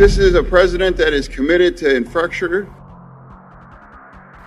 [0.00, 2.66] This is a president that is committed to infrastructure.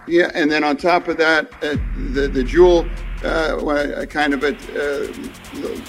[0.08, 1.78] Yeah, and then on top of that, uh,
[2.14, 2.90] the, the dual
[3.24, 5.14] uh, kind of a uh,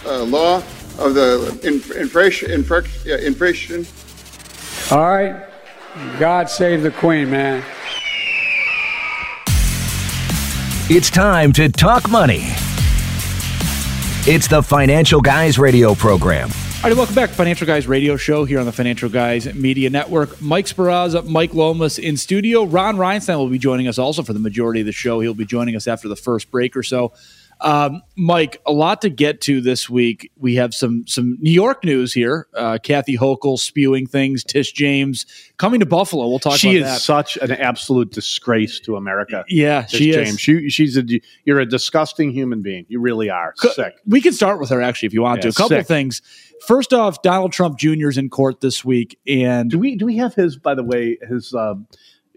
[0.06, 0.58] uh, law
[0.98, 2.50] of the inflation.
[2.50, 3.86] inflation.
[4.90, 5.48] All right.
[6.18, 7.64] God save the Queen, man.
[10.90, 12.48] It's time to talk money.
[14.26, 16.50] It's the Financial Guys Radio program
[16.84, 19.88] all right, welcome back to Financial Guys Radio Show here on the Financial Guys Media
[19.88, 20.38] Network.
[20.42, 22.64] Mike Sparaza, Mike Lomas in studio.
[22.64, 25.20] Ron Reinstein will be joining us also for the majority of the show.
[25.20, 27.14] He'll be joining us after the first break or so.
[27.62, 30.30] Um, Mike, a lot to get to this week.
[30.36, 32.48] We have some some New York news here.
[32.52, 34.44] Uh, Kathy Hochul spewing things.
[34.44, 35.24] Tish James
[35.56, 36.28] coming to Buffalo.
[36.28, 36.58] We'll talk.
[36.58, 37.00] She is that.
[37.00, 39.44] such an absolute disgrace to America.
[39.48, 40.30] Yeah, Tish she James.
[40.30, 40.40] is.
[40.40, 41.04] She, she's a
[41.44, 42.84] you're a disgusting human being.
[42.88, 43.94] You really are Co- sick.
[44.06, 45.48] We can start with her actually if you want yeah, to.
[45.48, 45.86] A couple sick.
[45.86, 46.20] things.
[46.66, 48.08] First off, Donald Trump Jr.
[48.08, 50.56] is in court this week, and do we do we have his?
[50.56, 51.54] By the way, his.
[51.54, 51.74] Uh,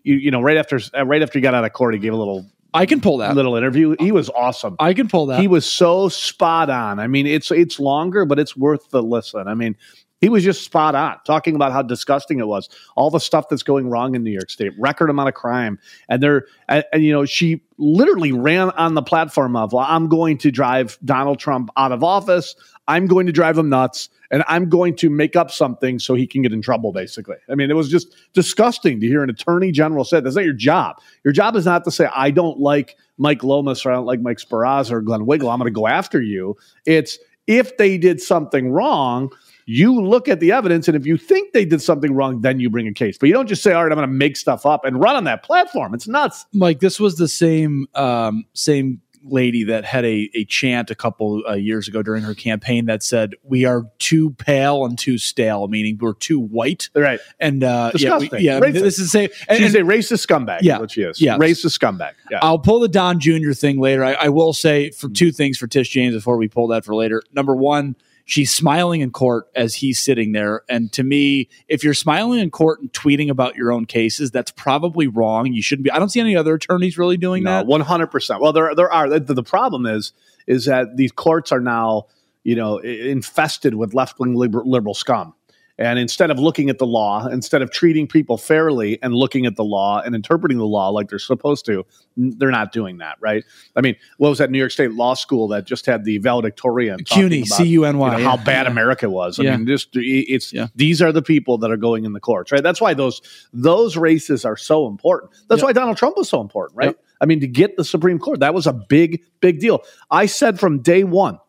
[0.03, 2.13] you, you know, right after uh, right after he got out of court, he gave
[2.13, 3.95] a little I can pull that little interview.
[3.99, 4.75] He was awesome.
[4.79, 5.39] I can pull that.
[5.39, 6.99] He was so spot on.
[6.99, 9.47] I mean, it's it's longer, but it's worth the listen.
[9.47, 9.75] I mean,
[10.21, 13.63] he was just spot on talking about how disgusting it was, all the stuff that's
[13.63, 17.11] going wrong in New York State, record amount of crime, and they're and, and you
[17.11, 21.69] know she literally ran on the platform of, well, I'm going to drive Donald Trump
[21.77, 22.55] out of office.
[22.87, 26.27] I'm going to drive him nuts and I'm going to make up something so he
[26.27, 27.37] can get in trouble, basically.
[27.49, 30.53] I mean, it was just disgusting to hear an attorney general say that's not your
[30.53, 30.97] job.
[31.23, 34.21] Your job is not to say, I don't like Mike Lomas or I don't like
[34.21, 35.49] Mike Sparaza or Glenn Wiggle.
[35.49, 36.55] I'm going to go after you.
[36.85, 39.31] It's if they did something wrong,
[39.65, 42.69] you look at the evidence, and if you think they did something wrong, then you
[42.69, 43.17] bring a case.
[43.17, 45.17] But you don't just say, "All right, I'm going to make stuff up and run
[45.17, 46.45] on that platform." It's nuts.
[46.53, 51.43] Mike, this was the same um, same lady that had a, a chant a couple
[51.47, 55.67] uh, years ago during her campaign that said, "We are too pale and too stale,"
[55.67, 56.89] meaning we're too white.
[56.95, 57.19] Right.
[57.39, 58.29] And uh, Disgusting.
[58.39, 60.59] yeah, we, yeah this is say and, she's and, a racist scumbag.
[60.61, 61.21] Yeah, what she is.
[61.21, 62.13] Yeah, racist scumbag.
[62.31, 62.39] Yeah.
[62.41, 63.51] I'll pull the Don Jr.
[63.53, 64.03] thing later.
[64.03, 66.95] I, I will say for two things for Tish James before we pull that for
[66.95, 67.21] later.
[67.33, 67.95] Number one
[68.27, 70.61] she's smiling in court as he's sitting there.
[70.69, 74.51] And to me, if you're smiling in court and tweeting about your own cases, that's
[74.51, 75.51] probably wrong.
[75.51, 75.91] You shouldn't be.
[75.91, 77.65] I don't see any other attorneys really doing no, that.
[77.65, 78.41] One hundred percent.
[78.41, 79.09] Well, there there are.
[79.09, 80.13] The, the problem is
[80.45, 82.07] is that these courts are now
[82.43, 85.33] you know infested with left wing liberal, liberal scum.
[85.79, 89.55] And instead of looking at the law, instead of treating people fairly and looking at
[89.55, 93.43] the law and interpreting the law like they're supposed to, they're not doing that, right?
[93.75, 97.03] I mean, what was that New York State Law School that just had the valedictorian?
[97.03, 98.21] CUNY, C U N Y.
[98.23, 98.71] How bad yeah.
[98.71, 99.39] America was.
[99.39, 99.57] I yeah.
[99.57, 100.67] mean, just it's yeah.
[100.75, 102.63] these are the people that are going in the courts, right?
[102.63, 103.21] That's why those
[103.53, 105.31] those races are so important.
[105.47, 105.67] That's yep.
[105.67, 106.87] why Donald Trump was so important, right?
[106.87, 107.03] Yep.
[107.21, 109.83] I mean, to get the Supreme Court, that was a big, big deal.
[110.09, 111.39] I said from day one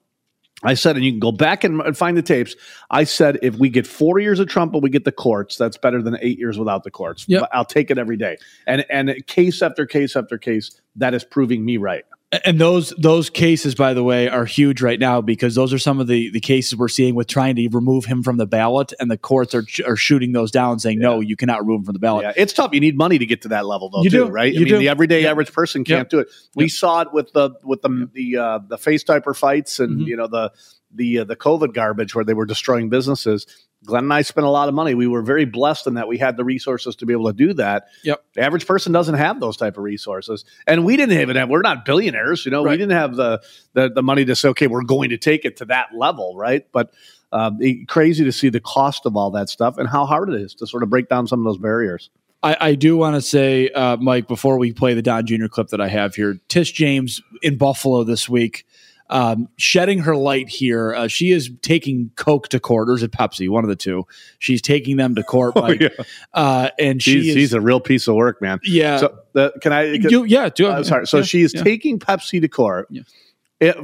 [0.63, 2.57] I said, and you can go back and find the tapes.
[2.91, 5.77] I said, if we get four years of Trump, and we get the courts, that's
[5.77, 7.25] better than eight years without the courts.
[7.29, 7.49] Yep.
[7.53, 8.39] I'll take it every day.
[8.67, 12.05] And and case after case after case, that is proving me right.
[12.45, 15.99] And those those cases, by the way, are huge right now because those are some
[15.99, 19.11] of the, the cases we're seeing with trying to remove him from the ballot, and
[19.11, 21.09] the courts are are shooting those down, saying yeah.
[21.09, 22.25] no, you cannot remove him from the ballot.
[22.25, 22.75] Yeah, it's tough.
[22.75, 24.03] You need money to get to that level, though.
[24.03, 24.53] You too, do, right?
[24.53, 24.79] You I mean, do.
[24.79, 25.31] the everyday yep.
[25.31, 26.29] average person can't do it.
[26.55, 30.09] We saw it with the with the the uh, the face diaper fights, and Mm-hmm.
[30.09, 30.53] you know the
[30.95, 33.47] the uh, the COVID garbage where they were destroying businesses.
[33.85, 34.95] Glenn and I spent a lot of money.
[34.95, 37.55] We were very blessed in that we had the resources to be able to do
[37.55, 37.89] that.
[38.03, 38.25] Yep.
[38.35, 41.49] The average person doesn't have those type of resources, and we didn't even have.
[41.49, 42.65] We're not billionaires, you know.
[42.65, 42.73] Right.
[42.73, 43.43] We didn't have the,
[43.75, 46.67] the the money to say, okay, we're going to take it to that level, right?
[46.73, 46.93] But
[47.33, 50.41] um, it, crazy to see the cost of all that stuff and how hard it
[50.41, 52.11] is to sort of break down some of those barriers.
[52.43, 55.47] I, I do want to say, uh, Mike, before we play the Don Jr.
[55.47, 58.65] clip that I have here, Tish James in Buffalo this week
[59.11, 60.95] um, shedding her light here.
[60.95, 63.49] Uh, she is taking Coke to court, or is it Pepsi?
[63.49, 64.07] One of the two.
[64.39, 65.81] She's taking them to court, Oh, Mike.
[65.81, 65.89] yeah.
[66.35, 68.61] uh, and She's, she is, she's a real piece of work, man.
[68.65, 68.99] yeah.
[68.99, 69.83] So the, can I?
[69.93, 71.07] Yeah, do uh, sorry.
[71.07, 71.63] So yeah, she is yeah.
[71.63, 72.89] taking Pepsi to court.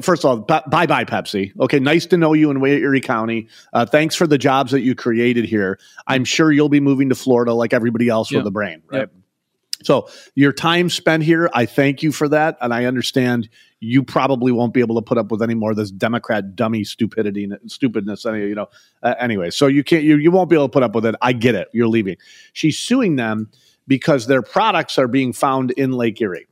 [0.02, 1.52] First of all, bye bye Pepsi.
[1.58, 3.48] Okay, nice to know you in Way- Erie County.
[3.72, 5.80] Uh, thanks for the jobs that you created here.
[6.06, 8.38] I'm sure you'll be moving to Florida like everybody else Yeah.
[8.38, 8.98] with a brain, right?
[9.00, 9.12] Yep.
[9.82, 13.48] So your time spent here, I thank you for that, and I understand
[13.80, 16.84] you probably won't be able to put up with any more of this Democrat dummy
[16.84, 18.24] stupidity, and stupidness.
[18.24, 18.68] Any, you know,
[19.02, 19.50] uh, anyway.
[19.50, 21.14] So you can't, you you won't be able to put up with it.
[21.20, 21.68] I get it.
[21.72, 22.16] You're leaving.
[22.52, 23.50] She's suing them
[23.86, 26.46] because their products are being found in Lake Erie.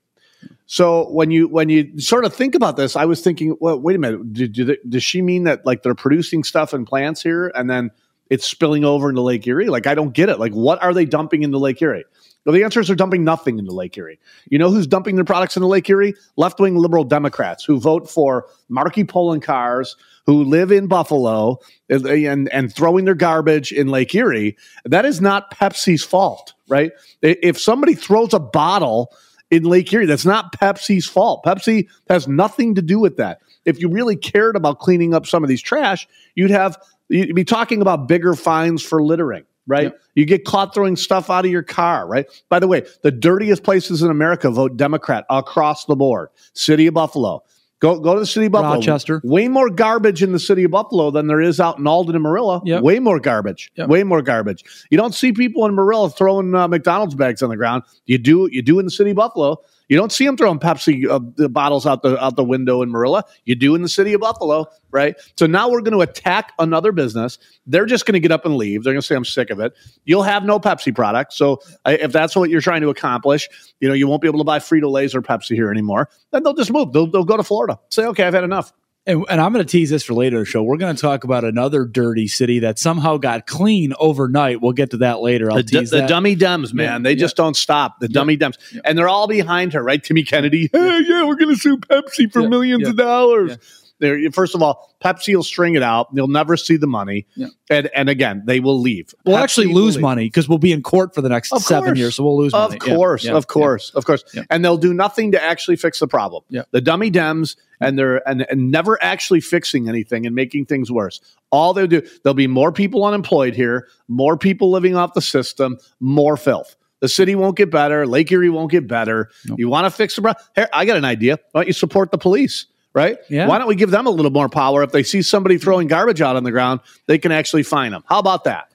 [0.66, 3.96] So when you when you sort of think about this, I was thinking, well, wait
[3.96, 7.22] a minute, did, did it- does she mean that like they're producing stuff in plants
[7.22, 7.90] here and then
[8.30, 9.68] it's spilling over into Lake Erie?
[9.68, 10.38] Like I don't get it.
[10.38, 12.04] Like what are they dumping into Lake Erie?
[12.44, 14.18] Well, the answer is they're dumping nothing into Lake Erie.
[14.48, 16.14] You know who's dumping their products into Lake Erie?
[16.36, 19.94] Left wing liberal Democrats who vote for Marky Poloncarz,
[20.26, 21.58] who live in Buffalo
[21.88, 24.56] and, and, throwing their garbage in Lake Erie.
[24.84, 26.92] That is not Pepsi's fault, right?
[27.22, 29.14] If somebody throws a bottle
[29.50, 31.44] in Lake Erie, that's not Pepsi's fault.
[31.44, 33.40] Pepsi has nothing to do with that.
[33.64, 36.76] If you really cared about cleaning up some of these trash, you'd have
[37.08, 39.93] you'd be talking about bigger fines for littering right?
[40.14, 42.26] You get caught throwing stuff out of your car, right?
[42.49, 46.29] By the way, the dirtiest places in America vote Democrat across the board.
[46.55, 47.43] City of Buffalo.
[47.82, 48.75] Go go to the city of Buffalo.
[48.75, 49.20] Rochester.
[49.25, 52.23] Way more garbage in the city of Buffalo than there is out in Alden and
[52.23, 52.62] Marilla.
[52.64, 52.81] Yep.
[52.81, 53.73] Way more garbage.
[53.75, 53.88] Yep.
[53.88, 54.64] Way more garbage.
[54.91, 57.82] You don't see people in Marilla throwing uh, McDonald's bags on the ground.
[58.06, 58.49] You do.
[58.53, 59.56] You do in the city of Buffalo.
[59.92, 62.88] You don't see them throwing Pepsi uh, the bottles out the out the window in
[62.88, 63.24] Marilla.
[63.44, 65.16] You do in the city of Buffalo, right?
[65.36, 67.36] So now we're going to attack another business.
[67.66, 68.84] They're just going to get up and leave.
[68.84, 69.74] They're going to say, "I'm sick of it."
[70.06, 71.34] You'll have no Pepsi product.
[71.34, 73.50] So I, if that's what you're trying to accomplish,
[73.80, 76.08] you know, you won't be able to buy Frito Lay's or Pepsi here anymore.
[76.30, 76.94] Then they'll just move.
[76.94, 77.78] They'll, they'll go to Florida.
[77.90, 78.72] Say, "Okay, I've had enough."
[79.04, 80.62] And, and I'm going to tease this for later in the show.
[80.62, 84.60] We're going to talk about another dirty city that somehow got clean overnight.
[84.62, 85.50] We'll get to that later.
[85.50, 86.08] I'll The, tease the that.
[86.08, 87.16] dummy Dems, man, Yeah, they yeah.
[87.16, 87.99] just don't stop.
[87.99, 88.54] The dummy Dems,
[88.84, 90.02] and they're all behind her, right?
[90.02, 93.56] Timmy Kennedy, hey, yeah, we're going to sue Pepsi for Yeah, millions yeah, of dollars.
[94.02, 96.12] They're, first of all, Pepsi will string it out.
[96.14, 97.46] They'll never see the money, Yeah.
[97.70, 99.14] and and again, they will leave.
[99.25, 101.90] We'll Pepsi actually lose money because we'll be in court for the next Of seven
[101.90, 101.99] course.
[101.99, 102.14] years.
[102.16, 102.81] So we'll lose Of money.
[102.84, 104.25] Yeah, course, yeah, of course, of course.
[104.50, 106.43] And they'll do nothing to actually fix the problem.
[106.50, 106.62] Yeah.
[106.72, 111.20] The dummy Dems and they're and, and never actually fixing anything and making things worse.
[111.50, 115.78] All they'll do, there'll be more people unemployed here, more people living off the system,
[116.00, 116.76] more filth.
[117.00, 118.06] The city won't get better.
[118.06, 119.28] Lake Erie won't get better.
[119.56, 120.44] You want to fix the problem?
[120.54, 121.38] Here, I got an idea.
[121.50, 122.66] Why don't you support the police?
[122.94, 123.16] Right?
[123.30, 123.46] Yeah.
[123.46, 124.82] Why don't we give them a little more power?
[124.82, 128.04] If they see somebody throwing garbage out on the ground, they can actually fine them.
[128.06, 128.68] How about that?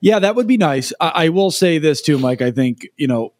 [0.00, 0.92] Yeah, that would be nice.
[1.00, 2.42] I, I will say this too, Mike.
[2.42, 3.32] I think you know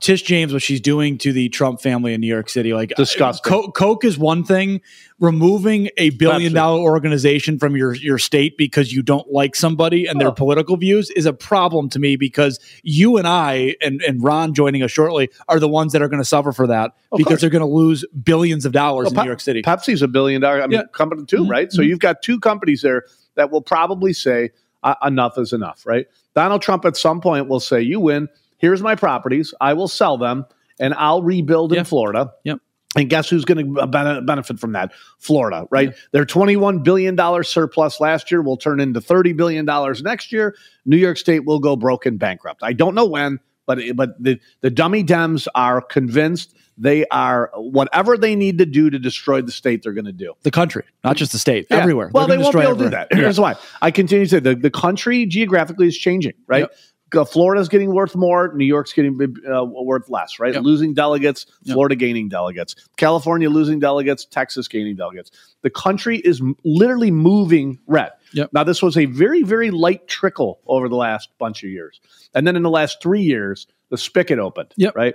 [0.00, 3.50] Tish James, what she's doing to the Trump family in New York City, like Disgusting.
[3.50, 4.80] Co- Coke is one thing.
[5.20, 10.20] Removing a billion dollar organization from your your state because you don't like somebody and
[10.20, 10.32] their Oh.
[10.32, 12.16] political views is a problem to me.
[12.16, 16.08] Because you and I and and Ron joining us shortly are the ones that are
[16.08, 17.40] going to suffer for that Of because course.
[17.42, 19.62] they're going to lose billions of dollars in Well, New York City.
[19.62, 20.86] Pepsi's a billion dollar I mean, Yeah.
[20.92, 21.50] company too, Mhm.
[21.50, 21.72] right?
[21.72, 23.04] So you've got two companies there
[23.36, 24.50] that will probably say
[24.82, 26.06] uh, enough is enough, right?
[26.34, 28.28] Donald Trump at some point will say, "You win.
[28.58, 29.52] Here's my properties.
[29.60, 30.46] I will sell them,
[30.78, 31.86] and I'll rebuild in Yep.
[31.86, 32.58] Florida." Yep.
[32.96, 34.92] And guess who's going to uh, benefit from that?
[35.18, 35.92] Florida, right?
[36.12, 39.66] Their $21 billion surplus last year will turn into $30 billion
[40.04, 40.54] next year.
[40.86, 42.62] New York State will go broke and bankrupt.
[42.62, 48.16] I don't know when, but, but the, the dummy Dems are convinced they are whatever
[48.16, 50.32] they need to do to destroy the state, they're going to do.
[50.42, 51.78] the country, not just the state, Yeah.
[51.78, 52.10] everywhere.
[52.14, 53.08] Well, they won't be able to do that.
[53.12, 53.56] Here's why.
[53.82, 56.60] I continue to say the, the country geographically is changing, right?
[56.60, 56.74] Yep.
[57.16, 58.52] Uh, Florida's getting worth more.
[58.54, 59.18] New York's getting
[59.50, 60.54] uh, worth less, right?
[60.54, 60.62] Yep.
[60.62, 61.74] Losing delegates, Yep.
[61.74, 65.30] Florida gaining delegates, California losing delegates, Texas gaining delegates.
[65.62, 68.12] The country is m- literally moving red.
[68.32, 68.50] Yep.
[68.52, 72.00] Now, this was a very, very light trickle over the last bunch of years.
[72.34, 74.96] And then in the last three years, the spigot opened, Yep.
[74.96, 75.14] right?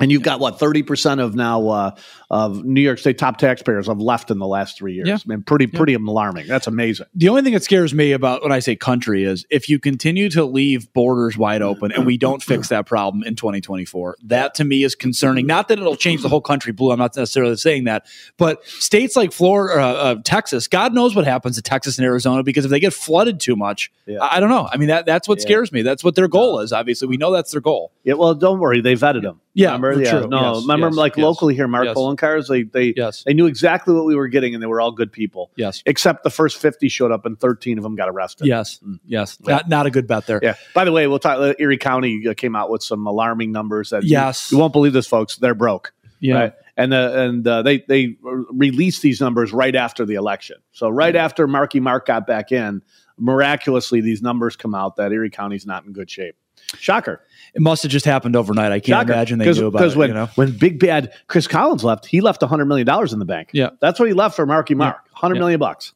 [0.00, 1.90] And you've got what thirty percent of now uh,
[2.30, 5.06] of New York State top taxpayers have left in the last three years.
[5.08, 5.16] Yeah.
[5.16, 6.46] I mean, pretty pretty alarming.
[6.46, 7.06] That's amazing.
[7.14, 10.30] The only thing that scares me about when I say country is if you continue
[10.30, 14.64] to leave borders wide open and we don't fix that problem in 2024, that to
[14.64, 15.46] me is concerning.
[15.46, 16.90] Not that it'll change the whole country blue.
[16.92, 18.06] I'm not necessarily saying that,
[18.38, 22.42] but states like Florida, uh, uh, Texas, God knows what happens to Texas and Arizona
[22.42, 24.20] because if they get flooded too much, Yeah.
[24.22, 24.68] I, I don't know.
[24.72, 25.42] I mean, that that's what Yeah.
[25.42, 25.82] scares me.
[25.82, 26.72] That's what their goal is.
[26.72, 27.92] Obviously, we know that's their goal.
[28.04, 29.40] Yeah, well, don't worry, they vetted them.
[29.52, 29.94] Yeah, remember?
[29.94, 30.04] true.
[30.04, 31.24] Yeah, no, Yes, remember, yes, like yes.
[31.24, 31.96] locally here, Mark Yes.
[31.96, 33.24] Poloncarz, they they Yes.
[33.24, 35.50] they knew exactly what we were getting, and they were all good people.
[35.56, 35.82] Yes.
[35.86, 38.46] Except the first fifty showed up, and thirteen of them got arrested.
[38.46, 38.78] Yes.
[39.06, 39.38] Yes.
[39.40, 40.38] Not, not a good bet there.
[40.42, 40.54] Yeah.
[40.74, 41.38] By the way, we'll talk.
[41.38, 44.52] uh, Erie County uh, came out with some alarming numbers that you- Yes.
[44.52, 45.36] you, won't believe this, folks.
[45.36, 45.92] They're broke.
[46.20, 46.34] Yeah.
[46.38, 46.52] Right?
[46.76, 50.56] And uh, and uh, they they released these numbers right after the election.
[50.72, 52.82] So right after Marky Mark got back in,
[53.18, 56.36] miraculously these numbers come out that Erie County's not in good shape.
[56.78, 57.20] Shocker.
[57.54, 58.70] It must have just happened overnight.
[58.70, 59.12] I can't Shocker.
[59.12, 59.96] imagine they knew about it.
[59.96, 60.28] when you know?
[60.36, 63.50] when big bad Chris Collins left, he left hundred million dollars in the bank.
[63.52, 63.70] Yeah.
[63.80, 64.98] that's what he left for Marky Mark.
[65.12, 65.40] Hundred Yeah.
[65.40, 65.92] million bucks.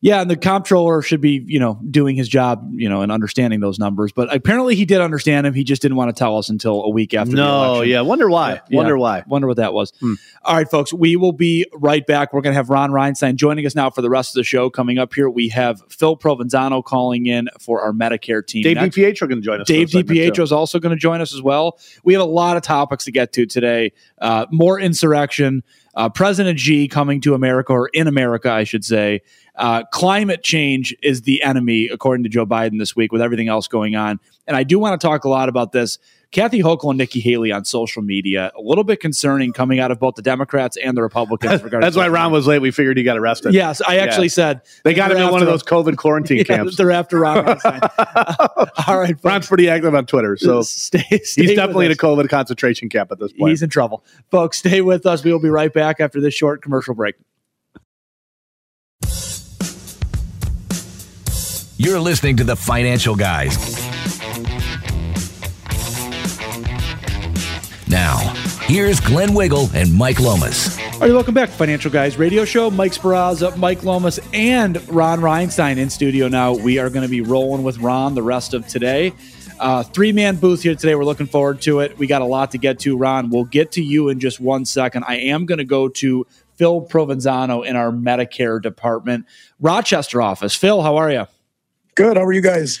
[0.00, 3.60] Yeah, and the comptroller should be, you know, doing his job, you know, and understanding
[3.60, 4.12] those numbers.
[4.12, 5.54] But apparently, he did understand him.
[5.54, 7.30] He just didn't want to tell us until a week after.
[7.30, 8.00] the No, yeah.
[8.02, 8.60] Wonder why.
[8.68, 8.76] Yeah.
[8.76, 9.24] Wonder why.
[9.26, 9.92] Wonder what that was.
[10.42, 12.32] All right, folks, we will be right back.
[12.32, 14.70] We're going to have Ron Reinstein joining us now for the rest of the show.
[14.70, 18.62] Coming up here, we have Phil Provenzano calling in for our Medicare team.
[18.62, 19.66] Dave Next- DiPietro can join us.
[19.66, 21.78] Dave DiPietro is also going to join us as well.
[22.04, 23.92] We have a lot of topics to get to today.
[24.20, 25.62] Uh, more insurrection,
[25.94, 29.22] uh, President Xi coming to America, or in America, I should say.
[29.56, 33.68] Uh, climate change is the enemy, according to Joe Biden this week, with everything else
[33.68, 34.20] going on.
[34.46, 35.98] And I do want to talk a lot about this.
[36.32, 39.98] Kathy Hochul and Nikki Haley on social media, a little bit concerning coming out of
[40.00, 41.62] both the Democrats and the Republicans.
[41.62, 42.58] regarding That's why Ron was late.
[42.60, 43.54] We figured he got arrested.
[43.54, 44.30] Yes, I actually Yeah.
[44.30, 46.76] said They got him in one of those COVID quarantine Yeah, camps.
[46.76, 47.46] They're after Ron.
[48.88, 49.24] All right, folks.
[49.24, 51.96] Ron's pretty active on Twitter, so stay, stay he's definitely in a.
[51.96, 53.50] COVID concentration camp at this point.
[53.50, 54.04] He's in trouble.
[54.30, 55.24] Folks, stay with us.
[55.24, 57.14] We will be right back after this short commercial break.
[61.78, 63.54] You're listening to the Financial Guys.
[67.86, 68.16] Now,
[68.62, 70.78] here's Glenn Wiggle and Mike Lomas.
[70.94, 72.70] All right, welcome back to Financial Guys Radio Show.
[72.70, 76.54] Mike Sparaza, Mike Lomas, and Ron Reinstein in studio now.
[76.54, 79.12] We are going to be rolling with Ron the rest of today.
[79.60, 80.94] Uh, Three man booth here today.
[80.94, 81.98] We're looking forward to it.
[81.98, 83.28] We got a lot to get to, Ron.
[83.28, 85.04] We'll get to you in just one second.
[85.06, 89.26] I am going to go to Phil Provenzano in our Medicare department,
[89.60, 90.56] Rochester office.
[90.56, 91.26] Phil, how are you?
[91.96, 92.16] Good.
[92.16, 92.78] How are you guys?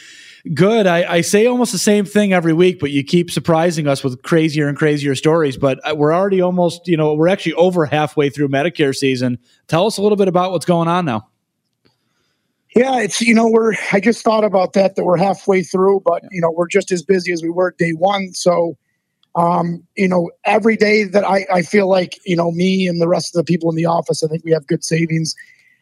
[0.54, 0.86] Good.
[0.86, 4.22] I, I say almost the same thing every week, but you keep surprising us with
[4.22, 5.56] crazier and crazier stories.
[5.56, 9.38] But uh, we're already almost, you know, we're actually over halfway through Medicare season.
[9.66, 11.28] Tell us a little bit about what's going on now.
[12.76, 13.72] Yeah, it's you know we're.
[13.90, 17.02] I just thought about that that we're halfway through, but you know we're just as
[17.02, 18.34] busy as we were day one.
[18.34, 18.76] So,
[19.34, 23.08] um, you know, every day that I I feel like you know me and the
[23.08, 25.34] rest of the people in the office, I think we have good savings.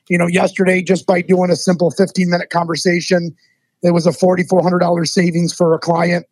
[0.08, 3.34] You know, yesterday just by doing a simple fifteen minute conversation,
[3.82, 6.26] it was a forty four hundred dollars savings for a client.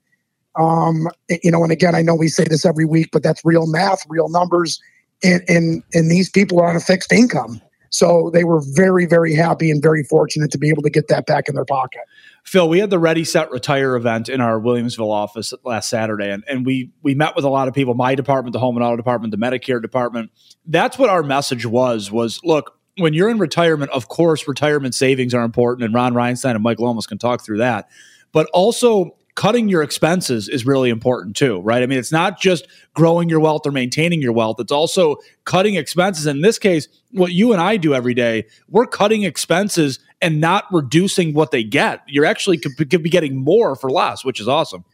[0.59, 1.09] Um,
[1.43, 4.05] you know, and again, I know we say this every week, but that's real math,
[4.09, 4.81] real numbers,
[5.23, 7.61] and and and these people are on a fixed income.
[7.93, 11.27] So they were very, very happy and very fortunate to be able to get that
[11.27, 12.01] back in their pocket.
[12.43, 16.43] Phil, we had the Ready Set Retire event in our Williamsville office last Saturday, and,
[16.49, 17.93] and we we met with a lot of people.
[17.93, 20.31] My department, the home and auto department, the Medicare department.
[20.67, 22.11] That's what our message was.
[22.11, 26.55] Was look, when you're in retirement, of course, retirement savings are important, and Ron Reinstein
[26.55, 27.89] and Mike Lomas can talk through that.
[28.33, 31.83] But also, cutting your expenses is really important too, right?
[31.83, 35.75] I mean, it's not just growing your wealth or maintaining your wealth; it's also cutting
[35.77, 36.27] expenses.
[36.27, 40.65] In this case, what you and I do every day, we're cutting expenses and not
[40.71, 42.03] reducing what they get.
[42.07, 44.85] You're actually could, be getting more for less, which is awesome.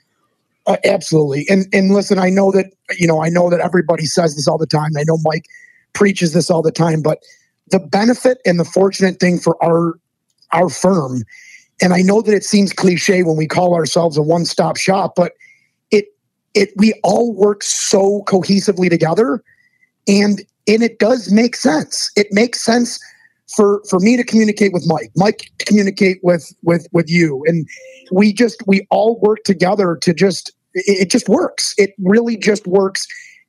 [0.67, 1.47] Uh, absolutely.
[1.49, 4.59] And and listen, I know that you know I know that everybody says this all
[4.59, 4.91] the time.
[4.97, 5.47] I know Mike
[5.95, 7.19] preaches this all the time, but
[7.71, 9.99] the benefit and the fortunate thing for our
[10.53, 11.25] our firm,
[11.81, 15.15] and I know that it seems cliche when we call ourselves a one stop shop,
[15.17, 15.33] but
[15.91, 16.07] it
[16.55, 19.43] it we all work so cohesively together,
[20.07, 22.11] and and it does make sense.
[22.17, 22.99] It makes sense
[23.55, 27.67] for for me to communicate with Mike, Mike to communicate with with with you, and
[28.13, 31.75] we just we all work together to just it, it just works.
[31.79, 33.07] It really just works,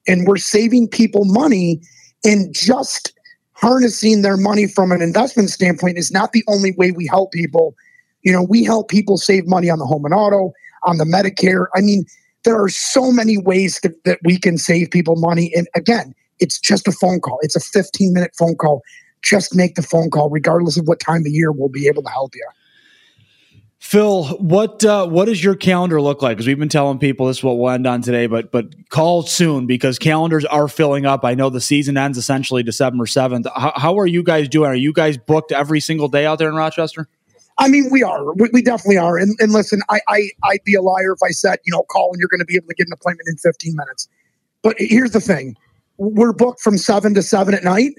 [0.07, 1.81] and we're saving people money,
[2.23, 3.13] and just
[3.59, 7.75] harnessing their money from an investment standpoint is not the only way we help people.
[8.21, 11.65] You know, we help people save money on the home and auto, on the Medicare.
[11.75, 12.05] I mean,
[12.43, 15.51] there are so many ways that, that we can save people money.
[15.55, 17.37] And again, it's just a phone call.
[17.41, 18.81] It's a 15 minute phone call.
[19.21, 22.09] Just make the phone call, regardless of what time of year, we'll be able to
[22.09, 22.47] help you.
[23.79, 26.35] Phil, what uh, what does your calendar look like?
[26.35, 29.23] Because we've been telling people this is what we'll end on today, but but call
[29.23, 31.23] soon because calendars are filling up.
[31.23, 33.47] I know the season ends essentially December seventh.
[33.55, 34.69] How, how are you guys doing?
[34.69, 37.07] Are you guys booked every single day out there in Rochester?
[37.57, 38.33] I mean, we are.
[38.33, 39.17] We, we definitely are.
[39.17, 42.09] And, and listen, I, I, I'd be a liar if I said, you know, call
[42.13, 44.07] and you're going to be able to get an appointment in 15 minutes.
[44.61, 45.55] But here's the thing
[45.97, 47.91] we're booked from seven to seven at night,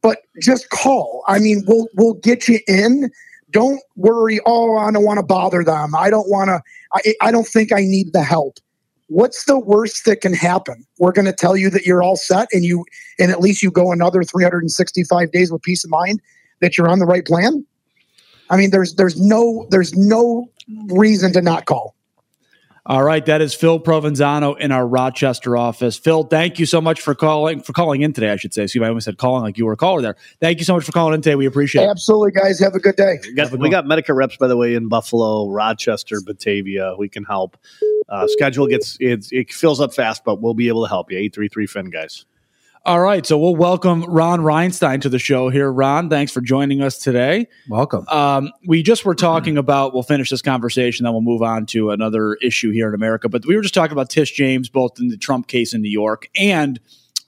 [0.00, 1.22] but just call.
[1.28, 3.10] I mean, we'll, we'll get you in.
[3.54, 4.40] Don't worry.
[4.46, 5.94] Oh, I don't want to bother them.
[5.94, 6.60] I don't want to,
[6.92, 8.58] I, I don't think I need the help.
[9.06, 10.84] What's the worst that can happen?
[10.98, 12.84] We're going to tell you that you're all set and you,
[13.20, 16.20] and at least you go another 365 days with peace of mind
[16.60, 17.64] that you're on the right plan.
[18.50, 20.50] I mean, there's there's no there's no
[20.88, 21.93] reason to not call.
[22.86, 25.96] All right, that is Phil Provenzano in our Rochester office.
[25.96, 28.30] Phil, thank you so much for calling for calling in today.
[28.30, 28.64] I should say.
[28.64, 30.16] Excuse me, I almost said calling like you were a caller there.
[30.38, 31.34] Thank you so much for calling in today.
[31.34, 31.88] We appreciate it.
[31.88, 32.60] Absolutely, guys.
[32.60, 33.20] Have a good day.
[33.22, 36.94] We got, we got Medicare reps, by the way, in Buffalo, Rochester, Batavia.
[36.98, 37.56] We can help.
[38.06, 41.16] Uh, schedule gets it, it fills up fast, but we'll be able to help you.
[41.16, 42.26] Eight three three Fin guys.
[42.86, 45.72] All right, so we'll welcome Ron Reinstein to the show here.
[45.72, 47.46] Ron, thanks for joining us today.
[47.66, 48.06] Welcome.
[48.08, 49.94] Um, we just were talking about.
[49.94, 53.30] We'll finish this conversation, then we'll move on to another issue here in America.
[53.30, 55.88] But we were just talking about Tish James, both in the Trump case in New
[55.88, 56.78] York and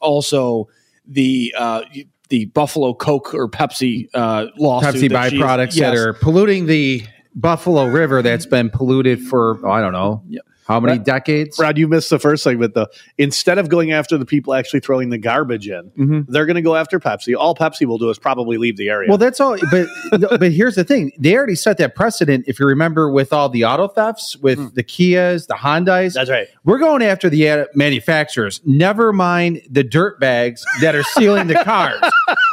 [0.01, 0.69] also
[1.07, 1.85] the uh,
[2.29, 4.95] the Buffalo Coke or Pepsi uh, lawsuit.
[4.95, 5.79] Pepsi that byproducts yes.
[5.79, 7.03] that are polluting the
[7.35, 10.23] Buffalo River that's been polluted for, oh, I don't know,
[10.67, 11.57] how many decades?
[11.57, 12.89] Brad, you missed the first segment though.
[13.19, 16.27] Instead of going after the people actually throwing the garbage in, Mhm.
[16.29, 17.37] they're going to go after Pepsi.
[17.37, 19.09] All Pepsi will do is probably leave the area.
[19.09, 19.57] Well, that's all.
[19.71, 19.87] But
[20.41, 22.45] but here's the thing: they already set that precedent.
[22.49, 26.49] If you remember, with all the auto thefts, with the Kias, the Hondas, that's right.
[26.65, 28.61] we're going after the manufacturers.
[28.65, 32.01] Never mind the dirt bags that are stealing the cars.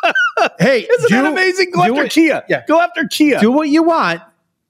[0.59, 1.71] hey, Isn't do- that amazing?
[1.71, 2.43] Go do after it- Kia.
[2.47, 2.63] Yeah.
[2.67, 3.39] Go after Kia.
[3.39, 4.21] Do what you want,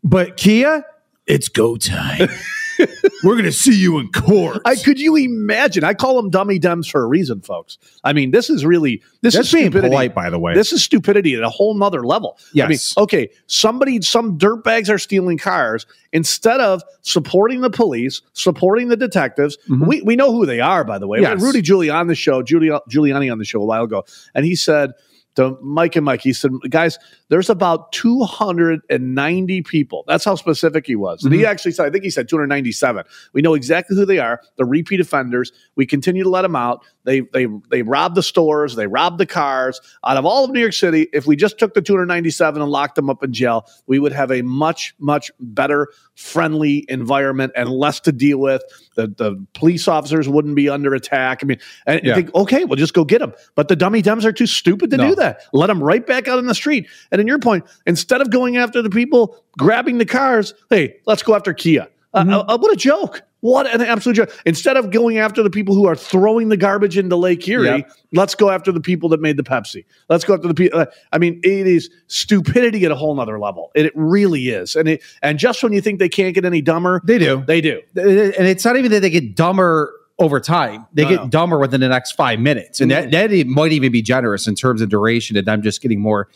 [0.03, 0.85] but Kia,
[1.27, 2.29] it's go time.
[3.23, 4.61] we're gonna see you in court.
[4.65, 5.83] I could you imagine?
[5.83, 7.77] I call them dummy dems for a reason, folks.
[8.03, 9.89] I mean, this is really this That's is being stupidity.
[9.89, 10.53] polite, by the way.
[10.53, 12.37] This is stupidity at a whole nother level.
[12.55, 12.97] I mean, Yes.
[12.97, 19.57] okay, somebody, some dirtbags are stealing cars instead of supporting the police, supporting the detectives.
[19.69, 21.19] We, we know who they are, by the way.
[21.19, 21.45] We had Mm-hmm.
[21.45, 21.53] Yes.
[21.55, 24.03] Rudy Giuliani on the show, Giulia, Giuliani on the show a while ago,
[24.35, 24.91] and he said
[25.35, 26.99] to Mike and Mike, he said, guys,
[27.33, 30.03] there's about 290 people.
[30.05, 31.23] That's how specific he was.
[31.23, 31.49] And he mm-hmm.
[31.49, 33.03] actually said, I think he said 297.
[33.33, 34.39] We know exactly who they are.
[34.57, 35.51] The repeat offenders.
[35.75, 36.85] We continue to let them out.
[37.05, 38.75] They they they robbed the stores.
[38.75, 39.81] They robbed the cars.
[40.05, 42.95] Out of all of New York City, if we just took the 297 and locked
[42.95, 47.99] them up in jail, we would have a much much better, friendly environment and less
[48.01, 48.61] to deal with.
[48.95, 51.39] The the police officers wouldn't be under attack.
[51.41, 53.33] I mean, and you think, okay, we'll just go get them.
[53.55, 55.09] But the dummy dems are too stupid to No.
[55.09, 55.41] do that.
[55.51, 56.87] Let them right back out in the street.
[57.11, 61.35] And your point, instead of going after the people grabbing the cars, hey, let's go
[61.35, 61.87] after Kia.
[62.13, 62.49] Uh, Mm-hmm.
[62.49, 63.23] uh, what a joke.
[63.39, 64.31] What an absolute joke.
[64.45, 67.91] Instead of going after the people who are throwing the garbage into Lake Erie, Yep.
[68.13, 69.83] let's go after the people that made the Pepsi.
[70.09, 70.85] Let's go after the people.
[71.11, 73.71] I mean, it is stupidity at a whole nother level.
[73.75, 74.75] It, it really is.
[74.77, 77.43] And it, and just when you think they can't get any dumber, they do.
[77.45, 77.81] they do.
[77.95, 81.21] and it's not even that they get dumber over time; they No, get no.
[81.23, 81.29] Mm-hmm.
[81.31, 84.53] dumber within the next five minutes, and that that it might even be generous in
[84.55, 85.35] terms of duration.
[85.35, 86.29] And I'm just getting more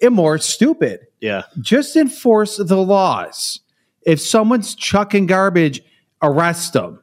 [0.00, 1.06] and more stupid.
[1.20, 1.42] Yeah.
[1.60, 3.60] Just enforce the laws.
[4.06, 5.80] If someone's chucking garbage,
[6.22, 7.02] arrest them.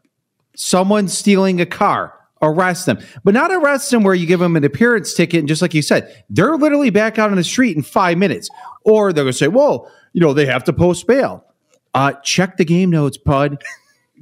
[0.55, 2.99] Someone's stealing a car, arrest them.
[3.23, 5.39] But not arrest them where you give them an appearance ticket.
[5.39, 8.49] And just like you said, they're literally back out on the street in five minutes.
[8.83, 11.45] Or they're going to say, well, you know, they have to post bail.
[11.93, 13.63] Uh, check the game notes, bud.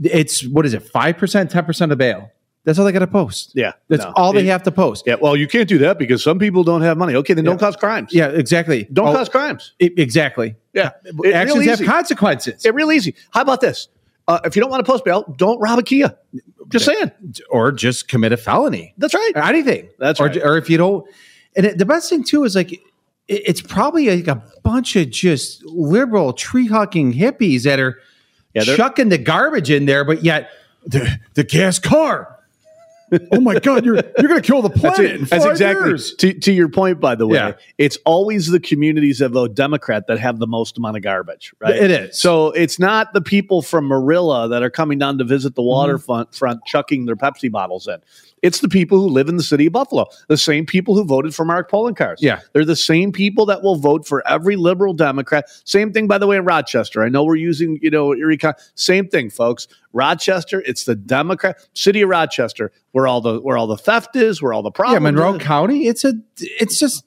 [0.02, 2.32] It's what is it, 5%, 10% of bail.
[2.65, 3.52] That's all they got to post.
[3.56, 3.72] Yeah.
[3.88, 4.12] That's No.
[4.15, 5.06] all they It- have to post.
[5.08, 5.15] Yeah.
[5.19, 7.15] Well, you can't do that because some people don't have money.
[7.15, 8.13] Okay, then don't cause crimes.
[8.13, 8.88] Yeah, exactly.
[8.91, 9.74] Don't Oh, cause crimes.
[9.80, 10.56] e- exactly.
[10.74, 10.91] Yeah.
[11.24, 12.65] It- Actions have consequences.
[12.65, 13.15] It real easy.
[13.32, 13.88] How about this?
[14.28, 16.15] Uh, if you don't want to post bail, don't rob a Kia.
[16.67, 17.12] Just saying.
[17.50, 18.93] or just commit a felony.
[19.00, 19.32] That's right.
[19.36, 19.89] Or anything.
[19.98, 20.38] That's right.
[20.38, 21.04] Or if you don't,
[21.56, 22.80] and it, the best thing too is like it,
[23.28, 27.98] it's probably like a bunch of just liberal tree hugging hippies that are
[28.54, 30.52] Yeah, chucking the garbage in there, but yet
[30.86, 32.36] the the gas car.
[33.32, 35.00] oh my God, you're you're gonna kill the planet.
[35.12, 37.00] in That's exactly to, to your point.
[37.00, 37.54] By the way, Yeah.
[37.78, 41.76] it's always the communities that vote Democrat that have the most amount of garbage, right?
[41.76, 42.19] It is.
[42.19, 45.67] So it's not the people from Marilla that are coming down to visit the Mm-hmm.
[45.67, 48.00] waterfront front chucking their Pepsi bottles in.
[48.41, 51.36] It's the people who live in the city of Buffalo, the same people who voted
[51.36, 52.17] for Mark Poloncarz.
[52.19, 52.39] Yeah.
[52.54, 55.45] they're the same people that will vote for every liberal Democrat.
[55.65, 57.04] Same thing, by the way, in Rochester.
[57.04, 58.60] I know we're using, you know, Erie County.
[58.75, 59.67] Same thing, folks.
[59.93, 64.41] Rochester, it's the Democrat city of Rochester, where all the where all the theft is,
[64.41, 64.95] where all the problems.
[65.04, 65.12] Yeah.
[65.12, 65.41] Monroe is.
[65.43, 65.88] County.
[65.88, 67.04] It's a it's just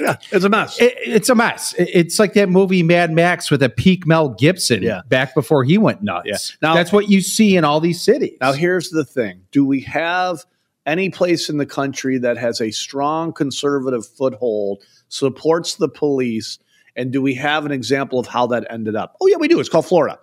[0.00, 0.80] Yeah, it's a mess.
[0.80, 1.74] it, it's a mess.
[1.74, 5.02] It- it's like that movie Mad Max with a peak Mel Gibson Yeah.
[5.08, 6.26] back before he went nuts.
[6.26, 6.68] Yeah.
[6.68, 8.36] Now- That's what you see in all these cities.
[8.40, 10.44] Now, here's the thing: Do we have
[10.90, 16.58] any place in the country that has a strong conservative foothold, supports the police,
[16.96, 19.16] and do we have an example of how that ended up?
[19.20, 19.60] Oh, yeah, we do.
[19.60, 20.18] It's called Florida.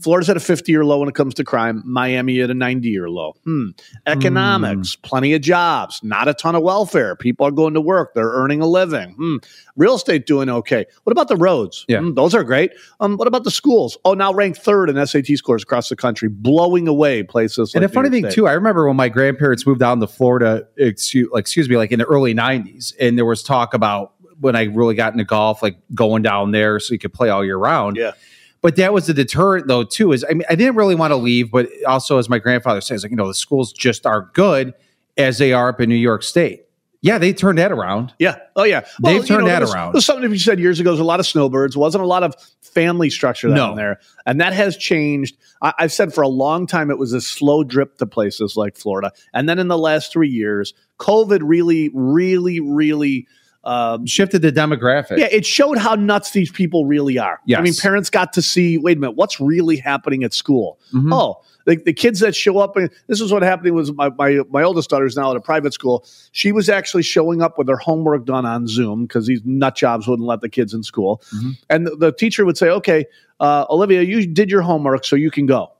[0.00, 1.82] Florida's at a 50 year low when it comes to crime.
[1.84, 3.34] Miami at a 90 year low.
[3.44, 3.70] Hmm.
[4.06, 7.16] Economics, plenty of jobs, not a ton of welfare.
[7.16, 8.14] People are going to work.
[8.14, 9.12] They're earning a living.
[9.12, 9.36] Hmm.
[9.76, 10.84] Real estate doing okay.
[11.04, 11.84] What about the roads?
[11.88, 12.00] Yeah.
[12.00, 12.72] Hmm, those are great.
[13.00, 13.96] Um, what about the schools?
[14.04, 17.74] Oh, now ranked third in SAT scores across the country, blowing away places.
[17.74, 18.34] And like the funny thing State.
[18.34, 21.92] too, I remember when my grandparents moved down to Florida, excuse, like, excuse me, like
[21.92, 25.62] in the early '90s, and there was talk about when I really got into golf,
[25.62, 27.96] like going down there so you could play all year round.
[27.96, 28.12] Yeah.
[28.60, 29.82] But that was the deterrent, though.
[29.82, 32.80] Too is I mean, I didn't really want to leave, but also as my grandfather
[32.80, 34.74] says, like you know, the schools just aren't good
[35.16, 36.64] as they are up in New York State.
[37.04, 38.14] Yeah, they turned that around.
[38.20, 38.36] Yeah.
[38.54, 38.84] Oh, yeah.
[39.02, 39.92] They've turned there that was- around.
[39.94, 40.90] There's something you said years ago.
[40.90, 41.76] There's a lot of snowbirds.
[41.76, 43.74] Wasn't a lot of family structure down No.
[43.74, 45.36] there, and that has changed.
[45.60, 48.76] I, I've said for a long time it was a slow drip to places like
[48.76, 53.26] Florida, and then in the last three years, COVID really, really, really.
[53.64, 55.18] Um, Shifted the demographic.
[55.18, 57.40] yeah, it showed how nuts these people really are.
[57.46, 57.58] Yes.
[57.60, 60.80] I mean, parents got to see, wait a minute, what's really happening at school?
[60.92, 61.10] Mhm.
[61.12, 64.40] Oh, the, the kids that show up, and this is what happened was my, my,
[64.50, 66.04] my oldest daughter is now at a private school.
[66.32, 70.08] She was actually showing up with her homework done on Zoom because these nut jobs
[70.08, 71.22] wouldn't let the kids in school.
[71.32, 71.56] Mhm.
[71.70, 73.04] And the, the teacher would say, okay,
[73.38, 75.70] uh, Olivia, you did your homework, so you can go.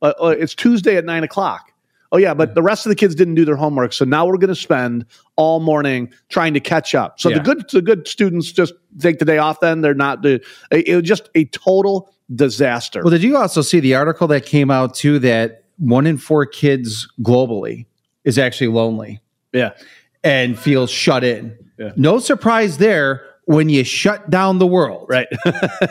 [0.00, 1.70] Uh, uh, it's Tuesday at nine o'clock.
[2.12, 4.36] Oh yeah, but the rest of the kids didn't do their homework, so now we're
[4.38, 5.04] going to spend
[5.36, 7.18] all morning trying to catch up.
[7.20, 7.38] So Yeah.
[7.38, 9.60] the good the good students just take the day off.
[9.60, 10.22] Then they're not.
[10.22, 10.40] The,
[10.70, 13.02] it was just a total disaster.
[13.02, 16.46] Well, did you also see the article that came out too that one in four
[16.46, 17.86] kids globally
[18.24, 19.20] is actually lonely
[19.52, 19.72] yeah,
[20.24, 21.56] and feels shut in?
[21.78, 21.92] Yeah.
[21.96, 25.06] No surprise there when you shut down the world.
[25.08, 25.28] right.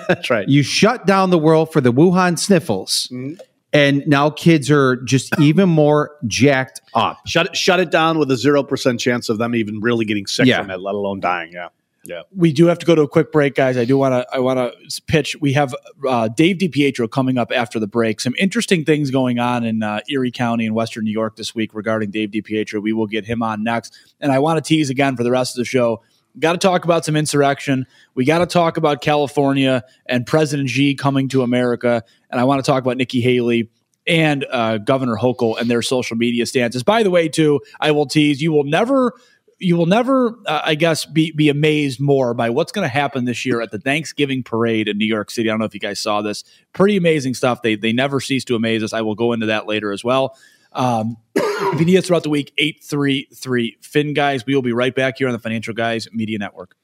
[0.07, 0.47] That's right.
[0.49, 3.07] You shut down the world for the Wuhan sniffles.
[3.13, 3.37] Mhm.
[3.75, 7.19] And now kids are just even more jacked up.
[7.27, 10.27] Shut it, shut it down with a zero percent chance of them even really getting
[10.27, 10.61] sick Yeah.
[10.61, 11.51] from it, let alone dying.
[11.53, 11.67] Yeah,
[12.05, 12.21] yeah.
[12.35, 13.77] we do have to go to a quick break, guys.
[13.77, 15.35] I do want to I want to pitch.
[15.41, 15.75] We have
[16.07, 18.19] uh, Dave DiPietro coming up after the break.
[18.21, 21.73] Some interesting things going on in uh, Erie County and Western New York this week
[21.73, 22.81] regarding Dave DiPietro.
[22.81, 25.55] We will get him on next, and I want to tease again for the rest
[25.55, 26.01] of the show.
[26.37, 27.85] Got to talk about some insurrection.
[28.13, 32.63] We got to talk about California and President Xi coming to America, and I want
[32.63, 33.69] to talk about Nikki Haley
[34.07, 36.83] and uh, Governor Hochul and their social media stances.
[36.83, 39.13] By the way, too, I will tease you will never
[39.57, 43.25] you will never, uh, I guess, be be amazed more by what's going to happen
[43.25, 45.49] this year at the Thanksgiving parade in New York City.
[45.49, 46.43] I don't know if you guys saw this.
[46.73, 47.61] Pretty amazing stuff.
[47.61, 48.93] They they never cease to amaze us.
[48.93, 50.37] I will go into that later as well.
[50.75, 54.45] Um, if you need us throughout the week, eight three three Fin guys.
[54.45, 56.75] We will be right back here on the Financial Guys Media Network.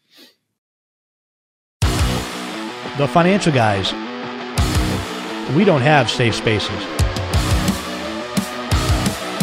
[2.98, 3.92] The financial guys,
[5.56, 6.70] we don't have safe spaces.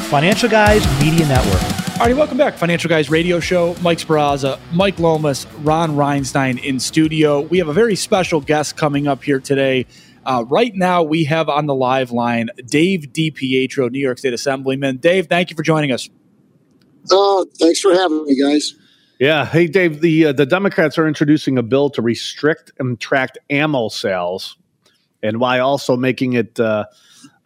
[0.09, 1.63] Financial Guys Media Network.
[1.99, 2.55] All righty, welcome back.
[2.55, 3.75] Financial Guys Radio Show.
[3.83, 7.41] Mike Sparaza, Mike Lomas, Ron Reinstein in studio.
[7.41, 9.85] We have a very special guest coming up here today.
[10.29, 14.99] Uh, right now, we have on the live line Dave DiPietro, New York State Assemblyman.
[14.99, 16.11] Dave, thank you for joining us.
[17.11, 18.75] Oh, thanks for having me, guys.
[19.19, 19.47] Yeah.
[19.47, 20.03] Hey, Dave.
[20.03, 24.59] The uh, the Democrats are introducing a bill to restrict and track ammo sales,
[25.23, 26.85] and why also making it uh,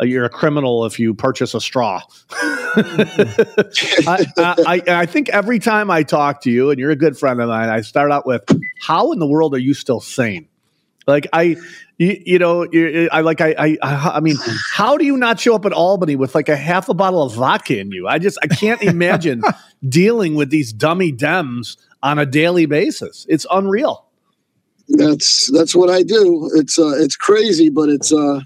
[0.01, 2.03] you're a criminal if you purchase a straw.
[2.33, 7.41] I, I, I think every time I talk to you, and you're a good friend
[7.41, 8.43] of mine, I start out with,
[8.81, 10.49] "How in the world are you still sane?"
[11.07, 11.57] Like I,
[11.99, 12.67] you, you know,
[13.13, 14.37] I like I, I, I mean,
[14.73, 17.35] how do you not show up at Albany with like a half a bottle of
[17.35, 18.07] vodka in you?
[18.09, 19.43] I just I can't imagine
[19.89, 23.27] dealing with these dummy Dems on a daily basis.
[23.29, 24.07] It's unreal.
[24.89, 26.51] That's that's what I do.
[26.55, 28.41] It's uh, it's crazy, but it's uh,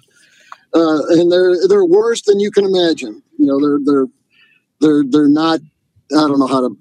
[0.75, 3.23] uh, and they're they're worse than you can imagine.
[3.39, 4.07] You know, they're they're
[4.81, 5.61] they're they're not.
[6.13, 6.77] I don't know how to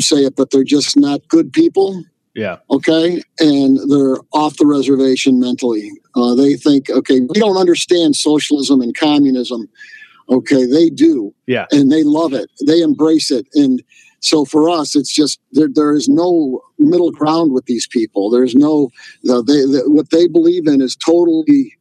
[0.00, 2.02] say it, but they're just not good people.
[2.38, 2.58] Yeah.
[2.70, 5.90] Okay, and they're off the reservation mentally.
[6.14, 9.68] Uh, they think, okay, we don't understand socialism and communism.
[10.30, 11.34] Okay, they do.
[11.46, 11.66] Yeah.
[11.72, 12.48] and they love it.
[12.64, 13.82] They embrace it, and
[14.20, 15.68] so for us, it's just there.
[15.72, 18.30] There is no middle ground with these people.
[18.30, 18.90] There's no
[19.22, 21.76] the, they the, what they believe in is totally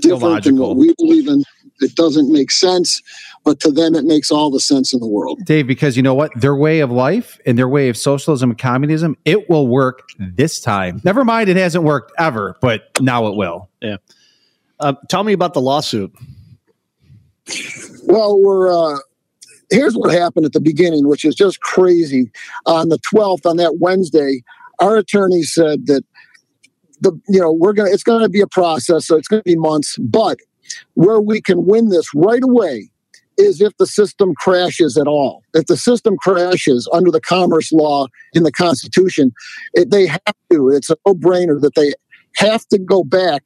[0.00, 1.42] different than what we believe in.
[1.80, 3.00] It doesn't make sense,
[3.48, 5.42] but to them, it makes all the sense in the world.
[5.46, 6.30] Dave, because you know what?
[6.38, 10.60] Their way of life and their way of socialism and communism, it will work this
[10.60, 11.00] time.
[11.02, 13.70] Never mind, it hasn't worked ever, but now it will.
[13.80, 13.96] Yeah.
[14.78, 16.14] Uh, tell me about the lawsuit.
[18.04, 18.98] Well, we're uh,
[19.70, 22.30] here's what happened at the beginning, which is just crazy.
[22.66, 24.42] On the 12th, on that Wednesday,
[24.78, 26.04] our attorney said that
[27.00, 29.96] the you know we're gonna it's gonna be a process, so it's gonna be months,
[30.00, 30.36] but
[30.92, 32.90] where we can win this right away
[33.38, 35.42] is if the system crashes at all.
[35.54, 39.32] If the system crashes under the commerce law in the Constitution,
[39.74, 40.68] it, they have to.
[40.68, 41.94] It's a no-brainer that they
[42.36, 43.42] have to go back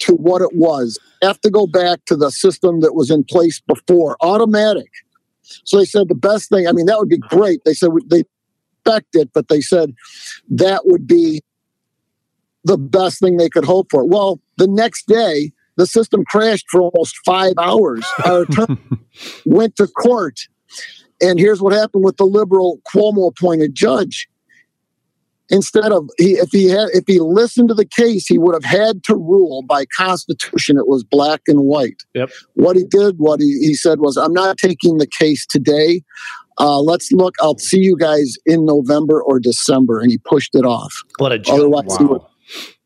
[0.00, 0.98] to what it was.
[1.22, 4.90] Have to go back to the system that was in place before, automatic.
[5.42, 6.66] So they said the best thing.
[6.66, 7.60] I mean, that would be great.
[7.64, 8.24] They said they
[8.80, 9.94] expect it, but they said
[10.48, 11.42] that would be
[12.64, 14.06] the best thing they could hope for.
[14.06, 18.04] Well, the next day, the system crashed for almost five hours.
[18.24, 18.78] Our attorney
[19.44, 20.40] went to court,
[21.20, 24.28] and here's what happened with the liberal Cuomo appointed judge
[25.50, 28.64] instead of he if he had if he listened to the case he would have
[28.64, 32.30] had to rule by constitution it was black and white Yep.
[32.54, 36.02] what he did what he, he said was i'm not taking the case today
[36.56, 37.34] uh, let's look.
[37.42, 40.94] I'll see you guys in November or December, and he pushed it off.
[41.18, 41.56] What a joke!
[41.56, 42.33] Otherwise, he would- What a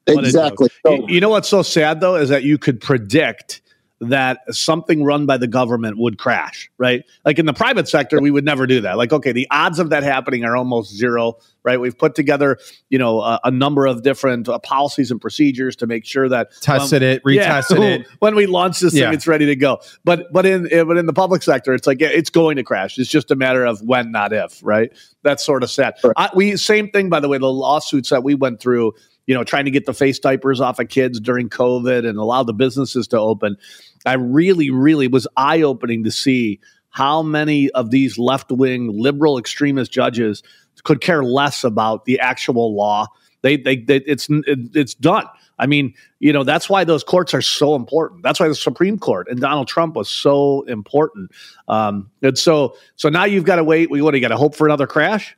[0.09, 0.69] exactly.
[0.87, 1.09] joke.
[1.09, 3.63] You, you know what's so sad though is that you could predict
[4.01, 7.03] that something run by the government would crash, right?
[7.25, 8.97] Like in the private sector, we would never do that.
[8.97, 11.81] Like, okay, the odds of that happening are almost zero, right?
[11.81, 12.59] We've put together,
[12.91, 16.53] you know, a, a number of different uh, policies and procedures to make sure that
[16.61, 18.07] Tested it, yeah, retested it.
[18.21, 19.07] when we launch this Yeah.
[19.07, 19.81] thing, it's ready to go.
[20.05, 22.99] But but in but in the public sector, it's like yeah, it's going to crash.
[22.99, 24.93] It's just a matter of when, not if, right?
[25.25, 25.95] That's sort of sad.
[26.17, 27.39] I, we same thing, by the way.
[27.39, 28.93] The lawsuits that we went through,
[29.29, 32.43] you know, trying to get the face diapers off of kids during COVID and allow
[32.43, 33.59] the businesses to open.
[34.07, 39.39] I really, really was eye opening to see how many of these left wing liberal
[39.39, 40.43] extremist judges
[40.85, 43.07] could care less about the actual law.
[43.43, 45.27] They, they, they it's it, it's done.
[45.59, 48.23] I mean, you know, that's why those courts are so important.
[48.23, 51.33] That's why the Supreme Court and Donald Trump was so important.
[51.69, 53.91] Um, and so, so now you've got to wait.
[53.91, 54.15] We what?
[54.15, 55.37] You got to hope for another crash.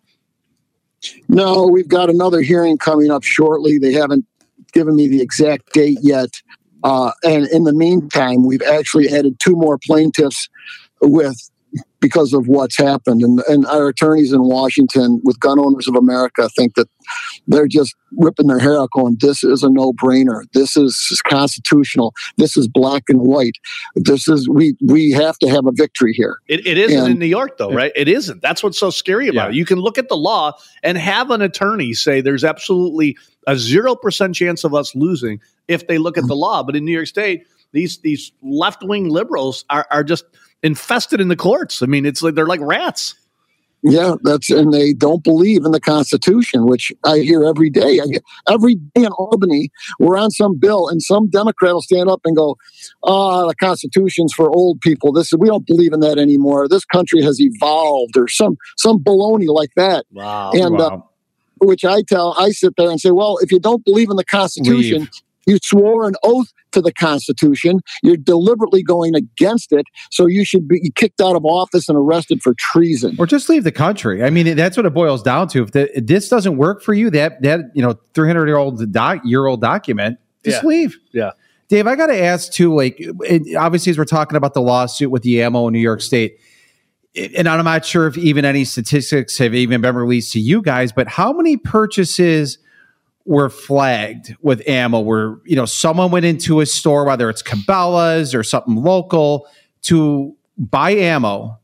[1.28, 3.78] No, we've got another hearing coming up shortly.
[3.78, 4.24] They haven't
[4.72, 6.30] given me the exact date yet.
[6.82, 10.48] Uh, and in the meantime, we've actually added two more plaintiffs
[11.00, 11.50] with
[12.00, 13.22] because of what's happened.
[13.22, 16.88] And, and our attorneys in Washington with Gun Owners of America think that
[17.46, 20.44] they're just ripping their hair out going, this is a no brainer.
[20.52, 22.14] This is constitutional.
[22.36, 23.56] This is black and white.
[23.94, 26.38] This is, we, we have to have a victory here.
[26.48, 27.92] It, it isn't And- in New York, though, right?
[27.94, 28.42] It isn't.
[28.42, 29.56] That's what's so scary about it.
[29.56, 33.94] You can look at the law and have an attorney say there's absolutely a zero
[33.94, 36.62] percent chance of us losing if they look at the law.
[36.62, 40.24] But in New York State, these these left wing liberals are, are just
[40.62, 41.83] infested in the courts.
[41.83, 43.14] I mean, it's like they're like rats.
[43.83, 47.99] Yeah, that's and they don't believe in the Constitution, which I hear every day.
[48.01, 52.11] I get, every day in Albany, we're on some bill, and some Democrat will stand
[52.11, 52.59] up and go,
[53.05, 55.12] "Ah, the Constitution's for old people.
[55.12, 56.68] This we don't believe in that anymore.
[56.68, 60.05] This country has evolved," or some some baloney like that.
[60.12, 60.51] Wow.
[60.53, 60.99] And uh,
[61.62, 64.25] which I tell, I sit there and say, "Well, if you don't believe in the
[64.25, 65.11] Constitution." Leave.
[65.46, 67.80] You swore an oath to the Constitution.
[68.02, 72.42] You're deliberately going against it, so you should be kicked out of office and arrested
[72.42, 73.16] for treason.
[73.18, 74.22] or just leave the country.
[74.22, 75.62] I mean, that's what it boils down to.
[75.62, 78.56] If the, if this doesn't work for you, that that you know, three hundred year
[78.56, 80.68] old doc, year old document, just Yeah.
[80.68, 80.96] leave.
[81.12, 81.30] Yeah.
[81.68, 82.74] Dave, I got to ask too.
[82.74, 86.00] Like, it, obviously, as we're talking about the lawsuit with the ammo in New York
[86.00, 86.37] State,
[87.14, 90.62] it- and I'm not sure if even any statistics have even been released to you
[90.62, 92.59] guys, but how many purchases
[93.30, 98.34] were flagged with ammo where you know someone went into a store, whether it's Cabela's
[98.34, 99.46] or something local,
[99.82, 101.56] to buy ammo,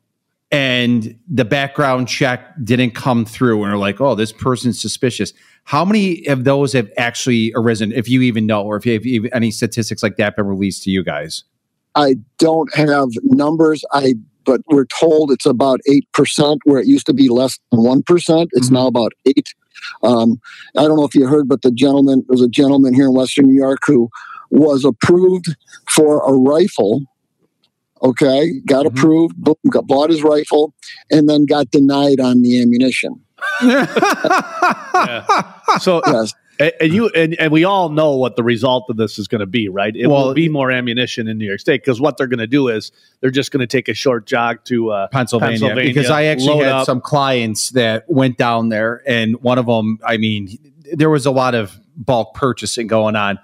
[0.53, 5.33] and the background check didn't come through, and are like, "Oh, this person's suspicious."
[5.65, 9.05] How many of those have actually arisen, if you even know, or if you have
[9.05, 11.43] even any statistics like that been released to you guys?
[11.97, 13.85] I don't have numbers.
[13.93, 17.83] I but we're told it's about eight percent, where it used to be less than
[17.83, 18.51] one percent.
[18.53, 18.77] It's mm-hmm.
[18.77, 19.49] now about eight.
[20.03, 20.41] Um,
[20.77, 23.15] I don't know if you heard, but the gentleman there was a gentleman here in
[23.15, 24.09] Western New York who
[24.51, 25.57] was approved
[25.89, 27.03] for a rifle.
[28.03, 30.75] Okay, got approved, boom, got, bought his rifle,
[31.11, 33.21] and then got denied on the ammunition.
[33.63, 35.25] yeah.
[35.81, 36.35] So Yes.
[36.59, 39.41] And, and you and, and we all know what the result of this is going
[39.41, 39.95] to be, right?
[39.95, 42.47] It Well, will be more ammunition in New York State because what they're going to
[42.47, 46.25] do is they're just going to take a short jog to uh, Pennsylvania, because I
[46.25, 46.87] actually had up.
[46.87, 50.59] some clients that went down there, and one of them, I mean,
[50.93, 53.39] there was a lot of bulk purchasing going on.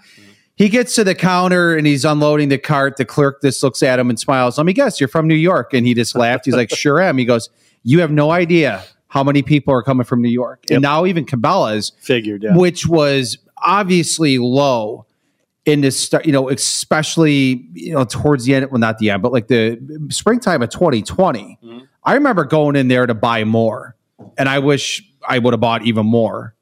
[0.54, 2.96] He gets to the counter and he's unloading the cart.
[2.96, 4.58] The clerk just looks at him and smiles.
[4.58, 5.72] Let me guess, you're from New York.
[5.72, 6.44] And he just laughed.
[6.44, 7.16] He's like, Sure am.
[7.18, 7.48] He goes,
[7.82, 10.64] You have no idea how many people are coming from New York.
[10.70, 12.56] And now even Cabela's, figured, yeah.
[12.56, 15.04] which was obviously low
[15.66, 19.20] in this start, you know, especially you know towards the end, well, not the end,
[19.20, 21.58] but like the springtime of 2020.
[21.62, 21.78] Mm-hmm.
[22.02, 23.96] I remember going in there to buy more,
[24.38, 26.54] and I wish I would have bought even more.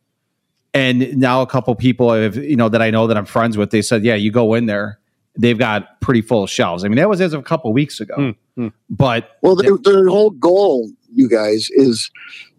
[0.74, 3.70] And now a couple people have, you know, that I know that I'm friends with,
[3.70, 4.98] they said, yeah, you go in there,
[5.38, 6.84] they've got pretty full shelves.
[6.84, 8.68] I mean, that was as of a couple weeks ago, hmm, hmm.
[8.88, 12.10] but Well, their, their whole goal, you guys, is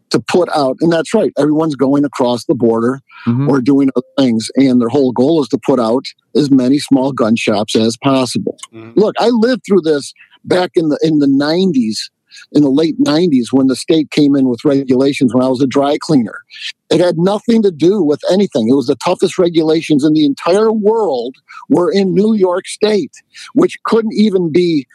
[0.09, 1.31] to put out, and that's right.
[1.37, 3.47] Everyone's going across the border Mhm.
[3.47, 6.03] or doing other things, and their whole goal is to put out
[6.35, 8.57] as many small gun shops as possible.
[8.95, 12.09] Look, I lived through this back in the in the '90s,
[12.51, 15.33] in the late '90s, when the state came in with regulations.
[15.33, 16.39] When I was a dry cleaner,
[16.89, 18.67] it had nothing to do with anything.
[18.67, 21.35] It was the toughest regulations in the entire world
[21.69, 23.13] were in New York State,
[23.53, 24.87] which couldn't even be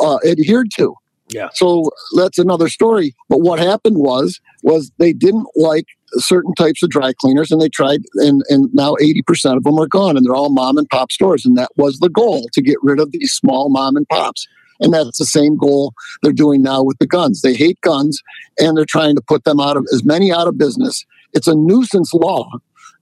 [0.00, 0.94] uh, adhered to.
[1.28, 1.48] Yeah.
[1.54, 3.14] So that's another story.
[3.28, 7.68] But what happened was was they didn't like certain types of dry cleaners, and they
[7.68, 10.88] tried, and and now eighty percent of them are gone, and they're all mom and
[10.88, 14.08] pop stores, and that was the goal to get rid of these small mom and
[14.08, 14.46] pops.
[14.78, 17.40] And that's the same goal they're doing now with the guns.
[17.40, 18.22] They hate guns
[18.58, 21.04] and they're trying to put them out of as many out of business.
[21.32, 22.50] It's a nuisance law.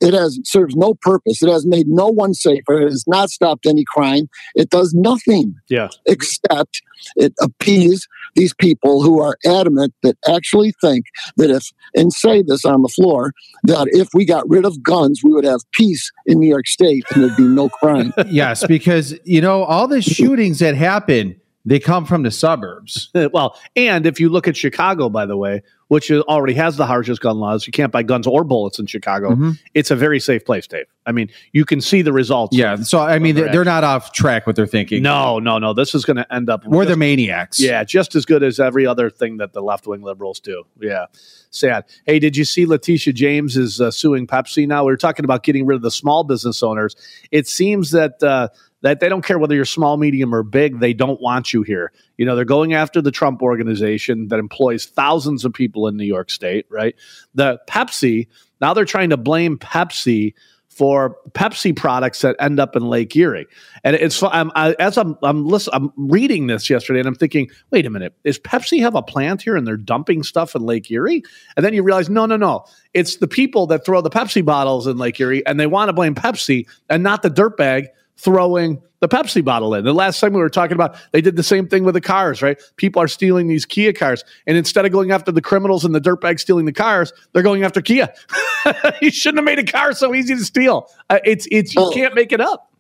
[0.01, 1.43] It has serves no purpose.
[1.43, 2.81] It has made no one safer.
[2.81, 4.29] It has not stopped any crime.
[4.55, 5.89] It does nothing Yeah.
[6.07, 6.83] except
[7.17, 12.65] it appease these people who are adamant that actually think that if and say this
[12.65, 13.33] on the floor
[13.65, 17.05] that if we got rid of guns we would have peace in New York State
[17.15, 18.13] and there'd be no crime.
[18.29, 23.11] yes, because you know all the shootings that happen, they come from the suburbs.
[23.33, 25.63] well, and if you look at Chicago, by the way,
[25.95, 29.31] which already has the harshest gun laws, you can't buy guns or bullets in Chicago.
[29.31, 29.59] Mhm.
[29.75, 30.87] It's a very safe place, Dave.
[31.07, 32.57] I mean, you can see the results.
[32.57, 35.05] Yeah, so I mean they're, they're not off track what they're thinking.
[35.05, 35.73] No, no, no.
[35.73, 36.67] This is going to end up.
[36.67, 37.61] We're the maniacs.
[37.61, 40.65] Yeah, just as good as every other thing that the left wing liberals do.
[40.81, 41.07] Yeah,
[41.51, 41.85] sad.
[42.07, 44.83] Hey, did you see Letitia James is uh, suing Pepsi now?
[44.85, 46.97] We were talking about getting rid of the small business owners.
[47.31, 48.49] It seems that uh,
[48.85, 50.79] that they don't care whether you're small, medium, or big.
[50.79, 51.91] They don't want you here.
[52.19, 56.05] You know, they're going after the Trump organization that employs thousands of people in New
[56.05, 56.67] York State.
[56.69, 56.95] Right?
[57.35, 58.29] The Pepsi
[58.61, 60.35] now they're trying to blame Pepsi
[60.69, 63.47] for Pepsi products that end up in Lake Erie.
[63.85, 67.49] And it's I'm, I, as I'm I'm listen, I'm reading this yesterday, and I'm thinking,
[67.71, 70.91] wait a minute, is Pepsi have a plant here and they're dumping stuff in Lake
[70.91, 71.23] Erie?
[71.57, 74.87] And then you realize, no, no, no, it's the people that throw the Pepsi bottles
[74.87, 79.09] in Lake Erie, and they want to blame Pepsi and not the dirtbag throwing the
[79.09, 79.85] Pepsi bottle in.
[79.85, 82.41] The last time we were talking about, they did the same thing with the cars,
[82.41, 82.59] right?
[82.77, 86.01] People are stealing these Kia cars, and instead of going after the criminals and the
[86.01, 88.13] dirtbags stealing the cars, they're going after Kia.
[89.03, 90.87] you shouldn't have made a car so easy to steal.
[91.11, 91.91] Uh, it's it's you Oh.
[91.93, 92.71] can't make it up.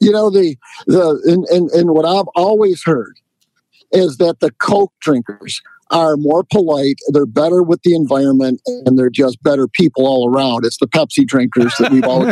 [0.00, 3.18] you know the the and, and and what I've always heard
[3.92, 9.10] is that the Coke drinkers are more polite, they're better with the environment, and they're
[9.10, 10.64] just better people all around.
[10.66, 12.28] It's the Pepsi drinkers that we've always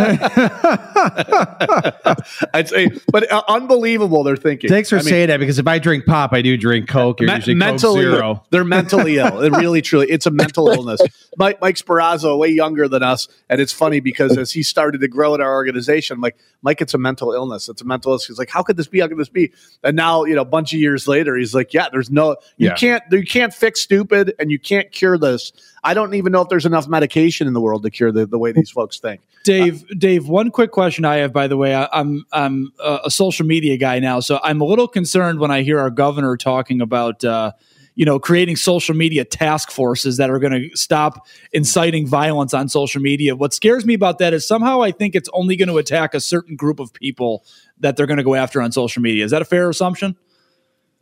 [2.54, 4.24] I'd say, but uh, unbelievable.
[4.24, 4.68] They're thinking.
[4.70, 7.20] Thanks for I mean, saying that because if I drink pop, I do drink Coke.
[7.20, 8.44] You're me- usually Coke mentally, Zero.
[8.50, 9.40] they're mentally ill.
[9.42, 11.00] It really, truly, it's a mental illness.
[11.36, 15.08] Mike, Mike Speranza, way younger than us, and it's funny because as he started to
[15.08, 17.68] grow in our organization, I'm like, Mike, it's a mental illness.
[17.68, 18.26] It's a mental illness.
[18.26, 19.00] He's like, how could this be?
[19.00, 19.52] How could this be?
[19.82, 22.68] And now, you know, a bunch of years later, he's like, yeah, there's no, you
[22.68, 22.74] Yeah.
[22.74, 25.52] can't, you can't fix stupid, and you can't cure this.
[25.82, 28.38] I don't even know if there's enough medication in the world to cure the, the
[28.38, 29.20] way these folks think.
[29.44, 33.10] Dave, Dave, one quick question I have, by the way, I, I'm I'm a, a
[33.10, 36.80] social media guy now, so I'm a little concerned when I hear our governor talking
[36.80, 37.52] about, uh,
[37.94, 42.68] you know, creating social media task forces that are going to stop inciting violence on
[42.68, 43.36] social media.
[43.36, 46.20] What scares me about that is somehow I think it's only going to attack a
[46.20, 47.44] certain group of people
[47.80, 49.24] that they're going to go after on social media.
[49.24, 50.16] Is that a fair assumption?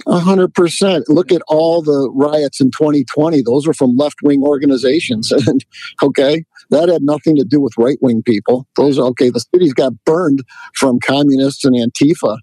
[0.07, 1.09] A hundred percent.
[1.09, 3.43] Look at all the riots in 2020.
[3.43, 5.65] Those were from left wing organizations, and
[6.03, 8.67] okay, that had nothing to do with right wing people.
[8.77, 9.31] Those are okay.
[9.31, 10.43] The cities got burned
[10.75, 12.39] from communists and Antifa,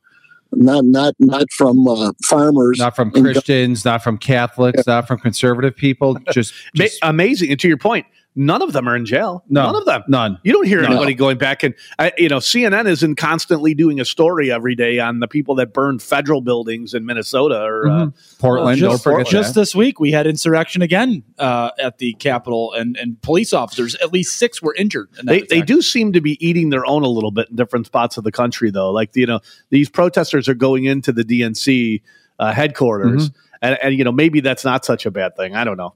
[0.53, 2.79] not not not from uh, farmers.
[2.79, 6.17] Not from and- Christians, not from Catholics, not from conservative people.
[6.31, 7.51] Just, just amazing.
[7.51, 9.43] And to your point, none of them are in jail.
[9.49, 9.63] No.
[9.63, 10.03] None of them.
[10.07, 10.39] none.
[10.43, 10.87] You don't hear No.
[10.87, 14.99] anybody going back and I you know CNN isn't constantly doing a story every day
[14.99, 18.07] on the people that burned federal buildings in Minnesota or uh,
[18.39, 22.73] Portland, just, don't forget just this week we had insurrection again uh, at the Capitol,
[22.73, 25.09] and and police officers, at least six, were injured.
[25.19, 27.85] In they, they do seem to be eating their own a little bit in different
[27.87, 29.39] spots of the country though like you know
[29.69, 32.01] these protesters are going into the DNC
[32.39, 35.77] uh, headquarters and, and you know maybe that's not such a bad thing I don't
[35.77, 35.95] know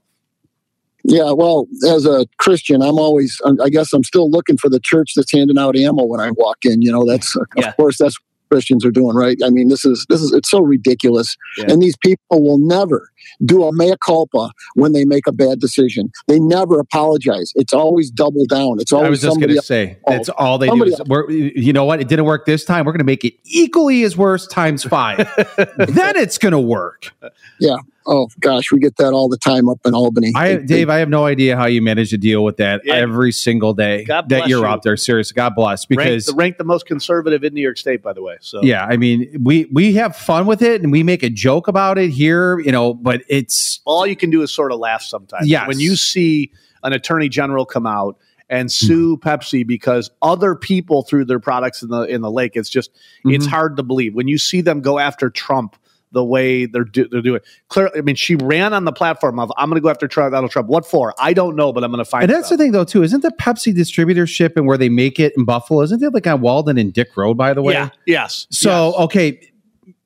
[1.04, 4.80] Yeah, well, as a Christian, I'm always, um, I guess I'm still looking for the
[4.80, 6.80] church that's handing out ammo when I walk in.
[6.80, 7.68] You know, that's, Yeah.
[7.68, 9.36] of course, that's what Christians are doing, right?
[9.44, 11.36] I mean, this is, this is, it's so ridiculous.
[11.58, 11.66] Yeah.
[11.68, 13.10] And these people will never
[13.44, 16.10] do a mea culpa when they make a bad decision.
[16.28, 17.52] They never apologize.
[17.54, 18.80] It's always double down.
[18.80, 21.02] It's always I was just somebody going to say that's all they Somebody do.
[21.02, 22.00] Is, we're, you know what?
[22.00, 22.84] It didn't work this time.
[22.84, 25.18] We're going to make it equally as worse times five.
[25.56, 27.12] then it's going to work.
[27.60, 27.76] Yeah.
[28.06, 30.30] Oh gosh, we get that all the time up in Albany.
[30.36, 32.82] I, They- they- Dave, I have no idea how you manage to deal with that
[32.84, 32.96] Yeah.
[32.96, 34.66] every single day God that you're you.
[34.66, 34.96] out there.
[34.98, 35.86] Seriously, God bless.
[35.86, 38.84] Because ranked, ranked the most conservative in New York State by the way so yeah,
[38.84, 42.10] I mean, we we have fun with it and we make a joke about it
[42.10, 42.92] here, you know.
[42.92, 45.48] But it's all you can do is sort of laugh sometimes.
[45.48, 45.68] Yes.
[45.68, 46.50] When you see
[46.82, 48.16] an attorney general come out
[48.50, 52.68] and sue Pepsi because other people threw their products in the in the lake, it's
[52.70, 52.90] just
[53.24, 53.50] it's Mhm.
[53.50, 54.14] hard to believe.
[54.14, 55.76] When you see them go after Trump
[56.12, 57.40] the way they're do, they're doing.
[57.68, 60.32] Clearly, I mean, she ran on the platform of I'm going to go after Trump,
[60.32, 60.68] Donald Trump.
[60.68, 61.12] What for?
[61.18, 62.24] I don't know, but I'm going to find.
[62.24, 62.58] and that's out.
[62.58, 63.02] the thing though too.
[63.02, 65.80] Isn't the Pepsi distributorship and where they make it in Buffalo?
[65.82, 67.36] Isn't it like on Walden and Dick Road?
[67.36, 67.88] By the way, Yeah.
[68.06, 68.46] Yes.
[68.50, 69.50] So okay, yes.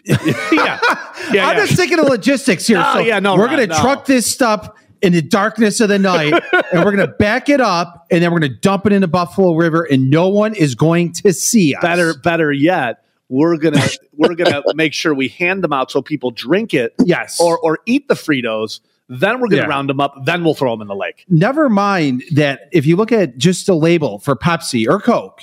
[0.52, 0.80] yeah.
[1.32, 1.48] Yeah.
[1.48, 2.82] I'm just thinking of logistics here.
[2.94, 3.80] So yeah, no, we're going to no.
[3.82, 4.70] truck this stuff
[5.02, 6.32] in the darkness of the night,
[6.72, 9.02] and we're going to back it up, and then we're going to dump it in
[9.02, 11.82] the Buffalo River, and no one is going to see us.
[11.82, 16.30] better better yet we're gonna we're gonna make sure we hand them out so people
[16.30, 17.38] drink it, Yes.
[17.40, 18.80] or or eat the Fritos.
[19.08, 19.68] Then we're gonna Yeah.
[19.68, 20.14] round them up.
[20.24, 21.24] Then we'll throw them in the lake.
[21.28, 25.42] Never mind that if you look at just the label for Pepsi or Coke,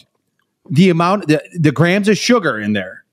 [0.70, 3.05] the amount, the, the grams of sugar in there.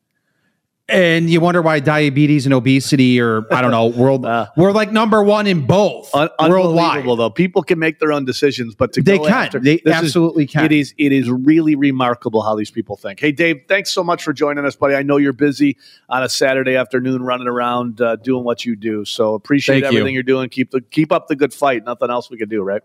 [0.88, 4.26] And you wonder why diabetes and obesity or I don't know, world
[4.56, 6.84] we're like number one in both Un- worldwide.
[6.86, 7.30] unbelievable though.
[7.30, 9.32] People can make their own decisions, but to They go can.
[9.46, 10.64] after- They this is- absolutely can.
[10.66, 13.20] It is it is really remarkable how these people think.
[13.20, 14.94] Hey Dave, thanks so much for joining us, buddy.
[14.94, 15.76] I know you're busy
[16.08, 19.04] on a Saturday afternoon running around uh, doing what you do.
[19.04, 19.98] So appreciate Thank you.
[20.00, 20.20] everything you.
[20.20, 20.48] are doing.
[20.50, 21.84] Keep the keep up the good fight.
[21.86, 22.82] Nothing else we can do, right?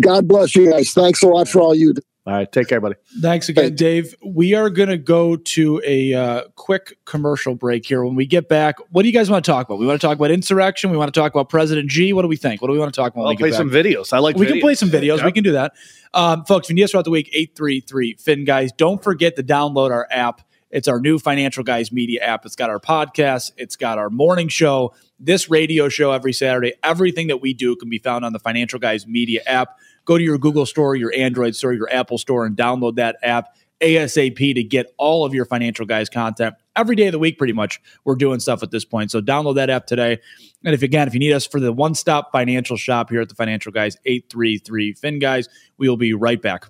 [0.00, 0.92] God bless you guys.
[0.92, 2.00] Thanks a lot for all you do.
[2.26, 2.96] All right, take care, buddy.
[3.22, 4.14] Thanks again, Dave.
[4.22, 8.04] We are going to go to a uh, quick commercial break here.
[8.04, 9.78] When we get back, what do you guys want to talk about?
[9.78, 10.90] We want to talk about insurrection.
[10.90, 12.12] We want to talk about President G.
[12.12, 12.60] What do we think?
[12.60, 13.22] What do we want to talk about?
[13.22, 13.56] I'll we get play back?
[13.56, 14.12] some videos.
[14.12, 15.16] I like we can play some videos.
[15.16, 15.26] Yep.
[15.26, 15.72] We can do that.
[16.12, 18.70] Um, folks, if you need us throughout the week, 833 Fin Guys.
[18.72, 20.42] Don't forget to download our app.
[20.70, 22.46] It's our new Financial Guys Media app.
[22.46, 26.74] It's got our podcast, it's got our morning show, this radio show every Saturday.
[26.84, 29.78] Everything that we do can be found on the Financial Guys Media app.
[30.04, 33.54] Go to your Google store, your Android store, your Apple store, and download that app
[33.80, 37.52] ASAP to get all of your Financial Guys content every day of the week, pretty
[37.52, 37.80] much.
[38.04, 39.10] We're doing stuff at this point.
[39.10, 40.20] So download that app today.
[40.64, 43.28] And if again, if you need us for the one stop financial shop here at
[43.28, 45.48] the Financial Guys, 833 Fin Guys,
[45.78, 46.66] we will be right back.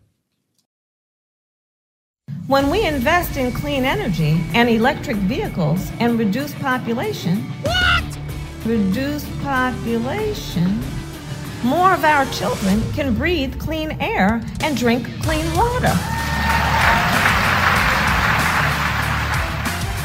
[2.47, 8.19] When we invest in clean energy and electric vehicles and reduce population, what?
[8.65, 10.83] Reduce population,
[11.63, 15.95] more of our children can breathe clean air and drink clean water.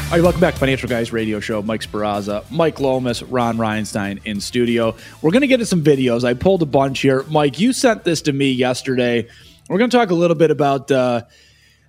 [0.06, 1.62] All right, welcome back, Financial Guys Radio Show.
[1.62, 4.94] Mike Speranza, Mike Lomas, Ron Reinstein in studio.
[5.20, 6.22] We're going to get to some videos.
[6.22, 7.24] I pulled a bunch here.
[7.24, 9.26] Mike, you sent this to me yesterday.
[9.68, 11.22] We're going to talk a little bit about uh,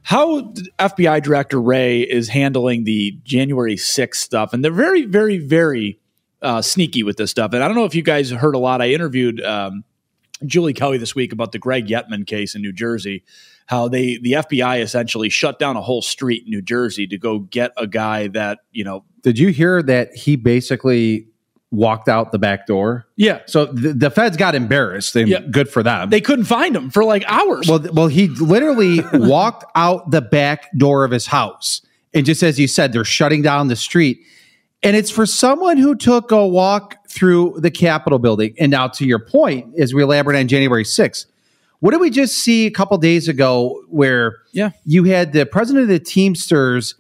[0.02, 4.52] how FBI Director Wray is handling the January 6th stuff.
[4.52, 6.00] And they're very, very, very
[6.42, 7.54] uh, sneaky with this stuff.
[7.54, 8.82] And I don't know if you guys heard a lot.
[8.82, 9.84] I interviewed um,
[10.46, 13.24] Julie Kelly this week about the Greg Yetman case in New Jersey.
[13.66, 17.40] How they the FBI essentially shut down a whole street in New Jersey to go
[17.40, 19.04] get a guy that you know.
[19.24, 21.28] Did you hear that he basically
[21.70, 23.08] walked out the back door?
[23.18, 23.42] Yeah.
[23.46, 25.42] So the, the feds got embarrassed and Yeah.
[25.52, 26.10] good for them.
[26.10, 27.68] They couldn't find him for like hours.
[27.68, 31.82] Well, well, he literally walked out the back door of his house,
[32.14, 34.22] and just as you said, they're shutting down the street,
[34.84, 38.54] and it's for someone who took a walk through the Capitol building.
[38.60, 41.26] And now, to your point, as we elaborate on January sixth,
[41.80, 45.84] what did we just see a couple days ago, where yeah, you had the president
[45.84, 46.96] of the Teamsters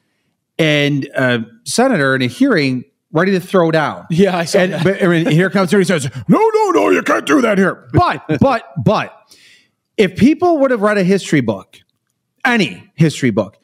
[0.59, 4.05] and a senator in a hearing ready to throw down.
[4.09, 4.71] Yeah, I said.
[4.71, 4.83] and, that.
[4.83, 7.87] But, I mean, here comes he says, "No, no, no, you can't do that here."
[7.93, 9.13] But, but, but,
[9.97, 11.77] if people would have read a history book,
[12.45, 13.57] any history book,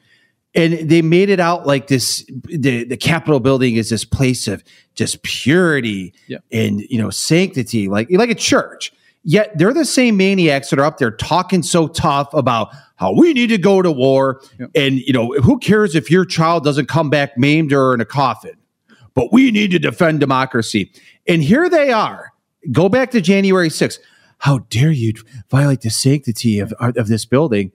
[0.54, 4.62] and they made it out like this, the the Capitol building is this place of
[4.94, 6.38] just purity Yeah.
[6.52, 8.92] and you know sanctity, like like a church.
[9.26, 13.32] Yet they're the same maniacs that are up there talking so tough about how we
[13.32, 14.42] need to go to war,
[14.74, 18.04] and you know who cares if your child doesn't come back maimed or in a
[18.04, 18.52] coffin
[19.14, 20.90] but we need to defend democracy.
[21.28, 22.32] And here they are.
[22.72, 24.00] Go back to January 6th.
[24.38, 25.12] How dare you
[25.48, 27.70] violate the sanctity of, of this building?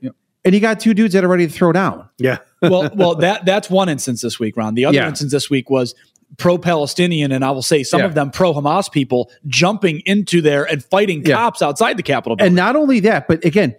[0.45, 2.07] And you got two dudes that are ready to throw down.
[2.17, 2.37] Yeah.
[2.61, 4.73] well, well, that that's one instance this week, Ron.
[4.75, 5.07] The other Yeah.
[5.09, 5.93] instance this week was
[6.37, 8.05] pro-Palestinian, and I will say some Yeah.
[8.05, 11.35] of them pro-Hamas people jumping into there and fighting Yeah.
[11.35, 12.35] cops outside the Capitol.
[12.37, 12.47] building.
[12.47, 13.75] And not only that, but again,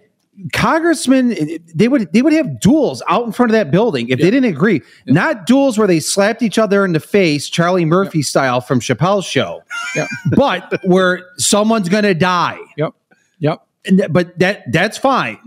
[0.53, 4.19] congressmen eh, they would they would have duels out in front of that building if
[4.19, 4.81] they didn't agree.
[5.07, 9.25] Not duels where they slapped each other in the face, Charlie Murphy style from Chappelle's
[9.25, 9.61] show.
[9.95, 10.07] Yeah.
[10.35, 12.57] but where someone's going to die.
[12.77, 12.93] Yep.
[13.39, 13.61] Yep.
[13.85, 15.37] And that- but that that's fine.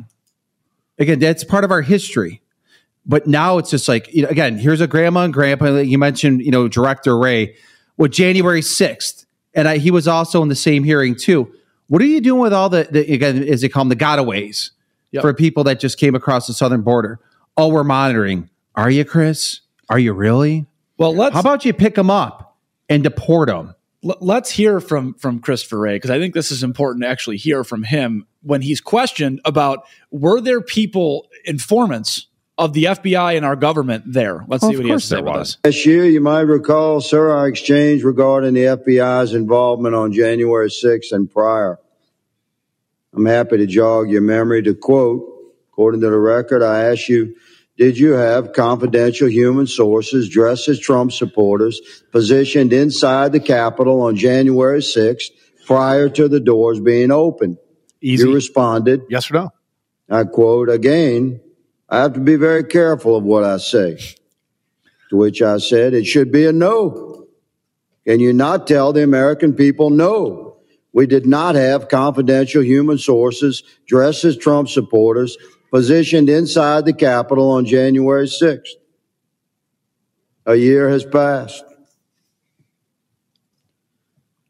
[0.98, 2.40] Again, that's part of our history.
[3.06, 5.76] But now it's just like you know, again, here's a grandma and grandpa.
[5.78, 7.54] You mentioned, you know, director Wray
[7.96, 11.52] with January sixth, and I, he was also in the same hearing too.
[11.88, 14.70] What are you doing with all the, the again, as they call them, the gotaways
[15.10, 15.22] Yep.
[15.22, 17.20] for people that just came across the southern border?
[17.56, 18.48] Oh, we're monitoring.
[18.74, 19.60] Are you, Chris?
[19.88, 20.66] Are you really?
[20.98, 22.56] Well, let's How about you pick them up
[22.88, 23.74] and deport them?
[24.04, 27.36] L- let's hear from from Christopher Wray because I think this is important to actually
[27.38, 32.26] hear from him when he's questioned about were there people informants
[32.56, 34.44] of the FBI and our government there.
[34.46, 35.58] Let's Well, see of what he has course to say there about was.
[35.64, 35.74] this.
[35.76, 41.10] Last year, you might recall, sir, our exchange regarding the FBI's involvement on January 6th
[41.10, 41.78] and prior.
[43.12, 45.24] I'm happy to jog your memory to quote,
[45.72, 47.34] according to the record, I asked you,
[47.76, 51.80] did you have confidential human sources dressed as Trump supporters
[52.12, 55.30] positioned inside the Capitol on January 6th
[55.66, 57.58] prior to the doors being opened?
[58.00, 58.26] Easy.
[58.26, 59.50] You responded, Yes or no?
[60.08, 61.40] I quote again,
[61.88, 63.98] I have to be very careful of what I say.
[65.10, 67.26] To which I said, it should be a no.
[68.06, 70.58] Can you not tell the American people no?
[70.92, 75.36] We did not have confidential human sources dressed as Trump supporters
[75.74, 78.68] positioned inside the Capitol on January 6th.
[80.46, 81.64] A year has passed.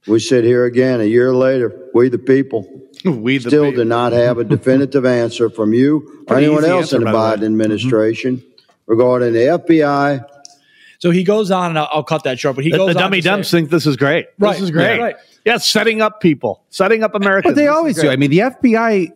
[0.07, 2.68] We sit here again a year later, we the people.
[3.05, 3.85] We the still people.
[3.85, 7.07] do not have a definitive answer from you or Pretty anyone else answer, in the
[7.07, 7.25] by the way.
[7.25, 7.45] Biden mm-hmm.
[7.45, 8.43] administration
[8.87, 10.25] regarding the FBI.
[11.01, 12.57] So he goes on, and I'll, I'll cut that short.
[12.57, 14.29] But he the, goes the on dummy to say- dumps think this is great.
[14.39, 14.99] Right, This is great.
[14.99, 15.16] right, right.
[15.45, 17.53] Yeah, setting up people, setting up Americans.
[17.53, 18.09] But they This always do.
[18.09, 19.12] I mean, the FBI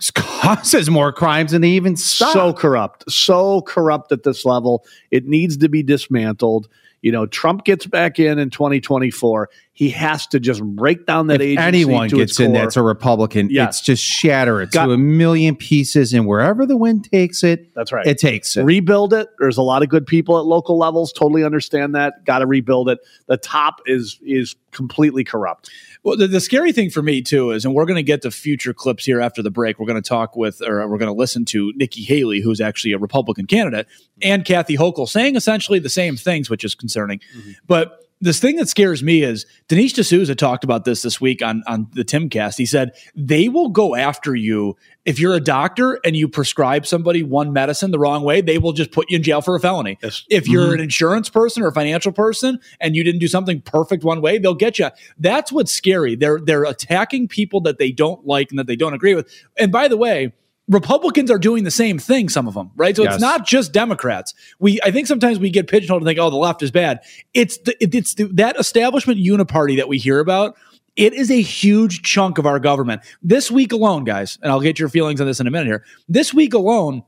[0.14, 2.32] causes more crimes than they even stop.
[2.32, 4.84] so corrupt, so corrupt at this level.
[5.10, 6.68] It needs to be dismantled.
[7.02, 9.48] You know, Trump gets back in in 2024.
[9.74, 11.62] He has to just break down that if agency.
[11.66, 13.66] anyone gets its in that's a Republican, Yeah.
[13.68, 17.72] it's just shatter it Got- to a million pieces, and wherever the wind takes it,
[17.74, 18.06] That's right.
[18.06, 18.64] it takes it.
[18.64, 19.28] rebuild it.
[19.38, 21.12] There's a lot of good people at local levels.
[21.12, 22.24] Totally understand that.
[22.24, 22.98] Got to rebuild it.
[23.26, 25.70] The top is is completely corrupt.
[26.06, 28.30] Well, the, the scary thing for me too is, and we're going to get to
[28.30, 29.80] future clips here after the break.
[29.80, 32.92] We're going to talk with, or we're going to listen to Nikki Haley, who's actually
[32.92, 33.88] a Republican candidate,
[34.22, 37.18] and Kathy Hochul saying essentially the same things, which is concerning.
[37.36, 37.50] Mm-hmm.
[37.66, 41.62] But this thing that scares me is Dinesh D'Souza talked about this this week on
[41.66, 42.56] on the Timcast.
[42.56, 47.22] He said they will go after you if you're a doctor and you prescribe somebody
[47.22, 48.40] one medicine the wrong way.
[48.40, 49.98] They will just put you in jail for a felony.
[50.30, 50.74] If you're mm-hmm.
[50.74, 54.38] an insurance person or a financial person and you didn't do something perfect one way,
[54.38, 54.88] they'll get you.
[55.18, 56.16] That's what's scary.
[56.16, 59.30] They're they're attacking people that they don't like and that they don't agree with.
[59.58, 60.32] And by the way.
[60.68, 62.96] Republicans are doing the same thing, some of them, right?
[62.96, 63.14] So Yes.
[63.14, 64.34] it's not just Democrats.
[64.58, 67.00] We, I think sometimes we get pigeonholed and think, oh, the left is bad.
[67.34, 70.56] It's the, it's the, that establishment uniparty that we hear about.
[70.96, 73.02] It is a huge chunk of our government.
[73.22, 75.84] This week alone, guys, and I'll get your feelings on this in a minute here.
[76.08, 77.02] This week alone,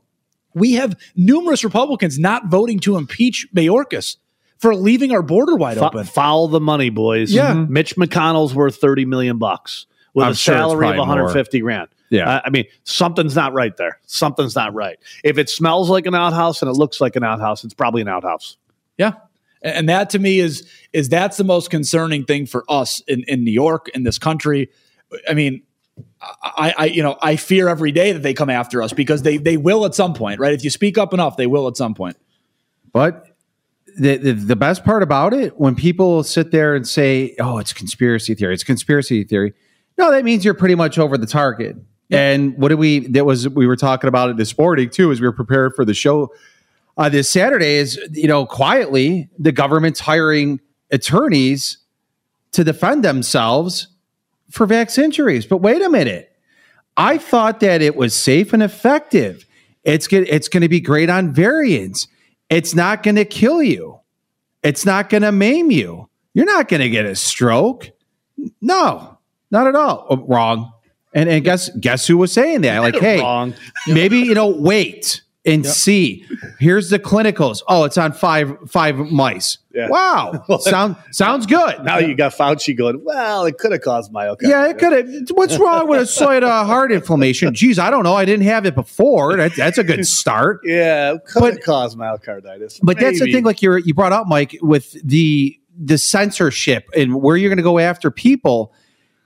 [0.53, 4.17] we have numerous Republicans not voting to impeach Mayorkas
[4.57, 6.03] for leaving our border wide Fo- open.
[6.05, 7.31] follow the money, boys.
[7.33, 7.53] Yeah.
[7.53, 7.73] Mm-hmm.
[7.73, 11.07] Mitch McConnell's worth 30 million bucks with I'm a sure salary of probably more.
[11.07, 11.89] 150 grand.
[12.09, 12.29] Yeah.
[12.29, 13.99] Uh, I mean, something's not right there.
[14.05, 14.97] Something's not right.
[15.23, 18.07] If it smells like an outhouse and it looks like an outhouse, it's probably an
[18.07, 18.57] outhouse.
[18.97, 19.13] Yeah.
[19.61, 23.23] And and that to me is is that's the most concerning thing for us in,
[23.27, 24.69] in New York in this country.
[25.27, 25.63] I mean,
[26.41, 29.37] I, I you know I fear every day that they come after us because they
[29.37, 30.53] they will at some point, right?
[30.53, 32.17] If you speak up enough, they will at some point.
[32.93, 33.27] But
[33.97, 37.73] the, the the best part about it, when people sit there and say, "Oh, it's
[37.73, 39.53] conspiracy theory," it's conspiracy theory.
[39.99, 41.75] No, that means you're pretty much over the target.
[42.09, 42.99] And what did we?
[43.07, 45.83] That was we were talking about it this morning too, as we were prepared for
[45.83, 46.33] the show
[46.97, 47.75] uh, this Saturday.
[47.75, 51.79] Is you know quietly the government's hiring attorneys
[52.53, 53.89] to defend themselves
[54.49, 55.45] for vax injuries.
[55.45, 56.31] But wait a minute,
[56.95, 59.45] I thought that it was safe and effective.
[59.83, 60.29] It's good.
[60.29, 62.07] It's going to be great on variants.
[62.49, 63.99] It's not going to kill you.
[64.63, 66.09] It's not going to maim you.
[66.33, 67.91] You're not going to get a stroke.
[68.61, 69.18] No,
[69.51, 70.05] not at all.
[70.09, 70.71] Oh, wrong.
[71.13, 72.79] And and guess guess who was saying that?
[72.79, 73.53] Like, hey, Wrong.
[73.87, 76.25] maybe you know, wait and see.
[76.59, 77.61] Here's the clinicals.
[77.67, 79.57] Oh, it's on five five mice.
[79.73, 79.87] Yeah.
[79.89, 81.83] Wow, sound sounds good.
[81.83, 84.49] Now you got Fauci going, well, it could have caused myocarditis.
[84.49, 85.29] Yeah, it could have.
[85.31, 87.53] What's wrong with a slight uh, heart inflammation?
[87.53, 88.13] Geez, I don't know.
[88.13, 89.35] I didn't have it before.
[89.37, 90.61] That, that's a good start.
[90.69, 92.79] Yeah, could have caused myocarditis.
[92.83, 97.21] But that's the thing, like you you brought up, Mike, with the the censorship and
[97.21, 98.73] where you're going to go after people.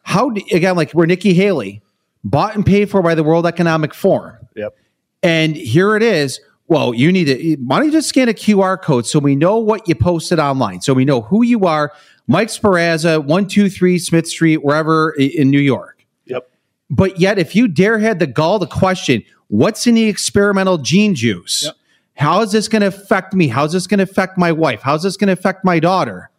[0.03, 1.81] How do, again, like we're Nikki Haley
[2.23, 4.75] bought and paid for by the World Economic Forum, Yep.
[5.23, 6.39] and here it is.
[6.67, 9.57] Well, you need to why don't you just scan a QR code so we know
[9.57, 11.91] what you posted online, so we know who you are.
[12.27, 16.05] Mike Speranza, one two three Smith Street, wherever in New York.
[16.25, 16.49] Yep.
[16.89, 21.15] But yet, if you dare had the gall to question what's in the experimental gene
[21.15, 21.69] juice,
[22.15, 23.47] how is this going to affect me?
[23.49, 24.81] How's this going to affect my wife?
[24.81, 26.29] How's this going to affect my daughter?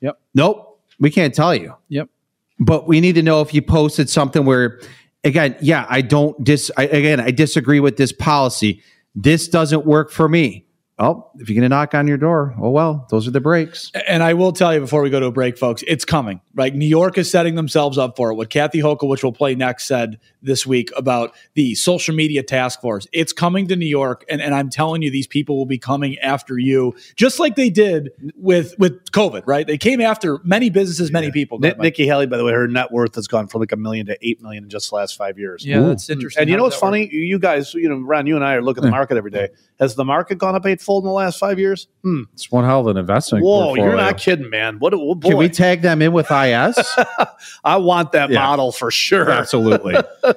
[0.00, 0.18] Yep.
[0.34, 1.74] Nope, we can't tell you.
[1.88, 2.08] Yep.
[2.58, 4.80] But we need to know if you posted something where,
[5.24, 6.70] again, yeah, I don't dis.
[6.76, 8.82] I, again, I disagree with this policy.
[9.14, 10.66] This doesn't work for me.
[10.96, 13.90] Oh, if you're going to knock on your door, oh well, those are the breaks.
[14.06, 16.40] And I will tell you before we go to a break, folks, it's coming.
[16.54, 18.36] Right, New York is setting themselves up for it.
[18.36, 22.80] What Kathy Hochul, which we'll play next, said this week about the social media task
[22.80, 23.06] force.
[23.12, 26.18] It's coming to New York, and, and I'm telling you, these people will be coming
[26.18, 29.42] after you, just like they did with with COVID.
[29.46, 31.58] Right, they came after many businesses, many people.
[31.58, 34.06] Ni- Nikki Haley, by the way, her net worth has gone from like a million
[34.06, 35.64] to eight million in just the last five years.
[35.64, 36.42] Yeah, that's interesting.
[36.42, 36.92] And you know what's that work?
[36.92, 37.08] funny?
[37.14, 39.48] You guys, you know, Ron, you and I are looking at the market every day.
[39.80, 41.88] Has the market gone up eightfold in the last five years?
[42.02, 42.22] Hmm.
[42.32, 43.44] It's one hell of an investment.
[43.44, 44.78] Whoa, you're not kidding, man.
[44.78, 44.92] What?
[44.92, 45.28] a- Oh boy.
[45.28, 46.78] Can we tag them in with IS?
[47.64, 48.40] I want that Yeah.
[48.46, 49.30] model for sure.
[49.30, 49.96] Absolutely.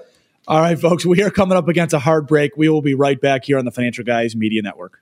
[0.49, 2.55] All right, folks, we are coming up against a hard break.
[2.55, 5.01] We will be right back here on the Financial Guys Media Network.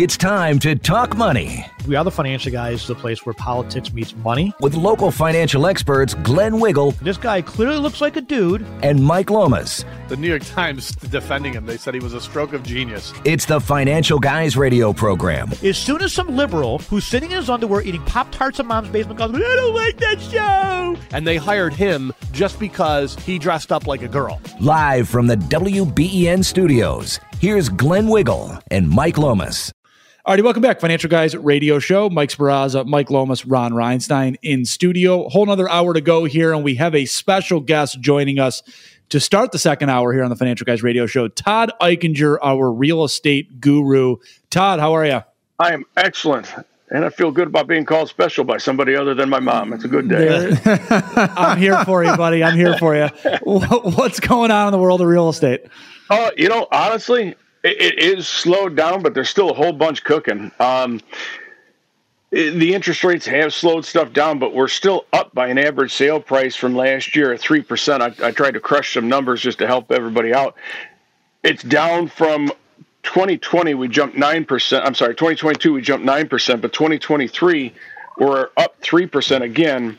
[0.00, 4.14] It's time to talk money We are the financial guys, the place where politics meets
[4.14, 4.54] money.
[4.60, 8.64] with local financial experts Glenn Wiggle This guy clearly looks like a dude.
[8.84, 9.84] and Mike Lomas.
[10.06, 11.66] The New York Times defending him.
[11.66, 13.12] They said he was a stroke of genius.
[13.24, 15.50] It's the Financial Guys radio program.
[15.64, 18.90] As soon as some liberal who's sitting in his underwear eating Pop Tarts in mom's
[18.90, 20.96] basement goes, I don't like that show.
[21.10, 24.40] And they hired him just because he dressed up like a girl.
[24.60, 29.72] Live from the WBEN studios, here's Glenn Wiggle and Mike Lomas.
[30.28, 30.78] Alrighty, welcome back.
[30.78, 32.10] Financial Guys Radio Show.
[32.10, 35.26] Mike Speranza, Mike Lomas, Ron Reinstein in studio.
[35.30, 38.62] Whole another hour to go here, and we have a special guest joining us
[39.08, 41.28] to start the second hour here on the Financial Guys Radio Show.
[41.28, 44.16] Todd Eichinger, our real estate guru.
[44.50, 45.22] Todd, how are you?
[45.60, 46.52] I am excellent.
[46.90, 49.72] And I feel good about being called special by somebody other than my mom.
[49.72, 50.52] It's a good day.
[51.38, 52.44] I'm here for you, buddy.
[52.44, 53.06] I'm here for you.
[53.44, 55.62] What's going on in the world of real estate?
[56.10, 60.50] Uh, you know, honestly, it, is slowed down, but there's still a whole bunch cooking.
[60.60, 61.00] Um,
[62.30, 66.20] the interest rates have slowed stuff down, but we're still up by an average sale
[66.20, 68.00] price from last year at 3%.
[68.00, 70.54] I, I tried to crush some numbers just to help everybody out.
[71.42, 72.52] It's down from
[73.04, 74.82] 2020, we jumped 9%.
[74.84, 77.72] I'm sorry, 2022, we jumped 9%, but 2023,
[78.18, 79.96] we're up 3% again.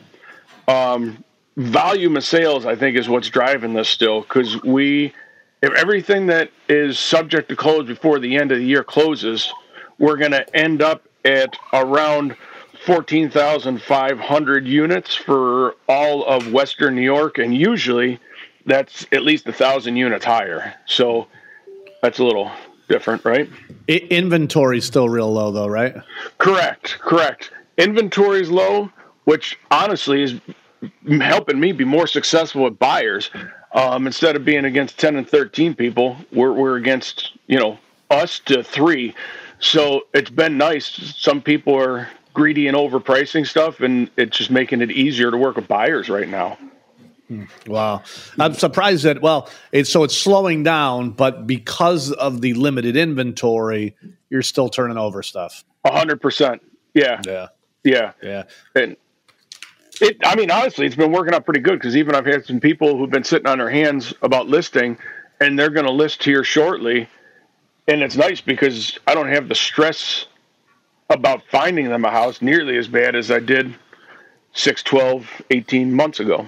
[0.68, 1.24] Um,
[1.56, 5.12] volume of sales, I think, is what's driving this still because we,
[5.62, 9.52] if everything that is subject to close before the end of the year closes,
[9.98, 12.34] we're going to end up at around
[12.86, 18.18] 14,500 units for all of Western New York, and usually
[18.64, 20.74] that's at least a thousand units higher.
[20.86, 21.26] So
[22.02, 22.50] that's a little
[22.88, 23.48] different, right?
[23.86, 25.94] Inventory's still real low, though, right?
[26.38, 27.50] Correct, correct.
[27.76, 28.90] Inventory's low,
[29.24, 30.40] which honestly is
[31.20, 33.30] helping me be more successful with buyers.
[33.72, 37.78] Um, instead of being against 10 and 13 people, we're, we're against, you know,
[38.10, 39.14] us to three.
[39.60, 40.86] So it's been nice.
[41.16, 45.56] Some people are greedy and overpricing stuff, and it's just making it easier to work
[45.56, 46.58] with buyers right now.
[47.66, 48.02] Wow.
[48.38, 53.94] I'm surprised that, well, it's so it's slowing down, but because of the limited inventory,
[54.30, 55.64] you're still turning over stuff.
[55.84, 56.60] A hundred percent.
[56.92, 57.20] Yeah.
[57.24, 57.48] Yeah.
[57.84, 58.12] Yeah.
[58.22, 58.44] Yeah.
[58.74, 58.96] And
[60.02, 62.60] it, I mean, honestly, it's been working out pretty good because even I've had some
[62.60, 64.98] people who've been sitting on their hands about listing
[65.40, 67.08] and they're going to list here shortly.
[67.88, 70.26] And it's nice because I don't have the stress
[71.08, 73.74] about finding them a house nearly as bad as I did
[74.52, 76.46] 6, 12, 18 months ago.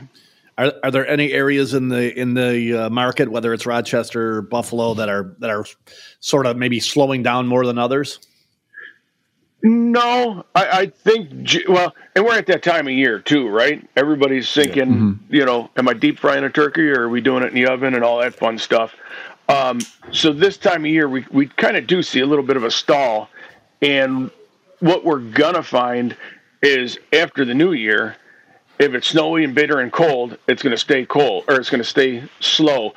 [0.59, 4.43] Are, are there any areas in the in the uh, market, whether it's Rochester, or
[4.43, 5.65] Buffalo, that are that are
[6.21, 8.19] sort of maybe slowing down more than others?
[9.63, 11.31] No, I, I think
[11.69, 13.87] well, and we're at that time of year too, right?
[13.97, 17.49] Everybody's thinking, you know, am I deep frying a turkey or are we doing it
[17.49, 18.95] in the oven and all that fun stuff?
[19.49, 19.81] Um,
[20.13, 22.65] so this time of year, we we kind of do see a little bit of
[22.65, 23.29] a stall,
[23.83, 24.31] and
[24.81, 26.17] what we're gonna find
[26.63, 28.17] is after the new year,
[28.81, 32.25] if it's snowy and bitter and cold, it's gonna stay cold or it's gonna stay
[32.41, 32.95] slow.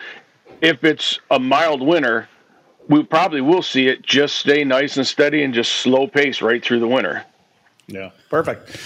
[0.62, 2.28] If it's a mild winter,
[2.88, 6.64] we probably will see it just stay nice and steady and just slow pace right
[6.64, 7.26] through the winter.
[7.88, 8.78] Yeah, perfect.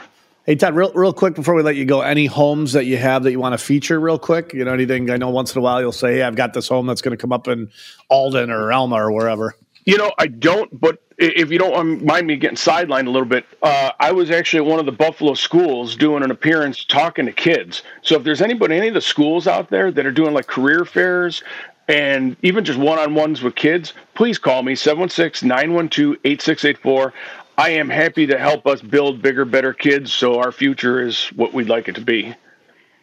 [0.46, 3.24] Hey Todd, real real quick before we let you go, any homes that you have
[3.24, 4.54] that you want to feature real quick?
[4.54, 5.10] You know, anything?
[5.10, 7.10] I know once in a while you'll say, "Hey, I've got this home that's going
[7.10, 7.70] to come up in
[8.08, 12.26] Alden or Elma or wherever." You know, I don't, but if you don't um, mind
[12.26, 15.34] me getting sidelined a little bit, uh, I was actually at one of the Buffalo
[15.34, 17.82] schools doing an appearance talking to kids.
[18.00, 20.86] So if there's anybody, any of the schools out there that are doing like career
[20.86, 21.42] fairs
[21.90, 27.12] and even just one on ones with kids, please call me 716 912 8684.
[27.58, 31.52] I am happy to help us build bigger, better kids so our future is what
[31.52, 32.34] we'd like it to be.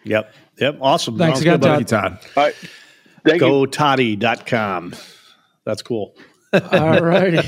[0.03, 0.33] Yep.
[0.59, 0.77] Yep.
[0.81, 1.17] Awesome.
[1.17, 1.85] Thanks Sounds again, good, buddy.
[1.85, 2.19] Todd.
[2.35, 2.55] All right.
[3.25, 3.47] Thank you.
[3.47, 4.95] GoToddy.com.
[5.65, 6.15] That's cool.
[6.53, 7.41] All righty.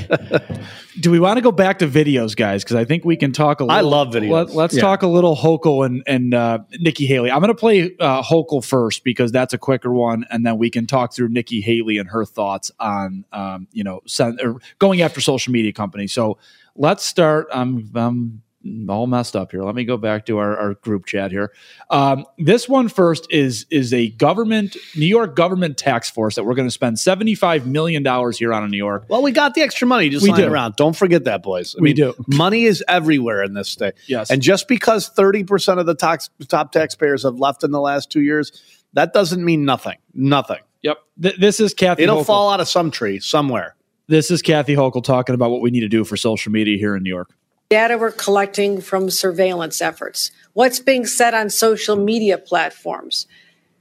[1.00, 2.62] Do we want to go back to videos, guys?
[2.62, 3.76] Because I think we can talk a little.
[3.76, 4.52] I love videos.
[4.54, 4.82] Let, us Yeah.
[4.82, 7.30] talk a little Hochul and and uh, Nikki Haley.
[7.30, 10.68] I'm going to play uh, Hochul first because that's a quicker one, and then we
[10.68, 15.00] can talk through Nikki Haley and her thoughts on um, you know sen- or going
[15.00, 16.12] after social media companies.
[16.12, 16.36] So
[16.76, 17.48] let's start.
[17.52, 18.42] I'm I'm
[18.90, 19.62] all messed up here.
[19.64, 21.50] Let me go back to our, our group chat here.
[21.88, 26.54] Um, this one first is is a government New York government tax force that we're
[26.54, 29.06] going to spend 75 million dollars here on in New York.
[29.08, 30.52] Well, we got the extra money just We lying do.
[30.52, 30.76] around.
[30.76, 31.74] Don't forget that, boys.
[31.74, 32.14] I We mean, do.
[32.26, 33.94] Money is everywhere in this state.
[34.06, 34.30] Yes.
[34.30, 38.20] And just because 30% of the tax, top taxpayers have left in the last two
[38.20, 38.52] years,
[38.92, 39.96] that doesn't mean nothing.
[40.12, 40.58] Nothing.
[40.82, 40.98] Yep.
[41.22, 42.02] Th- this is Kathy.
[42.02, 42.26] It'll Hochul.
[42.26, 43.74] fall out of some tree somewhere.
[44.10, 46.96] This is Kathy Hochul talking about what we need to do for social media here
[46.96, 47.32] in New York.
[47.68, 53.28] data we're collecting from surveillance efforts, what's being said on social media platforms.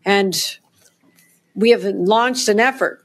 [0.05, 0.35] And
[1.55, 3.03] we have launched an effort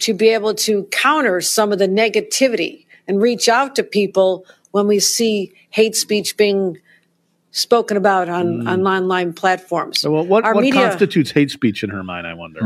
[0.00, 4.88] to be able to counter some of the negativity and reach out to people when
[4.88, 6.78] we see hate speech being
[7.56, 10.00] spoken about on, on online platforms.
[10.00, 12.60] So, well, what, Our what media- constitutes hate speech in her mind, I wonder?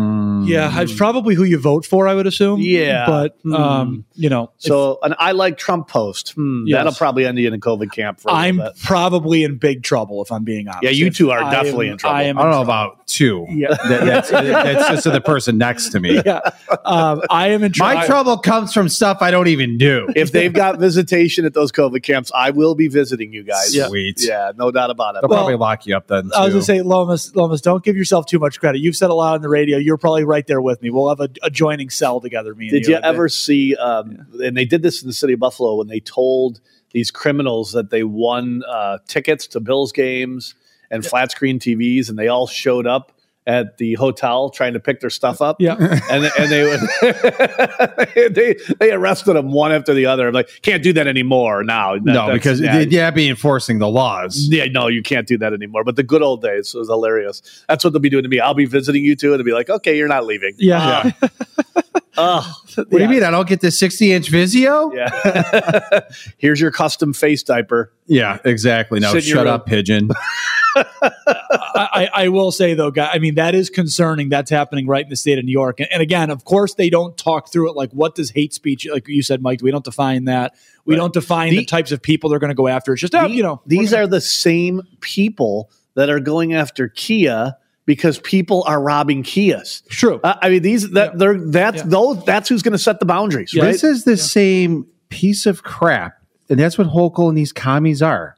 [0.51, 2.61] Yeah, it's probably who you vote for, I would assume.
[2.61, 3.07] Yeah.
[3.07, 6.33] But, um, you know, So, an I like Trump post.
[6.33, 6.79] Hmm, Yes.
[6.79, 8.83] That'll probably end you in a COVID camp for a little I'm bit.
[8.83, 10.83] probably in big trouble if I'm being honest.
[10.83, 12.17] Yeah, you two are I definitely am- in trouble.
[12.17, 12.71] I am I don't know trouble.
[12.73, 13.47] about two.
[13.51, 13.69] Yeah.
[13.75, 16.21] That- that's, that's just the person next to me.
[16.27, 16.41] Yeah.
[16.85, 17.95] Um, I am in trouble.
[17.95, 20.09] My trouble comes from stuff I don't even do.
[20.17, 23.75] if they've got visitation at those COVID camps, I will be visiting you guys.
[23.75, 23.87] Yeah.
[23.89, 24.25] Sweet.
[24.27, 25.21] Yeah, no doubt about it.
[25.21, 26.25] They'll probably lock you up then.
[26.25, 26.31] Too.
[26.35, 28.79] I was going to say, Lomas, Lomas, don't give yourself too much credit.
[28.79, 29.77] You've said a lot on the radio.
[29.77, 30.89] You're probably right there with me.
[30.89, 32.95] We'll have a adjoining cell together, me and Did you.
[32.95, 33.77] you ever see?
[33.77, 36.61] Um, And they did this in the city of Buffalo when they told
[36.93, 40.55] these criminals that they won uh, tickets to Bills games
[40.91, 43.13] and flat screen TVs, and they all showed up
[43.47, 45.57] at the hotel trying to pick their stuff up.
[45.61, 45.77] Yeah.
[46.11, 46.81] and and they would
[48.35, 50.29] they they arrested them one after the other.
[50.29, 51.95] I'm like, can't do that anymore now.
[51.95, 52.79] That- no, because yeah.
[52.81, 54.49] yeah, yeah, be enforcing the laws.
[54.51, 55.85] Yeah, no, you can't do that anymore.
[55.85, 57.65] But the good old days was hilarious.
[57.69, 58.41] That's what they'll be doing to me.
[58.41, 61.11] I'll be visiting you too, and be like, "Okay, you're not leaving." Yeah.
[62.17, 63.23] Oh, What do you mean?
[63.23, 64.95] I don't get the 60 inch Vizio?
[64.95, 66.01] yeah.
[66.39, 67.93] Here's your custom face diaper.
[68.07, 69.01] Yeah, exactly.
[69.01, 69.55] No, Sit in shut room.
[69.55, 70.11] up, pigeon.
[70.77, 70.89] I,
[71.75, 73.11] I I will say though, guy.
[73.13, 74.29] I mean, that is concerning.
[74.29, 75.81] That's happening right in the state of New York.
[75.81, 77.77] And, and again, of course, they don't talk through it.
[77.77, 78.87] Like, what does hate speech?
[78.91, 80.55] Like you said, Mike, we don't define that.
[80.85, 82.93] We don't define the, The- types of people they're going to go after.
[82.93, 87.55] It's just, oh, you know, These are the same people that are going after Kia
[87.87, 89.87] because people are robbing Kias.
[89.89, 90.21] True.
[90.23, 93.55] Uh, I mean, these that they're that's those that's who's going to set the boundaries,
[93.55, 93.73] right?
[93.73, 96.15] This is the same piece of crap.
[96.49, 98.37] And that's what Hochul and these commies are.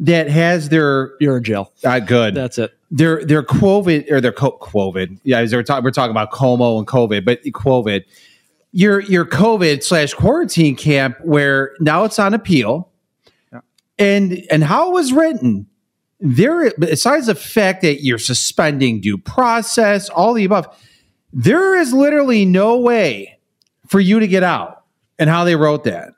[0.00, 1.72] That has their you're in jail.
[1.84, 2.34] Uh, good.
[2.34, 2.72] That's it.
[2.90, 5.20] Their their COVID or their co- COVID.
[5.24, 8.04] Yeah, we're talking we're talking about Cuomo and COVID, but COVID.
[8.72, 12.88] Your your COVID slash quarantine camp where now it's on appeal.
[13.98, 15.66] And and how it was written,
[16.20, 20.66] there besides the fact that you're suspending due process, all the above,
[21.34, 23.38] there is literally no way
[23.86, 24.78] for you to get out.
[25.18, 26.14] And how they wrote that.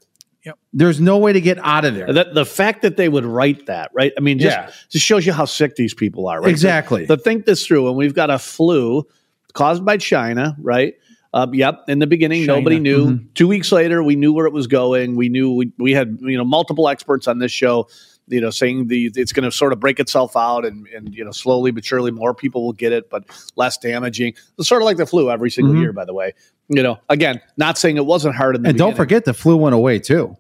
[0.75, 2.11] There's no way to get out of there.
[2.13, 4.13] That the fact that they would write that, right?
[4.17, 4.71] I mean, just, Yeah.
[4.89, 6.49] just shows you how sick these people are, right?
[6.51, 7.07] Exactly.
[7.07, 9.07] So, think this through, and we've got a flu
[9.53, 10.95] caused by China, right?
[11.35, 11.83] Uh, yep.
[11.89, 12.59] In the beginning, China.
[12.59, 13.07] nobody knew.
[13.07, 13.25] Mm-hmm.
[13.35, 15.15] Two weeks later, we knew where it was going.
[15.17, 17.89] We knew we, we had you know multiple experts on this show,
[18.29, 21.25] you know, saying the it's going to sort of break itself out, and and you
[21.25, 23.25] know slowly but surely more people will get it, but
[23.57, 24.35] less damaging.
[24.59, 25.81] It's sort of like the flu every single Mhm.
[25.81, 26.33] year, by the way.
[26.69, 29.57] You know, again, not saying it wasn't hard in the and don't forget the flu
[29.57, 30.37] went away too.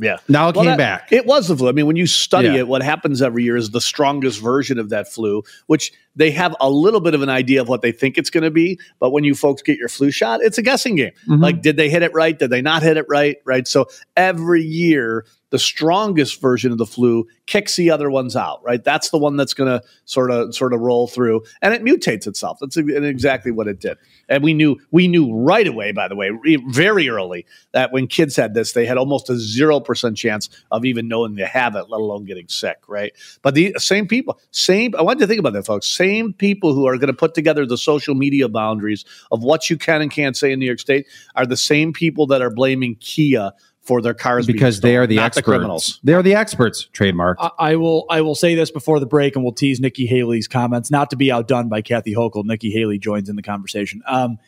[0.00, 0.18] Yeah.
[0.28, 1.12] Now it Well, came that- back.
[1.12, 1.68] It was the flu.
[1.68, 2.58] I mean, when you study Yeah.
[2.58, 6.54] it, what happens every year is the strongest version of that flu, which they have
[6.60, 8.78] a little bit of an idea of what they think it's going to be.
[9.00, 11.10] But when you folks get your flu shot, it's a guessing game.
[11.28, 11.42] Mhm.
[11.42, 12.38] Like, did they hit it right?
[12.38, 13.36] Did they not hit it right?
[13.44, 13.66] Right.
[13.66, 13.86] So
[14.16, 18.62] every year, the strongest version of the flu kicks the other ones out.
[18.62, 18.82] Right.
[18.82, 22.26] That's the one that's going to sort of sort of roll through, and it mutates
[22.26, 22.58] itself.
[22.60, 23.96] That's exactly what it did.
[24.28, 25.92] And we knew we knew right away.
[25.92, 26.30] By the way,
[26.68, 30.84] very early that when kids had this, they had almost a zero percent chance of
[30.84, 32.78] even knowing they have it, let alone getting sick.
[32.86, 33.12] Right.
[33.42, 34.94] But the same people, same.
[34.98, 35.86] I want you to think about that, folks.
[35.86, 39.78] Same people who are going to put together the social media boundaries of what you
[39.78, 42.96] can and can't say in New York State are the same people that are blaming
[42.96, 43.52] Kia
[43.88, 45.44] for their cars because they are the not experts.
[45.46, 46.00] the criminals.
[46.04, 46.84] They are the experts.
[46.92, 47.38] Trademark.
[47.40, 48.04] I, I will.
[48.08, 51.16] I will say this before the break, and we'll tease Nikki Haley's comments, not to
[51.16, 52.44] be outdone by Kathy Hochul.
[52.44, 54.02] Nikki Haley joins in the conversation.
[54.06, 54.38] Um,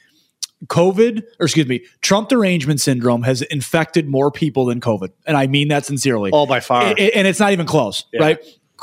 [0.66, 5.47] COVID, or excuse me, Trump derangement syndrome has infected more people than COVID, and I
[5.47, 6.30] mean that sincerely.
[6.32, 6.82] All by far.
[6.82, 8.20] I- I- and it's not even close, Yeah.
[8.20, 8.38] right?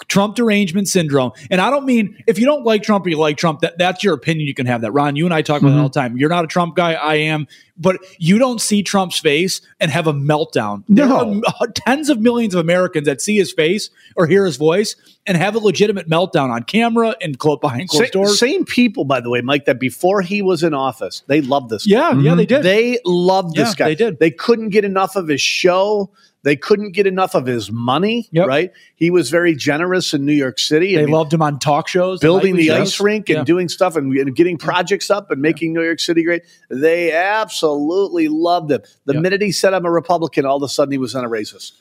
[0.07, 1.31] Trump derangement syndrome.
[1.51, 4.03] And I don't mean if you don't like Trump or you like Trump, that, that's
[4.03, 4.47] your opinion.
[4.47, 4.91] You can have that.
[4.91, 5.77] Ron, you and I talk about Mm-hmm.
[5.79, 6.17] it all the time.
[6.17, 6.93] You're not a Trump guy.
[6.93, 7.47] I am.
[7.79, 10.83] But you don't see Trump's face and have a meltdown.
[10.89, 14.95] There are tens of millions of Americans that see his face or hear his voice
[15.27, 18.39] and have a legitimate meltdown on camera and clo- behind closed Sa- doors.
[18.39, 21.85] Same people, by the way, Mike, that before he was in office, they loved this.
[21.85, 22.21] Yeah, guy.
[22.21, 22.63] yeah, they did.
[22.63, 23.87] They loved this Yeah, guy.
[23.89, 24.19] they did.
[24.19, 26.09] They couldn't get enough of his show.
[26.43, 28.29] They couldn't get enough of his money.
[28.33, 28.71] Right?
[28.95, 30.95] He was very generous in New York City.
[30.95, 32.93] They I mean, loved him on talk shows, building the shows.
[32.93, 33.43] ice rink and Yeah.
[33.43, 36.43] doing stuff and, and getting projects up and making New York City great.
[36.69, 38.81] They absolutely loved him.
[39.05, 41.29] The minute he said I'm a Republican, all of a sudden he was on a
[41.29, 41.73] racist.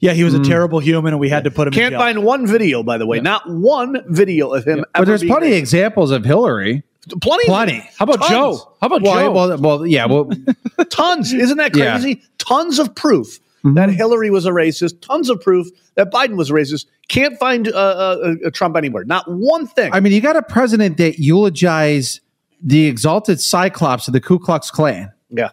[0.00, 0.48] Yeah, he was a mm.
[0.48, 1.74] terrible human, and we had to put him.
[1.74, 2.00] Can't jail.
[2.00, 4.78] find one video, by the way, not one video of him.
[4.78, 5.58] But ever there's plenty of racist.
[5.58, 6.82] examples of Hillary.
[7.20, 7.44] Plenty.
[7.46, 7.88] Plenty.
[7.98, 8.30] How about Tons.
[8.30, 8.74] Joe?
[8.80, 9.32] How about well, Joe?
[9.32, 10.06] Well, well, yeah.
[10.06, 10.30] Well,
[10.90, 11.32] Tons.
[11.32, 11.98] Isn't that Yeah.
[11.98, 12.22] crazy?
[12.38, 13.74] Tons of proof Mm-hmm.
[13.74, 15.00] that Hillary was a racist.
[15.02, 16.86] Tons of proof that Biden was a racist.
[17.08, 19.04] Can't find uh, uh, uh, Trump anywhere.
[19.04, 19.92] Not one thing.
[19.92, 22.20] I mean, you got a president that eulogized
[22.60, 25.12] the exalted cyclops of the Ku Klux Klan.
[25.30, 25.50] Yeah.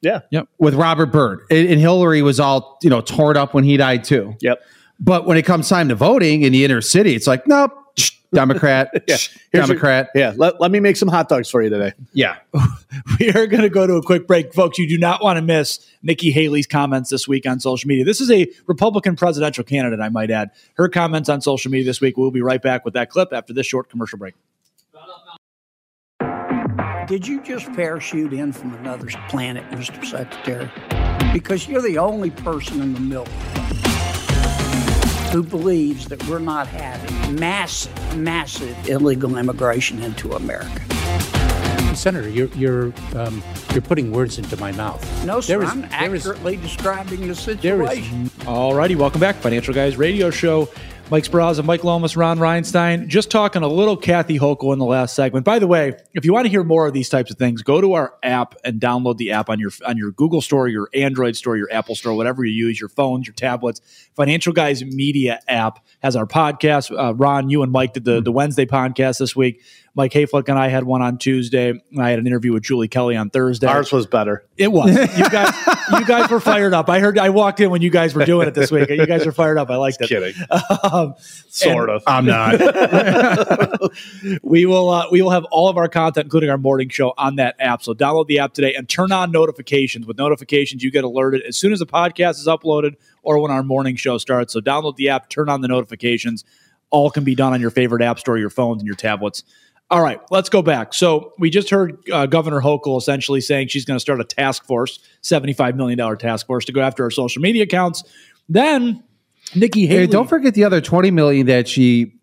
[0.00, 0.20] Yeah.
[0.30, 0.48] Yep.
[0.58, 1.42] With Robert Byrd.
[1.50, 4.36] And, and Hillary was all, you know, torn up when he died too.
[4.40, 4.62] Yep.
[4.98, 7.72] But when it comes time to voting in the inner city, it's like, nope,
[8.32, 9.00] Democrat, yeah.
[9.16, 10.10] Here's your- Democrat.
[10.14, 10.32] yeah.
[10.36, 11.92] Let, let me make some hot dogs for you today.
[12.12, 12.36] Yeah.
[13.20, 14.78] we are going to go to a quick break, folks.
[14.78, 18.04] You do not want to miss Nikki Haley's comments this week on social media.
[18.04, 20.50] This is a Republican presidential candidate, I might add.
[20.74, 22.16] Her comments on social media this week.
[22.16, 24.34] We'll be right back with that clip after this short commercial break.
[27.08, 30.04] Did you just parachute in from another planet, Mr.
[30.04, 30.70] Secretary?
[31.32, 33.26] Because you're the only person in the middle
[35.30, 40.80] who believes that we're not having massive, massive illegal immigration into America.
[41.94, 45.02] Senator, you're you're um, you're putting words into my mouth.
[45.26, 45.58] No, sir.
[45.58, 48.30] There is- I'm there is- accurately describing the there is situation.
[48.46, 50.68] All righty, welcome back, Financial Guys Radio Show.
[51.10, 53.08] Mike Speranza, Mike Lomas, Ron Reinstein.
[53.08, 55.44] Just talking a little Kathy Hochul in the last segment.
[55.44, 57.80] By the way, if you want to hear more of these types of things, go
[57.80, 61.34] to our app and download the app on your on your Google Store, your Android
[61.34, 63.80] Store, your Apple Store, whatever you use, your phones, your tablets.
[64.14, 66.96] Financial Guys Media app has our podcast.
[66.96, 69.62] Uh, Ron, you and Mike did the, the Wednesday podcast this week.
[69.94, 71.72] Mike Hayflick and I had one on Tuesday.
[71.98, 73.66] I had an interview with Julie Kelly on Thursday.
[73.66, 74.44] Ours was better.
[74.56, 74.90] It was.
[74.90, 75.52] You guys,
[75.92, 76.88] you guys were fired up.
[76.88, 77.18] I heard.
[77.18, 78.88] I walked in when you guys were doing it this week.
[78.88, 79.68] You guys were fired up.
[79.68, 80.08] I liked it.
[80.08, 80.34] Kidding.
[80.82, 81.14] Um,
[81.48, 82.02] Sort of.
[82.06, 82.58] I'm not.
[84.42, 84.88] we will.
[84.88, 87.82] Uh, we will have all of our content, including our morning show, on that app.
[87.82, 90.06] So download the app today and turn on notifications.
[90.06, 93.62] With notifications, you get alerted as soon as the podcast is uploaded or when our
[93.62, 94.52] morning show starts.
[94.52, 96.44] So download the app, turn on the notifications.
[96.90, 99.44] All can be done on your favorite app store, your phones, and your tablets.
[99.90, 100.94] All right, let's go back.
[100.94, 104.64] So we just heard uh, Governor Hochul essentially saying she's going to start a task
[104.64, 108.04] force, seventy-five million dollar task force, to go after our social media accounts.
[108.48, 109.02] Then
[109.54, 110.02] Nikki Haley.
[110.02, 112.14] Hey, don't forget the other 20 million that she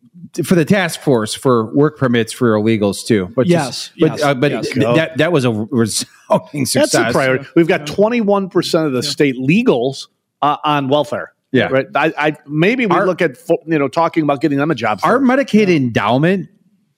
[0.45, 3.27] for the task force for work permits for illegals too.
[3.35, 4.69] But Yes, just- but, uh, but yes.
[4.69, 6.91] th- that that was a resounding success.
[6.91, 7.47] That's a priority.
[7.55, 10.07] We've got 21% of the state legals
[10.41, 11.33] uh, on welfare.
[11.51, 11.67] Yeah.
[11.67, 11.87] Right.
[11.95, 14.99] I, I maybe we look at you know talking about getting them a job.
[15.03, 16.49] Our Medicaid endowment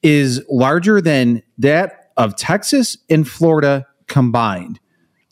[0.02, 4.80] is larger than that of Texas and Florida combined.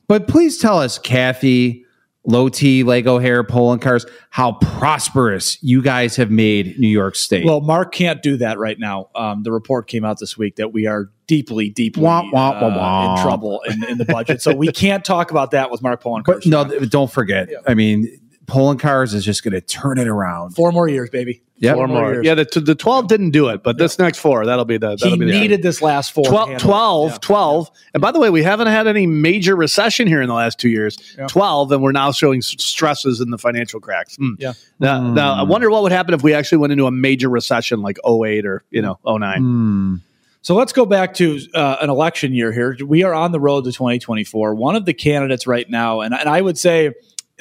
[0.07, 1.85] But please tell us, Kathy,
[2.25, 7.45] Low T, Lego Hair, Poloncarz, how prosperous you guys have made New York State.
[7.45, 9.09] Well, Mark can't do that right now.
[9.15, 13.13] Um, the report came out this week that we are deeply, deeply Wah, wah, wah,
[13.13, 14.41] uh, in trouble in, in the budget.
[14.41, 16.25] So we can't talk about that with Mark Poland.
[16.25, 17.49] but no, don't forget.
[17.65, 18.09] I mean,
[18.47, 20.51] Poloncarz is just going to turn it around.
[20.55, 21.41] Four more years, baby.
[21.59, 21.75] Yep.
[21.75, 22.23] Four more.
[22.23, 24.89] Yeah, the, the 12 didn't do it, but this next four, that'll be the.
[24.95, 26.23] That'll He be the needed this last four.
[26.23, 26.67] to 12, handle it.
[26.69, 27.71] 12, 12.
[27.95, 30.69] And by the way, we haven't had any major recession here in the last two
[30.69, 30.97] years.
[31.27, 34.15] 12, and we're now showing stresses in the financial cracks.
[34.15, 34.33] Hmm.
[34.37, 34.53] Yeah.
[34.79, 35.13] Now, Hmm.
[35.15, 37.97] now, I wonder what would happen if we actually went into a major recession like
[38.05, 39.39] 08 or, you know, 09.
[39.41, 39.95] Hmm.
[40.43, 42.77] So let's go back to uh, an election year here.
[42.85, 44.55] We are on the road to 2024.
[44.55, 46.93] One of the candidates right now, and, and I would say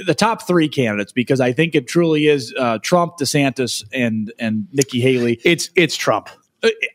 [0.05, 4.69] the top three candidates because I think it truly is uh, Trump, DeSantis, and and
[4.73, 5.41] Nikki Haley.
[5.45, 6.29] It's it's Trump.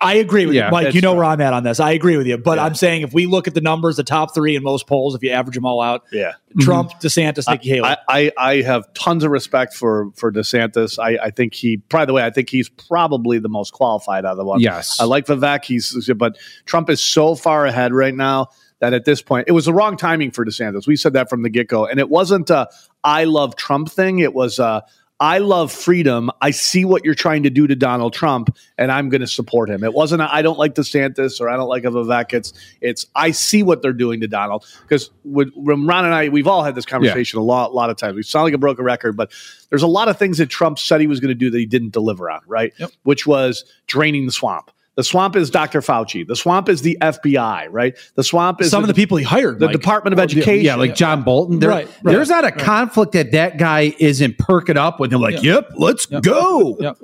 [0.02, 0.94] I agree with Yeah, you, Mike.
[0.94, 1.80] You know where I'm at on this.
[1.80, 4.34] I agree with you, but I'm saying if we look at the numbers, the top
[4.34, 6.34] three in most polls, if you average them all out, Yeah.
[6.60, 7.88] Trump, DeSantis, Nikki Haley.
[7.90, 11.00] I, I, I have tons of respect for for DeSantis.
[11.00, 14.32] I, I think he, by the way, I think he's probably the most qualified out
[14.32, 14.64] of the ones.
[14.64, 15.00] Yes.
[15.00, 15.64] I like Vivek.
[15.64, 18.50] He's, but Trump is so far ahead right now
[18.82, 20.86] that at this point, it was the wrong timing for DeSantis.
[20.86, 22.68] We said that from the get go, and it wasn't a
[23.04, 24.20] "I love Trump" thing.
[24.20, 24.84] It was a
[25.22, 26.32] I love freedom.
[26.42, 29.70] I see what you're trying to do to Donald Trump, and I'm going to support
[29.70, 29.84] him.
[29.84, 32.34] It wasn't I don't like DeSantis or I don't like Vivek.
[32.34, 36.48] It's it's I see what they're doing to Donald because when, Ron and I we've
[36.48, 38.16] all had this conversation a lot a lot of times.
[38.16, 39.32] We sound like a broken record, but
[39.70, 41.68] there's a lot of things that Trump said he was going to do that he
[41.68, 42.42] didn't deliver on.
[42.48, 42.74] Right,
[43.04, 44.72] which was draining the swamp.
[45.02, 45.82] The swamp is Dr.
[45.82, 46.28] Fauci.
[46.28, 47.98] The swamp is the FBI, right?
[48.14, 49.74] The swamp is Some of the people he hired, the Mike.
[49.74, 50.64] Department of Oh, Education.
[50.64, 51.58] Yeah, like John Bolton.
[51.58, 52.58] There- Right, right, there's not a right.
[52.60, 55.20] conflict that that guy isn't perking up with him.
[55.20, 55.54] Like, Yeah.
[55.56, 56.78] yep, let's go.
[56.80, 56.98] Yep.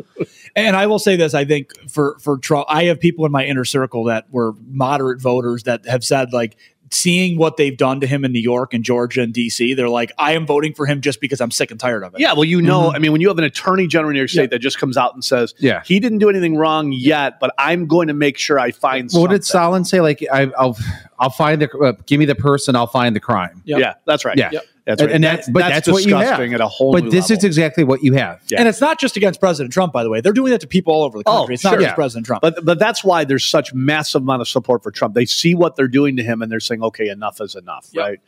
[0.55, 3.43] And I will say this: I think for for Trump, I have people in my
[3.45, 6.55] inner circle that were moderate voters that have said like.
[6.91, 10.11] Seeing what they've done to him in New York and Georgia and DC, they're like,
[10.17, 12.21] I am voting for him just because I'm sick and tired of it.
[12.21, 14.29] Yeah, well, you know, I mean, when you have an attorney general in New York
[14.29, 15.81] State that just comes out and says, Yeah.
[15.85, 19.11] he didn't do anything wrong yet, but I'm going to make sure I find What
[19.11, 19.31] something.
[19.31, 19.99] did Stalin say?
[20.01, 20.77] Like, I, I'll,
[21.19, 23.61] I'll find the, uh, give me the person, I'll find the crime.
[23.65, 24.37] Yeah, that's right.
[24.37, 24.63] Yeah, Yep.
[24.87, 25.15] That's And- right.
[25.15, 26.39] And That's- that's, but that's that's, what you have.
[26.39, 27.37] at a whole But new this level.
[27.39, 28.39] is exactly what you have.
[28.57, 30.21] And it's not just against President Trump, by the way.
[30.21, 31.55] They're doing that to people all over the country.
[31.55, 31.81] it's not sure.
[31.81, 32.41] just President Trump.
[32.41, 35.13] But but that's why there's such massive amount of support for Trump.
[35.13, 38.19] They see what they're doing to him, and they're saying, "Okay, enough is enough." Right.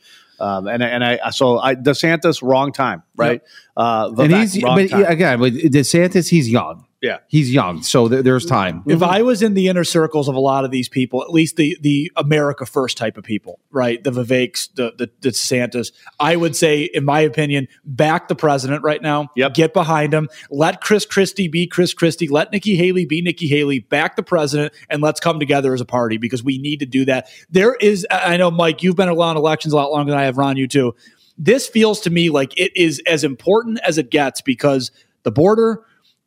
[0.41, 3.41] Um, and and I so I DeSantis wrong time, right?
[3.78, 5.05] Uh, and Vivek, he's, wrong but time.
[5.05, 6.86] again, with DeSantis, he's young.
[7.02, 7.20] Yeah.
[7.28, 7.82] He's young.
[7.82, 8.56] So th- there's mm-hmm.
[8.56, 8.84] time.
[8.88, 11.56] If I was in the inner circles of a lot of these people, at least
[11.56, 14.04] the the America First type of people, right?
[14.04, 18.84] The Viveks, the the, the DeSantis, I would say, in my opinion, back the president
[18.84, 19.30] right now.
[19.36, 19.54] Yep.
[19.54, 20.28] Get behind him.
[20.50, 22.28] Let Chris Christie be Chris Christie.
[22.28, 23.80] Let Nikki Haley be Nikki Haley.
[23.80, 27.06] Back the president, and let's come together as a party because we need to do
[27.06, 27.30] that.
[27.50, 30.38] There is, I know, Mike, you've been around elections a lot longer than I have.
[30.38, 30.95] Ron, you too.
[31.38, 34.91] This feels to me like it is as important as it gets because
[35.24, 35.86] the border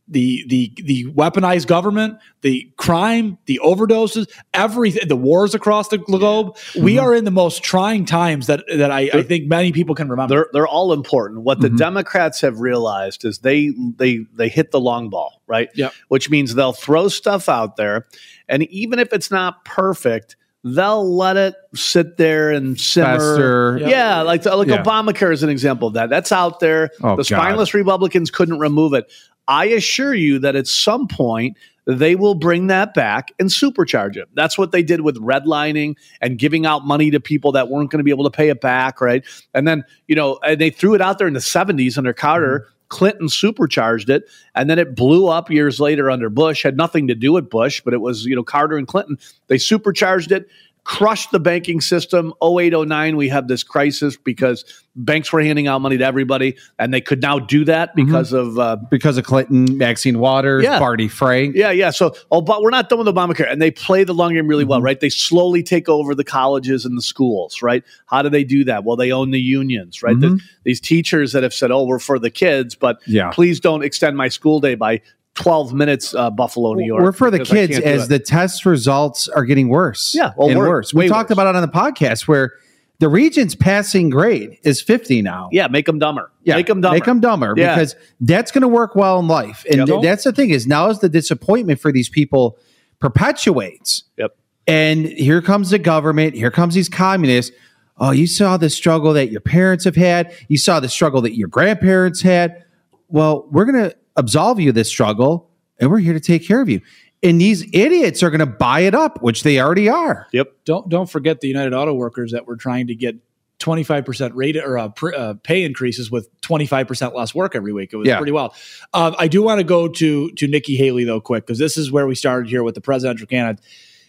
[0.08, 6.56] the the the weaponized government, the crime, the overdoses, everything, the wars across the globe.
[6.74, 7.04] We Mm-hmm.
[7.04, 10.34] are in the most trying times that that I, I think many people can remember.
[10.34, 11.42] They're they're all important.
[11.42, 15.68] What the Democrats have realized is they they they hit the long ball, right?
[15.74, 15.92] Yep.
[16.08, 18.06] Which means they'll throw stuff out there,
[18.48, 23.18] and even if it's not perfect, they'll let it sit there and simmer.
[23.18, 23.78] Fester.
[23.80, 23.90] Yep.
[23.90, 24.82] Yeah, like like Yeah.
[24.82, 26.10] Obamacare is an example of that.
[26.10, 26.90] That's out there.
[27.02, 27.26] Oh, the God.
[27.26, 29.10] spineless Republicans couldn't remove it.
[29.48, 34.28] I assure you that at some point they will bring that back and supercharge it.
[34.34, 37.98] That's what they did with redlining and giving out money to people that weren't going
[37.98, 39.24] to be able to pay it back, right?
[39.52, 42.60] And then, you know, and they threw it out there in the 70s under Carter.
[42.60, 42.68] Mm-hmm.
[42.92, 46.62] Clinton supercharged it, and then it blew up years later under Bush.
[46.62, 49.18] Had nothing to do with Bush, but it was, you know, Carter and Clinton.
[49.46, 50.46] They supercharged it,
[50.84, 52.34] crushed the banking system.
[52.42, 54.64] 08, 09, we have this crisis because
[54.96, 58.58] banks were handing out money to everybody, and they could now do that because of
[58.58, 60.78] uh, because of Clinton, Maxine Waters, Yeah.
[60.80, 61.54] Barney Frank.
[61.54, 61.90] yeah, yeah.
[61.90, 64.64] So, oh, but we're not done with Obamacare, and they play the long game really
[64.64, 64.98] well, right?
[64.98, 67.84] They slowly take over the colleges and the schools, right?
[68.06, 68.84] How do they do that?
[68.84, 70.18] Well, they own the unions, right?
[70.18, 70.40] The- Mhm.
[70.64, 73.30] these teachers that have said, "Oh, we're for the kids, but Yeah.
[73.30, 75.00] please don't extend my school day by
[75.34, 77.02] 12 minutes." Uh, Buffalo, New York.
[77.02, 80.14] We're for the kids as the test results are getting worse.
[80.14, 80.92] Yeah, well, and wor- worse.
[80.94, 81.34] We talked worse.
[81.38, 82.52] about it on the podcast where
[82.98, 85.48] the region's passing grade is 50 now.
[85.50, 86.30] yeah, make them dumber.
[86.44, 86.94] Yeah, make them dumber.
[86.94, 87.74] Make them dumber Yeah.
[87.74, 89.64] because that's going to work well in life.
[89.68, 89.86] And Yep.
[89.88, 92.58] th- that's the thing is now as the disappointment for these people
[93.00, 94.04] perpetuates.
[94.18, 94.36] Yep.
[94.66, 96.34] And here comes the government.
[96.34, 97.54] Here comes these communists.
[97.98, 100.32] Oh, you saw the struggle that your parents have had.
[100.48, 102.62] You saw the struggle that your grandparents had.
[103.08, 105.50] Well, we're going to absolve you of this struggle,
[105.80, 106.80] and we're here to take care of you.
[107.22, 110.26] And these idiots are going to buy it up, which they already are.
[110.32, 110.52] Yep.
[110.64, 113.16] don't don't forget the United Auto Workers that were trying to get
[113.60, 117.90] 25% rate or uh, pr- uh, pay increases with 25% less work every week.
[117.92, 118.16] It was Yeah.
[118.16, 118.54] pretty wild.
[118.92, 121.92] Um, I do want to go to to Nikki Haley though quick because this is
[121.92, 123.64] where we started here with the presidential candidate.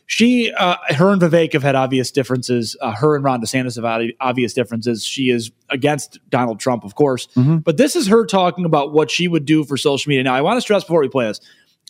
[0.06, 2.76] She, uh, her and Vivek have had obvious differences.
[2.82, 5.06] Uh, her and Ron DeSantis have had obvious differences.
[5.06, 7.28] She is against Donald Trump, of course,
[7.64, 10.24] but this is her talking about what she would do for social media.
[10.24, 11.40] Now, I want to stress before we play this,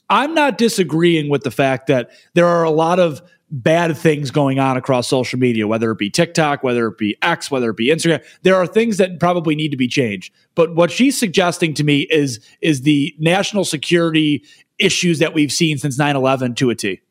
[0.09, 4.59] I'm not disagreeing with the fact that there are a lot of bad things going
[4.59, 7.89] on across social media, whether it be TikTok, whether it be X, whether it be
[7.89, 8.23] Instagram.
[8.41, 10.33] There are things that probably need to be changed.
[10.55, 14.43] But what she's suggesting to me is is the national security
[14.79, 17.01] issues that we've seen since 9-11 to a T.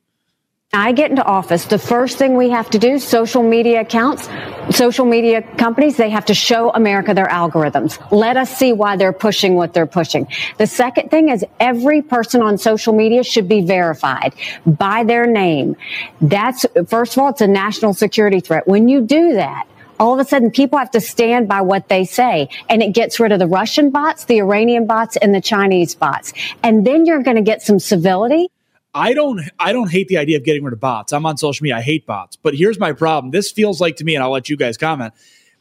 [0.74, 4.26] I get into office, the first thing we have to do, social media accounts,
[4.74, 7.98] social media companies, they have to show America their algorithms.
[8.10, 10.28] Let us see why they're pushing what they're pushing.
[10.56, 14.32] The second thing is every person on social media should be verified
[14.64, 15.76] by their name.
[16.22, 18.66] That's, first of all, it's a national security threat.
[18.66, 19.66] When you do that,
[20.00, 23.20] all of a sudden people have to stand by what they say and it gets
[23.20, 26.32] rid of the Russian bots, the Iranian bots and the Chinese bots.
[26.62, 28.48] And then you're going to get some civility.
[28.95, 31.12] I don't I don't hate the idea of getting rid of bots.
[31.12, 31.76] I'm on social media.
[31.76, 32.36] I hate bots.
[32.36, 33.30] But here's my problem.
[33.30, 35.14] This feels like to me, and I'll let you guys comment.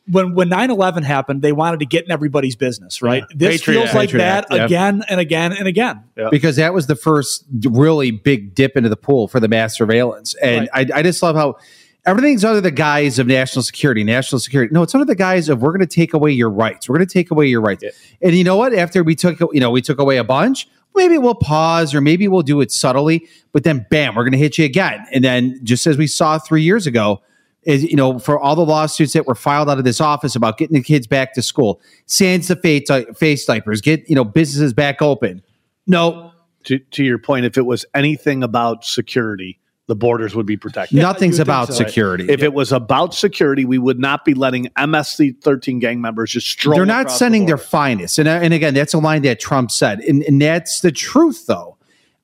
[0.10, 3.24] when when 9-11 happened, they wanted to get in everybody's business, right?
[3.30, 3.36] Yeah.
[3.36, 4.66] This Patriot feels like Patriot that yeah.
[4.66, 6.04] again and again and again.
[6.32, 10.36] because that was the first really big dip into the pool for the mass surveillance.
[10.36, 11.58] And I, I just love how
[12.06, 14.74] everything's under the guise of national security, national security.
[14.74, 16.90] No, it's under the guise of we're going to take away your rights.
[16.90, 17.84] We're going to take away your rights.
[18.22, 18.74] And you know what?
[18.74, 20.68] After we took, you know, we took away a bunch.
[20.96, 23.28] Maybe we'll pause, or maybe we'll do it subtly.
[23.54, 25.06] But then, bam, we're going to hit you again.
[25.12, 27.22] And then, just as we saw three years ago,
[27.64, 30.58] is you know for all the lawsuits that were filed out of this office about
[30.58, 34.24] getting the kids back to school, sans the face, uh, face diapers, get you know
[34.24, 35.42] businesses back open.
[35.88, 36.32] No,
[36.64, 40.98] to, to your point, if it was anything about security, the borders would be protected.
[40.98, 42.26] Nothing's about security.
[42.30, 46.76] If it was about security, we would not be letting MS-13 gang members just stroll.
[46.76, 49.72] They're not sending the their finest, and uh, and again, that's a line that Trump
[49.72, 51.78] said, and, and that's the truth, though.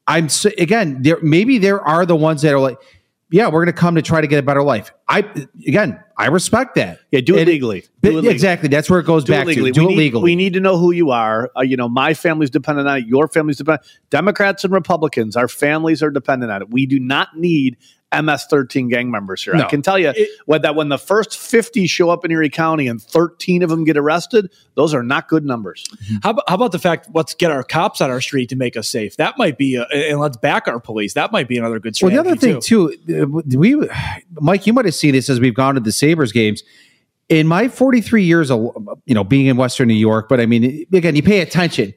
[0.08, 2.78] I'm again, there maybe there are the ones that are like,
[3.30, 4.91] yeah, we're going to come to try to get a better life.
[5.07, 5.19] I
[5.67, 6.99] again, I respect that.
[7.11, 7.82] Yeah, do it And- legally.
[8.01, 8.34] Do it legally.
[8.34, 9.71] Exactly, that's where it goes Do back it legally.
[9.71, 9.80] to.
[9.82, 10.23] Do we it need, legally.
[10.23, 11.51] We need to know who you are.
[11.57, 13.07] Uh, you know, my family's dependent on it.
[13.07, 13.86] Your family's dependent.
[14.09, 16.69] Democrats and Republicans, our families are dependent on it.
[16.69, 17.78] We do not need
[18.14, 19.55] MS-13 gang members here.
[19.55, 20.14] I can tell you
[20.45, 23.84] what, that when the first 50 show up in Erie County and 13 of them
[23.84, 25.86] get arrested, those are not good numbers.
[26.24, 28.78] How about, how about the fact let's get our cops on our street to make
[28.78, 29.18] us safe?
[29.18, 31.16] That might be, a, and let's back our police.
[31.16, 32.16] That might be another good strategy.
[32.16, 33.76] Well, the other thing too, uh, we,
[34.39, 36.64] Mike, you might have seen this as we've gone to the Sabres games.
[37.30, 38.74] In my 43 years of
[39.05, 41.93] you know being in Western New York, but I mean, again, you pay attention.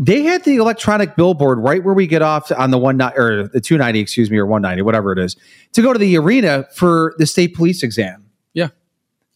[0.00, 3.48] They had the electronic billboard right where we get off on the one ni- or
[3.48, 5.36] the 290, excuse me, or 190, whatever it is,
[5.72, 8.24] to go to the arena for the state police exam.
[8.54, 8.68] Yeah.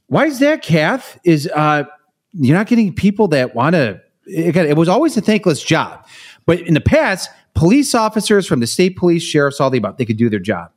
[0.07, 1.19] Why is that, Kath?
[1.25, 1.85] Is uh,
[2.33, 4.01] you're not getting people that want to.
[4.29, 6.07] Again, it was always a thankless job,
[6.47, 10.05] but in the past, police officers from the state police, sheriffs, all the above, they
[10.05, 10.71] could do their job.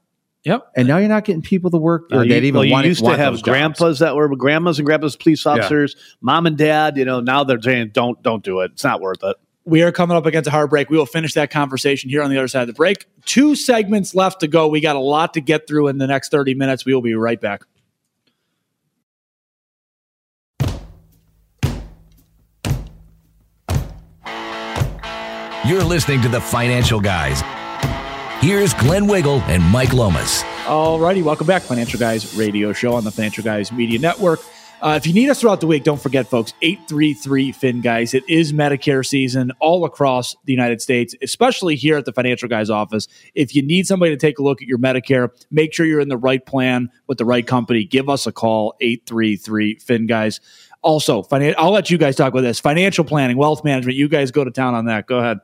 [0.46, 0.72] Yep.
[0.76, 2.72] And now you're not getting people to work Uh, or you, that even well, you
[2.72, 3.50] want, used want to have those jobs.
[3.50, 6.98] grandpas that were grandmas and grandpas police officers, mom and dad.
[6.98, 8.72] You know, now they're saying, "Don't, don't do it.
[8.74, 9.36] It's not worth it."
[9.68, 10.92] We are coming up against a hard break.
[10.92, 13.08] We will finish that conversation here on the other side of the break.
[13.26, 14.68] Two segments left to go.
[14.68, 16.86] We got a lot to get through in the next 30 minutes.
[16.86, 17.64] We will be right back.
[25.66, 27.42] You're listening to the Financial Guys.
[28.40, 30.44] Here's Glenn Wiggle and Mike Lomas.
[30.68, 34.42] All righty, welcome back, Financial Guys Radio Show on the Financial Guys Media Network.
[34.82, 38.14] Uh, if you need us throughout the week, don't forget, folks, 833 Fin Guys.
[38.14, 42.70] It is Medicare season all across the United States, especially here at the Financial Guys
[42.70, 43.08] office.
[43.34, 46.10] If you need somebody to take a look at your Medicare, make sure you're in
[46.10, 47.84] the right plan with the right company.
[47.86, 50.40] Give us a call, 833 Fin Guys.
[50.82, 53.98] Also, finan- I'll let you guys talk about this financial planning, wealth management.
[53.98, 55.08] You guys go to town on that.
[55.08, 55.40] Go ahead.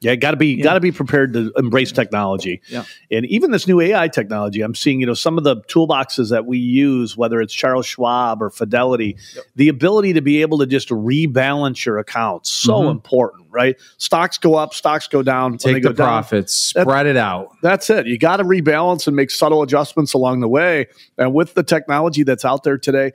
[0.00, 2.62] Yeah, got to be got to be prepared to embrace technology.
[2.68, 2.84] Yeah.
[3.10, 6.46] And even this new AI technology, I'm seeing, you know, some of the toolboxes that
[6.46, 9.16] we use, whether it's Charles Schwab or Fidelity,
[9.56, 12.90] the ability to be able to just rebalance your accounts, so Mhm.
[12.92, 13.76] important, right?
[13.96, 15.58] Stocks go up, stocks go down.
[15.58, 17.48] Take the down, profits, that- spread it out.
[17.62, 18.06] That's it.
[18.06, 20.86] You got to rebalance and make subtle adjustments along the way.
[21.16, 23.12] And with the technology that's out there today,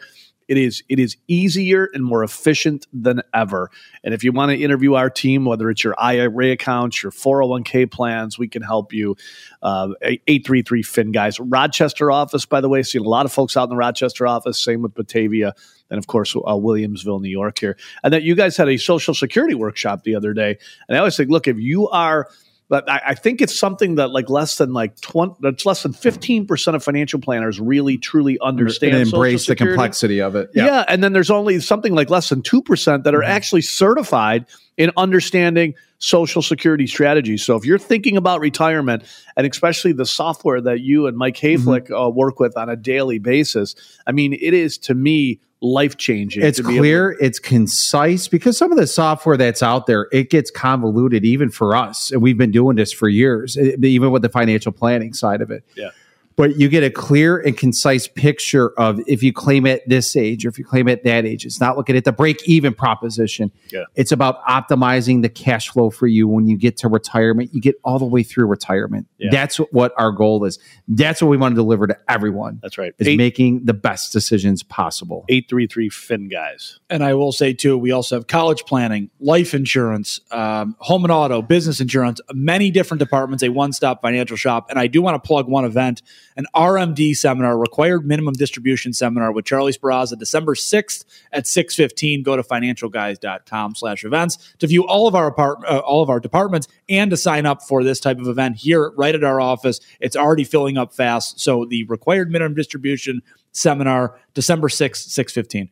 [0.47, 3.69] it is it is easier and more efficient than ever.
[4.03, 7.91] And if you want to interview our team, whether it's your IRA accounts, your 401k
[7.91, 9.15] plans, we can help you.
[9.61, 11.39] Uh, 833 Fin guys.
[11.39, 14.61] Rochester office, by the way, seeing a lot of folks out in the Rochester office.
[14.61, 15.53] Same with Batavia.
[15.89, 17.77] And of course, uh, Williamsville, New York here.
[18.03, 20.57] And that you guys had a social security workshop the other day.
[20.87, 22.29] And I always think, look, if you are
[22.69, 25.93] but I, I think it's something that like less than like twenty, that's less than
[25.93, 28.95] fifteen percent of financial planners really truly understand.
[28.95, 30.51] and embrace the complexity of it.
[30.53, 30.83] Yeah.
[30.87, 33.31] and then there's only something like less than two percent that are mm-hmm.
[33.31, 34.45] actually certified
[34.77, 37.43] in understanding social security strategies.
[37.43, 39.03] So if you're thinking about retirement,
[39.37, 43.19] and especially the software that you and Mike Hayflick uh, work with on a daily
[43.19, 46.43] basis, I mean, it is to me life changing.
[46.43, 51.23] It's clear, it's concise because some of the software that's out there, it gets convoluted
[51.23, 52.11] even for us.
[52.11, 55.63] And we've been doing this for years, even with the financial planning side of it.
[55.75, 55.91] Yeah.
[56.35, 60.45] But you get a clear and concise picture of if you claim at this age
[60.45, 61.45] or if you claim at that age.
[61.45, 63.51] It's not looking at the break even proposition.
[63.71, 63.83] Yeah.
[63.95, 67.53] It's about optimizing the cash flow for you when you get to retirement.
[67.53, 69.07] You get all the way through retirement.
[69.17, 69.29] Yeah.
[69.31, 70.59] That's what our goal is.
[70.87, 72.59] That's what we want to deliver to everyone.
[72.61, 72.93] That's right.
[72.97, 75.25] Is Eight- making the best decisions possible.
[75.29, 76.79] 833 Fin guys.
[76.89, 81.11] And I will say too, we also have college planning, life insurance, um, home and
[81.11, 84.69] auto, business insurance, many different departments, a one-stop financial shop.
[84.69, 86.01] And I do want to plug one event,
[86.35, 92.23] an RMD seminar, required minimum distribution seminar with Charlie Speranza, December 6th at 615.
[92.23, 96.19] Go to financialguys.com slash events to view all of our apart, uh, all of our
[96.19, 99.79] departments and to sign up for this type of event here right at our office.
[99.99, 101.39] It's already filling up fast.
[101.39, 103.21] So the required minimum distribution
[103.51, 105.69] seminar, December 6th, 615.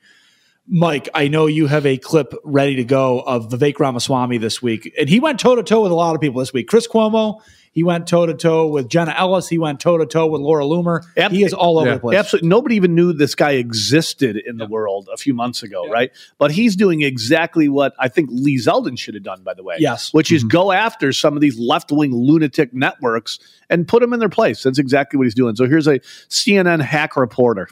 [0.67, 4.93] Mike, I know you have a clip ready to go of Vivek Ramaswamy this week,
[4.97, 6.67] and he went toe to toe with a lot of people this week.
[6.67, 7.41] Chris Cuomo,
[7.71, 10.65] he went toe to toe with Jenna Ellis, he went toe to toe with Laura
[10.65, 11.01] Loomer.
[11.31, 11.93] he is all over Yeah.
[11.95, 12.17] the place.
[12.19, 12.49] Absolutely.
[12.49, 16.11] Nobody even knew this guy existed in the world a few months ago, right?
[16.37, 19.77] But he's doing exactly what I think Lee Zeldin should have done, by the way.
[19.79, 20.13] Yes.
[20.13, 20.49] Which is mm-hmm.
[20.49, 23.39] go after some of these left wing lunatic networks
[23.69, 24.63] and put them in their place.
[24.63, 25.55] That's exactly what he's doing.
[25.55, 25.99] So here's a
[26.29, 27.69] CNN hack reporter.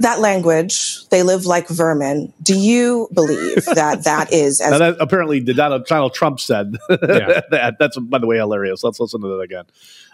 [0.00, 2.32] That language, they live like vermin.
[2.42, 7.76] Do you believe that that is Now as that apparently Donald, Donald Trump said that.
[7.78, 8.84] That's, by the way, hilarious.
[8.84, 9.64] Let's listen to that again.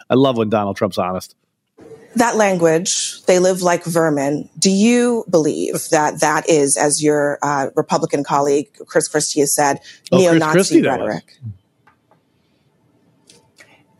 [0.09, 1.35] I love when Donald Trump's honest.
[2.15, 4.49] that language, they live like vermin?
[4.57, 9.79] Do you believe that that is, as your uh, Republican colleague Chris Christie has said,
[10.11, 11.37] Oh, neo-Nazi Christie, that rhetoric?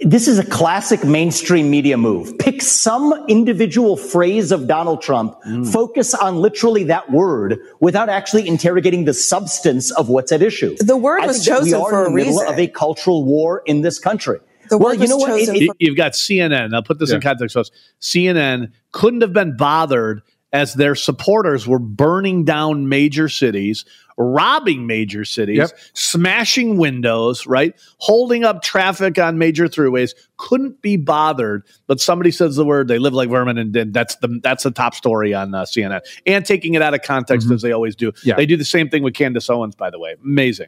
[0.05, 2.37] This is a classic mainstream media move.
[2.37, 5.65] Pick some individual phrase of Donald Trump, mm.
[5.73, 10.75] focus on literally that word without actually interrogating the substance of what's at issue.
[10.79, 12.53] The word I was think that we chosen are for in a the middle reason.
[12.53, 14.37] of a cultural war in this country.
[14.69, 15.39] The well, you know what?
[15.39, 16.75] It- it- You- You've got CNN.
[16.75, 17.55] I'll put this in context.
[17.55, 17.63] So
[17.99, 20.21] CNN couldn't have been bothered
[20.53, 23.85] as their supporters were burning down major cities,
[24.17, 25.71] robbing major cities, Yep.
[25.93, 27.73] smashing windows, right?
[27.97, 30.13] Holding up traffic on major throughways.
[30.37, 31.63] Couldn't be bothered.
[31.87, 34.71] But somebody says the word, they live like vermin, and then that's the that's the
[34.71, 36.01] top story on uh, CNN.
[36.25, 38.11] And taking it out of context as they always do.
[38.23, 38.35] Yeah.
[38.35, 40.15] They do the same thing with Candace Owens, by the way.
[40.23, 40.67] Amazing.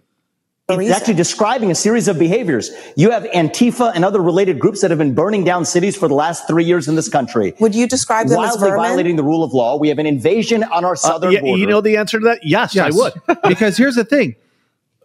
[0.69, 2.71] It's actually describing a series of behaviors.
[2.97, 6.13] You have Antifa and other related groups that have been burning down cities for the
[6.13, 7.53] last three years in this country.
[7.59, 8.85] Would you describe them as Wildly vermin?
[8.85, 9.77] violating the rule of law.
[9.77, 11.57] We have an invasion on our uh, southern yeah, border.
[11.57, 12.45] you know the answer to that?
[12.45, 13.13] Yes, I would.
[13.47, 14.35] because here's the thing.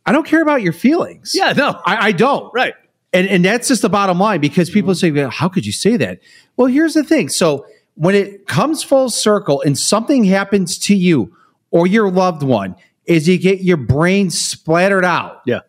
[0.05, 1.31] I don't care about your feelings.
[1.33, 1.81] Yeah, no.
[1.87, 2.53] I, I don't.
[2.53, 2.75] Right.
[3.13, 5.17] And and that's just the bottom line because people mm-hmm.
[5.17, 6.19] say, how could you say that?
[6.57, 7.29] Well, here's the thing.
[7.29, 11.37] So when it comes full circle and something happens to you
[11.71, 12.75] or your loved one,
[13.07, 15.43] is you get your brain splattered out.
[15.47, 15.61] Yeah.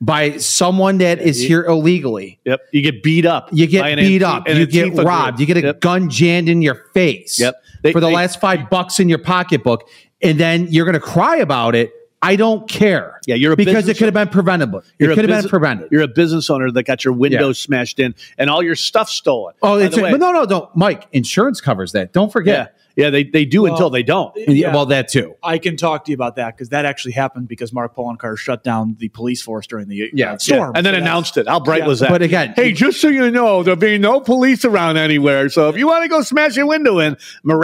[0.00, 2.40] By someone that is you- here illegally.
[2.44, 2.60] Yep.
[2.72, 3.50] You get beat up.
[3.52, 4.48] You get beat up.
[4.48, 5.36] You get robbed.
[5.36, 5.40] group.
[5.40, 5.80] You get a Yep.
[5.80, 7.38] gun jammed in your face.
[7.38, 7.54] Yep.
[7.82, 9.88] They- for the they- last five bucks in your pocketbook,
[10.20, 11.92] and then you're going to cry about it.
[12.24, 13.18] I don't care.
[13.26, 14.78] Yeah, you're a because it could have been preventable.
[14.78, 15.88] It You're a could have been prevented.
[15.90, 17.66] You're a business owner that got your windows Yeah.
[17.66, 19.54] smashed in and all your stuff stolen.
[19.60, 21.08] Oh, it's, way- no, no, don't, Mike.
[21.12, 22.12] Insurance covers that.
[22.12, 22.74] Don't forget.
[22.76, 24.32] yeah, they, they do Well, until they don't.
[24.36, 24.72] yeah.
[24.74, 25.34] Well, that too.
[25.42, 28.62] I can talk to you about that because that actually happened because Mark Poloncarz shut
[28.62, 30.36] down the police force during the uh, Yeah.
[30.36, 30.72] storm.
[30.74, 31.48] and then So announced it.
[31.48, 31.86] How bright Yeah.
[31.88, 32.10] was that?
[32.10, 35.48] But again- hey, just so you know, there'll be no police around anywhere.
[35.48, 37.16] So if you want to go smash your window in,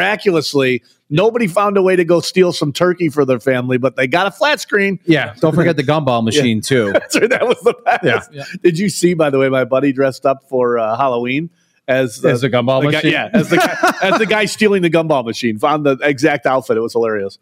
[0.02, 4.06] miraculously, nobody found a way to go steal some turkey for their family, but they
[4.06, 4.98] got a flat screen.
[5.04, 5.34] Yeah.
[5.40, 6.92] Don't forget the gumball machine too.
[6.92, 8.32] That's right, that was the best.
[8.32, 8.44] Yeah.
[8.62, 11.50] Did you see, by the way, my buddy dressed up for uh, Halloween
[11.88, 13.12] as As the gumball guy- machine?
[13.12, 15.58] yeah, as the guy, as the guy stealing the gumball machine.
[15.58, 16.76] Found the exact outfit.
[16.76, 17.38] It was hilarious.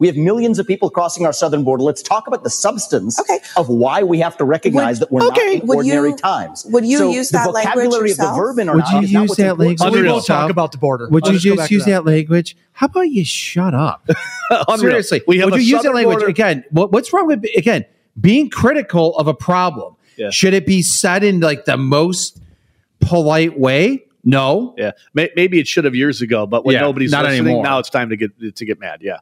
[0.00, 1.84] We have millions of people crossing our southern border.
[1.84, 3.38] Let's talk about the substance okay.
[3.56, 5.54] of why we have to recognize Would- that we're okay.
[5.54, 6.66] not in Would ordinary you- times.
[6.68, 8.36] would you So use the that language vocabulary of the yourself?
[8.36, 9.16] verb in our Would you use that
[9.50, 9.58] important.
[9.60, 9.80] language?
[9.80, 10.26] We will yourself?
[10.26, 11.08] talk about the border.
[11.10, 12.04] Would you Let's go just use that.
[12.04, 12.56] language?
[12.72, 14.08] How about you shut up?
[14.76, 16.64] Seriously, We have would you use that language border- again?
[16.70, 17.84] What, what's wrong with again
[18.20, 19.94] being critical of a problem?
[20.16, 20.30] Yeah.
[20.30, 22.40] Should it be said in like the most
[23.00, 24.04] polite way?
[24.24, 24.74] No.
[24.76, 27.64] Yeah, May- maybe it should have years ago, but when Yeah, nobody's not listening, anymore.
[27.64, 29.00] now it's time to get to get mad.
[29.02, 29.18] Yeah.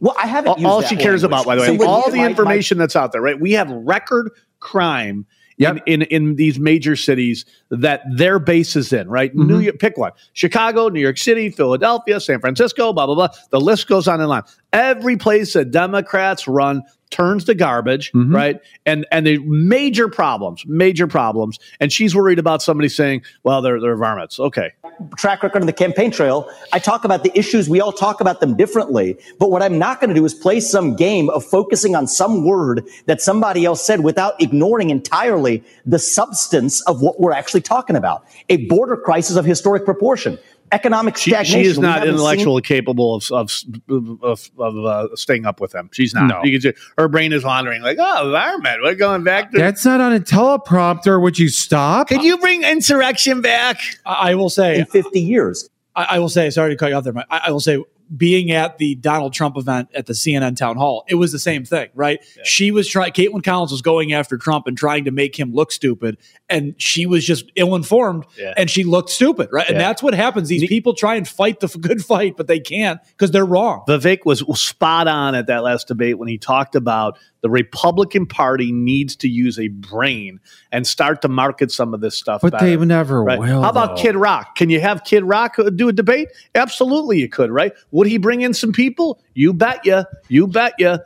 [0.00, 1.24] Well, I haven't all, used all that she cares language.
[1.24, 3.38] about, by the way, So all you- the my- my- information that's out there, right?
[3.38, 5.26] We have record crime
[5.58, 5.82] Yep.
[5.84, 9.30] in, in in these major cities that their base is in, right?
[9.30, 9.46] Mm-hmm.
[9.46, 13.28] New York, pick one: Chicago, New York City, Philadelphia, San Francisco, blah blah blah.
[13.50, 14.42] The list goes on and on.
[14.72, 18.34] Every place that Democrats run turns to garbage, Mm-hmm.
[18.34, 18.60] right?
[18.86, 21.58] And and the major problems, major problems.
[21.80, 24.70] And she's worried about somebody saying, "Well, they're they're varmints." Okay,
[25.16, 27.68] track record on the campaign trail, I talk about the issues.
[27.68, 29.18] We all talk about them differently.
[29.40, 32.44] But what I'm not going to do is play some game of focusing on some
[32.44, 37.96] word that somebody else said without ignoring entirely the substance of what we're actually talking
[37.96, 38.24] about.
[38.50, 40.38] A border crisis of historic proportion.
[40.72, 41.60] Economic she, stagnation.
[41.62, 43.52] she is not haven't seen- intellectually capable of of
[44.22, 45.90] of, of uh, staying up with them.
[45.92, 46.26] She's not.
[46.26, 46.44] No.
[46.44, 48.80] You can see- her brain is wandering like, "Oh, environment.
[48.82, 51.20] We're going back to." That's not on a teleprompter.
[51.20, 52.08] Would you stop?
[52.08, 53.80] Could you bring insurrection back?
[54.06, 55.68] I, I will say in 50 years.
[55.96, 57.26] I, I will say, sorry to cut you off there, Mike.
[57.30, 57.82] I, I will say
[58.16, 61.64] being at the Donald Trump event at the CNN town hall, it was the same
[61.64, 62.20] thing, right?
[62.44, 65.70] She was trying, Kaitlan Collins was going after Trump and trying to make him look
[65.72, 66.16] stupid,
[66.48, 68.54] and she was just ill informed Yeah.
[68.56, 69.68] and she looked stupid, right?
[69.68, 70.48] And that's what happens.
[70.48, 73.84] These people try and fight the good fight, but they can't because they're wrong.
[73.88, 78.70] Vivek was spot on at that last debate when he talked about the Republican Party
[78.70, 80.40] needs to use a brain
[80.72, 82.42] and start to market some of this stuff.
[82.42, 83.38] But better, they never right?
[83.38, 84.02] will, How about though.
[84.02, 84.56] Kid Rock?
[84.56, 86.28] Can you have Kid Rock do a debate?
[86.54, 87.72] Absolutely, you could, right?
[88.00, 89.20] Would he bring in some people?
[89.34, 90.04] You bet ya.
[90.28, 90.96] You bet you.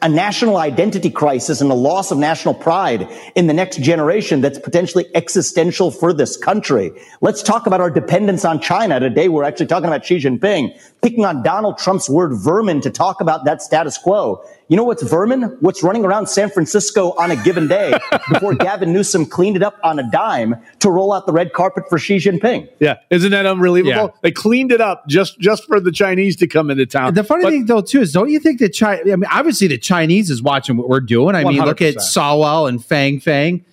[0.00, 4.60] a national identity crisis and a loss of national pride in the next generation that's
[4.60, 6.92] potentially existential for this country.
[7.20, 9.00] Let's talk about our dependence on China.
[9.00, 13.20] Today we're actually talking about Xi Jinping, picking on Donald Trump's word vermin to talk
[13.20, 14.44] about that status quo.
[14.66, 15.56] You know what's vermin?
[15.60, 17.96] What's running around San Francisco on a given day
[18.32, 21.84] before Gavin Newsom cleaned it up on a dime to roll out the red carpet
[21.88, 22.68] for Xi Jinping.
[22.80, 23.90] Yeah, isn't that unbelievable?
[23.90, 24.08] Yeah.
[24.22, 27.14] They cleaned it up just just for the Chinese to come into town.
[27.14, 29.00] The funny thing though too is, don't you think that China?
[29.02, 31.36] I mean, obviously the Chinese is watching what we're doing.
[31.36, 31.98] I mean, look at 100%.
[31.98, 33.64] Swalwell and Fang Fang.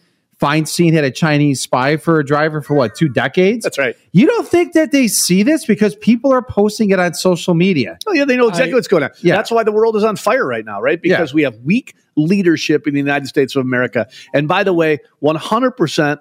[0.43, 3.63] Feinstein had a Chinese spy for a driver for what two decades?
[3.63, 3.95] That's right.
[4.11, 7.97] You don't think that they see this because people are posting it on social media?
[8.05, 9.11] Oh yeah, they know exactly I- what's going on.
[9.21, 9.35] Yeah.
[9.37, 11.01] That's why the world is on fire right now, right?
[11.01, 14.07] Because we have weak leadership in the United States of America.
[14.33, 16.19] And by the way, 100%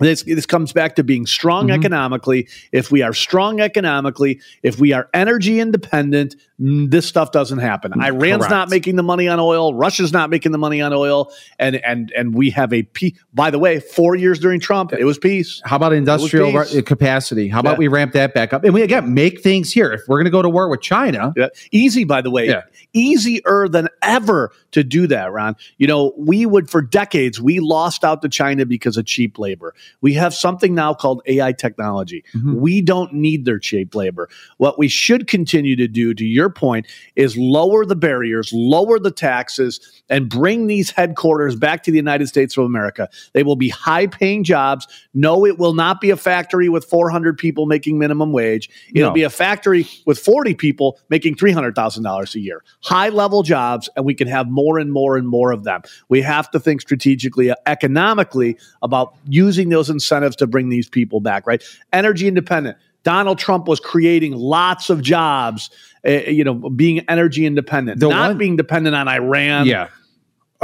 [0.00, 1.80] this, this comes back to being strong Mm-hmm.
[1.80, 2.48] economically.
[2.72, 7.92] If we are strong economically, if we are energy independent, mm, this stuff doesn't happen.
[8.02, 8.50] Iran's Correct.
[8.50, 9.72] not making the money on oil.
[9.74, 13.16] Russia's not making the money on oil, and and and we have a peace.
[13.32, 15.62] By the way, four years during Trump, it was peace.
[15.64, 17.48] How about industrial ra- capacity?
[17.48, 17.78] How about Yeah.
[17.78, 18.64] we ramp that back up?
[18.64, 19.92] And we again make things here.
[19.92, 21.48] If we're going to go to war with China, Yeah.
[21.70, 22.48] Easy, by the way.
[22.48, 22.62] Yeah.
[22.92, 25.56] Easier than ever to do that, Ron.
[25.78, 29.74] You know, we would, for decades, we lost out to China because of cheap labor.
[30.00, 32.24] We have something now called AI technology.
[32.34, 32.56] Mm-hmm.
[32.60, 34.28] We don't need their cheap labor.
[34.58, 36.86] What we should continue to do, to your point,
[37.16, 42.26] is lower the barriers, lower the taxes, and bring these headquarters back to the United
[42.28, 43.08] States of America.
[43.32, 44.86] They will be high paying jobs.
[45.14, 48.68] No, it will not be a factory with 400 people making minimum wage.
[48.94, 49.14] It'll No.
[49.14, 52.62] be a factory with 40 people making $300,000 a year.
[52.82, 55.82] High level jobs, and we can have more and more and more of them.
[56.08, 61.46] We have to think strategically, economically about using those incentives to bring these people back,
[61.46, 61.62] right?
[61.92, 62.76] Energy independent.
[63.02, 65.68] Donald Trump was creating lots of jobs,
[66.06, 69.66] uh, you know, being energy independent, The not one- being dependent on Iran.
[69.66, 69.88] yeah.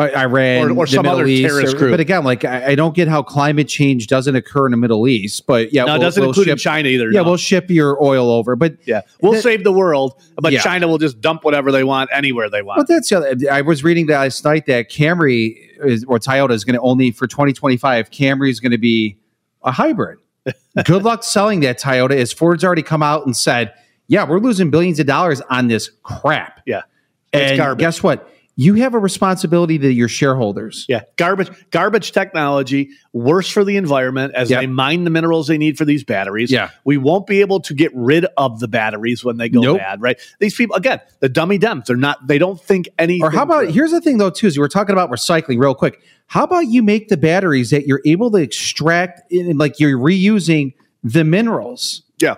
[0.01, 1.91] Iran Or- or the some Middle other East, terrorist or- group.
[1.93, 5.07] But again, like I, I don't get how climate change doesn't occur in the Middle
[5.09, 5.47] East.
[5.47, 7.25] But yeah, No, we'll- doesn't we'll include in ship- China either, Yeah, no.
[7.25, 8.57] we'll ship your oil over.
[8.57, 10.61] But Yeah, we'll that- save the world, but Yeah.
[10.61, 12.79] China will just dump whatever they want anywhere they want.
[12.79, 13.37] But that's the other.
[13.53, 17.27] I was reading last night that Camry is, or Toyota is going to only for
[17.27, 18.11] 2025.
[18.11, 19.17] Camry is going to be
[19.65, 20.19] a hybrid.
[20.85, 22.13] Good luck selling that Toyota.
[22.17, 23.75] As Ford's already come out and said,
[24.09, 26.83] "Yeah, we're losing billions of dollars on this crap." Yeah,
[27.33, 27.81] It's and garbage.
[27.81, 28.27] guess what?
[28.57, 30.85] You have a responsibility to your shareholders.
[30.89, 34.61] Yeah, garbage, garbage technology, worse for the environment as Yep.
[34.61, 36.51] they mine the minerals they need for these batteries.
[36.51, 36.71] Yeah.
[36.85, 39.79] we won't be able to get rid of the batteries when they go Nope.
[39.79, 40.03] bad.
[40.03, 40.19] Right?
[40.41, 41.87] These people again, the dummy dems.
[41.87, 42.27] They're not.
[42.27, 43.21] They don't think any.
[43.23, 43.73] Or how about through.
[43.73, 46.01] here's the thing though too is we're talking about recycling real quick.
[46.27, 50.75] How about you make the batteries that you're able to extract in, like you're reusing
[51.03, 52.03] the minerals?
[52.21, 52.35] Yeah.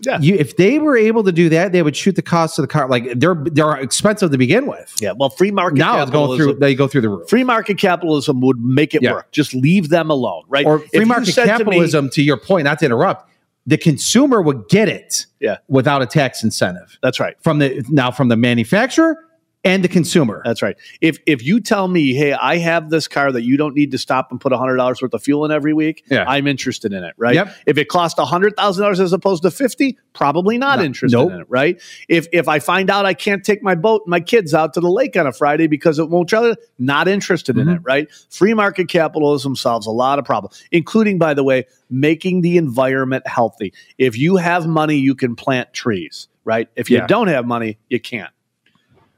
[0.00, 0.18] Yeah.
[0.20, 2.68] You, if they were able to do that, they would shoot the cost of the
[2.68, 2.88] car.
[2.88, 4.94] Like they're they're expensive to begin with.
[5.00, 5.12] Yeah.
[5.16, 6.54] Well, free market Now going through.
[6.54, 7.28] capitalism- They go through the roof.
[7.28, 9.12] Free market capitalism would make it Yeah.
[9.14, 9.32] work.
[9.32, 10.64] Just leave them alone, right?
[10.64, 12.10] Or free you market said to me- capitalism.
[12.10, 13.28] To, your point, not to interrupt,
[13.66, 15.26] the consumer would get it.
[15.40, 15.58] Yeah.
[15.68, 16.96] Without a tax incentive.
[17.02, 17.36] That's right.
[17.42, 19.16] From the now from the manufacturer
[19.64, 20.40] and the consumer.
[20.44, 20.76] That's right.
[21.00, 23.98] If if you tell me, hey, I have this car that you don't need to
[23.98, 26.24] stop and put hundred dollars worth of fuel in every week, Yeah.
[26.28, 27.34] I'm interested in it, right?
[27.34, 27.54] Yep.
[27.66, 30.84] If it costs hundred thousand dollars as opposed to fifty, probably not No.
[30.84, 31.32] interested Nope.
[31.32, 31.80] in it, right?
[32.08, 34.80] If if I find out I can't take my boat and my kids out to
[34.80, 37.76] the lake on a Friday because it won't travel, not interested in Mm-hmm.
[37.76, 38.08] it, right?
[38.30, 43.26] Free market capitalism solves a lot of problems, including, by the way, making the environment
[43.26, 43.72] healthy.
[43.98, 46.68] If you have money, you can plant trees, right?
[46.76, 47.06] If you Yeah.
[47.08, 48.30] don't have money, you can't.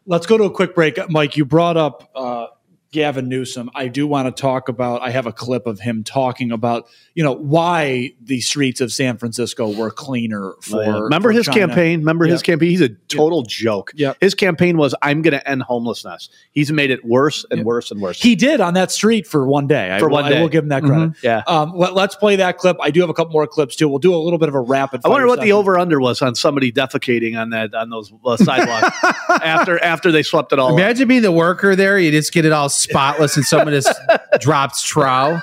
[0.07, 0.99] Let's go to a quick break.
[1.11, 2.47] Mike, you brought up uh,
[2.93, 3.71] Gavin Newsom.
[3.75, 7.23] I do want to talk about, I have a clip of him talking about, you
[7.23, 10.79] know, why the streets of San Francisco were cleaner for.
[10.79, 10.99] Oh, yeah.
[11.01, 11.67] remember for his China.
[11.69, 14.17] campaign remember his campaign he's a total joke Yep.
[14.21, 18.01] his campaign was i'm going to end homelessness he's made it worse and worse and
[18.01, 19.95] worse He did on that street for one day.
[19.95, 20.41] I For will- one I day.
[20.41, 21.11] will give him that credit.
[21.11, 21.23] Mhm.
[21.23, 21.43] Yeah.
[21.47, 22.77] Um, let, us play that clip.
[22.81, 23.89] I do have a couple more clips too.
[23.89, 25.03] We'll do a little bit of a rapid.
[25.05, 28.13] I wonder fire what the over under was on somebody defecating on that on those
[28.25, 28.97] uh, sidewalks
[29.29, 30.73] after after they swept it all.
[30.73, 30.79] up.
[30.79, 31.99] Imagine being the worker there.
[31.99, 33.93] You just get it all spotless, and someone just
[34.41, 35.39] drops trow.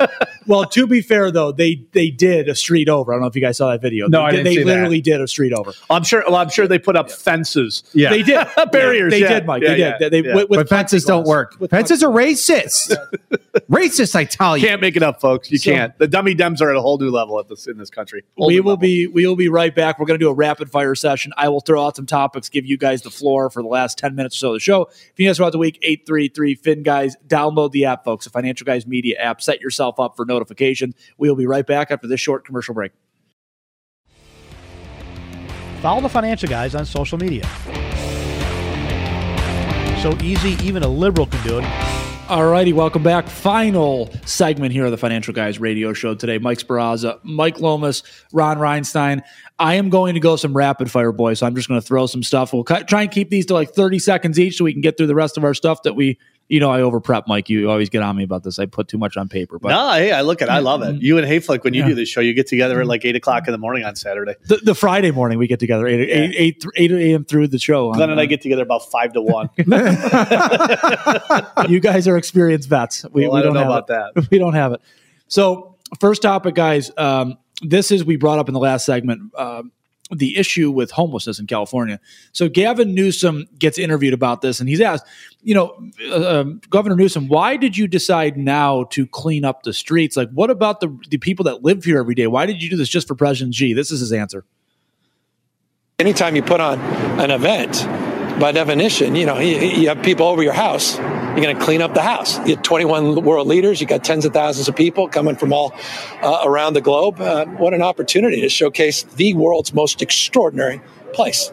[0.48, 3.12] well, to be fair though, they they did a street over.
[3.14, 4.08] I don't know if you guys saw that video.
[4.08, 4.66] No, they, I did- didn't they see that.
[4.66, 5.72] literally did a street over.
[5.90, 6.24] I'm sure.
[6.26, 7.84] Well, I'm sure they put up fences.
[7.94, 8.10] Yeah.
[8.10, 9.12] They did barriers.
[9.12, 9.30] They yeah.
[9.30, 9.62] did, Mike.
[9.64, 9.96] Yeah, they did.
[10.02, 10.36] yeah, They, yeah.
[10.36, 11.58] with, with but fences don't work.
[11.70, 12.96] Fences are racist.
[13.70, 14.68] racist, I tell you.
[14.68, 15.52] Can't make it up, folks.
[15.52, 15.98] You So- can't.
[15.98, 18.24] The dummy dems are at a whole new level at this in this country.
[18.38, 18.78] Whole we will level.
[18.82, 20.00] be we will be right back.
[20.00, 21.34] We're going to do a rapid fire session.
[21.38, 24.16] I will throw out some topics, give you guys the floor for the last ten
[24.16, 24.82] minutes or so of the show.
[24.84, 28.26] If you guys throughout the week, eight three three Fin guys, download the app, folks.
[28.26, 29.42] The Financial Guys Media app.
[29.42, 30.96] Set yourself up for notifications.
[31.18, 32.92] We will be right back after this short commercial break.
[35.82, 37.48] Follow the financial guys on social media.
[40.02, 41.66] So easy, even a liberal can do it.
[42.30, 43.30] All righty, welcome back.
[43.30, 46.40] Final segment here of the Financial Guys radio show today.
[46.40, 49.22] Mike Speranza, Mike Lomas, Ron Reinstein.
[49.60, 51.40] I am going to go some rapid fire, boys.
[51.40, 52.52] So I'm just going to throw some stuff.
[52.52, 54.98] We'll cut, try and keep these to like 30 seconds each so we can get
[54.98, 57.50] through the rest of our stuff that we, you know, I over prep, Mike.
[57.50, 58.58] You always get on me about this.
[58.60, 59.60] I put too much on paper.
[59.60, 60.50] But no, hey, I look at.
[60.50, 61.02] I love it.
[61.02, 61.90] You and Hayflick, when you Yeah.
[61.90, 64.36] do this show, you get together at like eight o'clock in the morning on Saturday.
[64.46, 67.26] the, the Friday morning we get together, 8, 8, 8, 8 a.m.
[67.26, 67.92] through the show.
[67.94, 69.50] Glenn and I get together about five to one.
[71.70, 73.06] you guys are experienced vets.
[73.12, 74.16] We, Well, we I don't know have about it.
[74.16, 74.28] that.
[74.32, 74.82] We don't have it.
[75.28, 76.92] So, first topic, guys.
[76.98, 79.34] Um, this is we brought up in the last segment.
[79.36, 79.72] Um,
[80.12, 82.00] the issue with homelessness in California.
[82.32, 85.06] So Gavin Newsom gets interviewed about this, and he's asked,
[85.42, 85.78] you know,
[86.10, 90.16] uh, um, Governor Newsom, why did you decide now to clean up the streets?
[90.16, 92.28] Like, what about the the people that live here every day?
[92.28, 93.74] Why did you do this just for President Xi?
[93.74, 94.46] This is his answer.
[96.00, 96.80] anytime you put on
[97.20, 97.84] an event,
[98.40, 100.98] by definition, you know, you, you have people over your house.
[100.98, 102.38] You're going to clean up the house.
[102.48, 103.80] You have 21 world leaders.
[103.82, 105.74] You got tens of thousands of people coming from all
[106.22, 107.20] uh, around the globe.
[107.20, 110.82] Uh, what an opportunity to showcase the world's most extraordinary
[111.14, 111.52] place.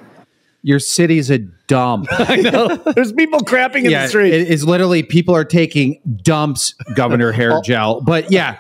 [0.63, 2.07] Your city's a dump.
[2.11, 2.77] I know.
[2.77, 4.33] There's people crapping in yeah, the street.
[4.33, 8.01] It is literally people are taking dumps, Governor Hair Gel.
[8.01, 8.59] But yeah,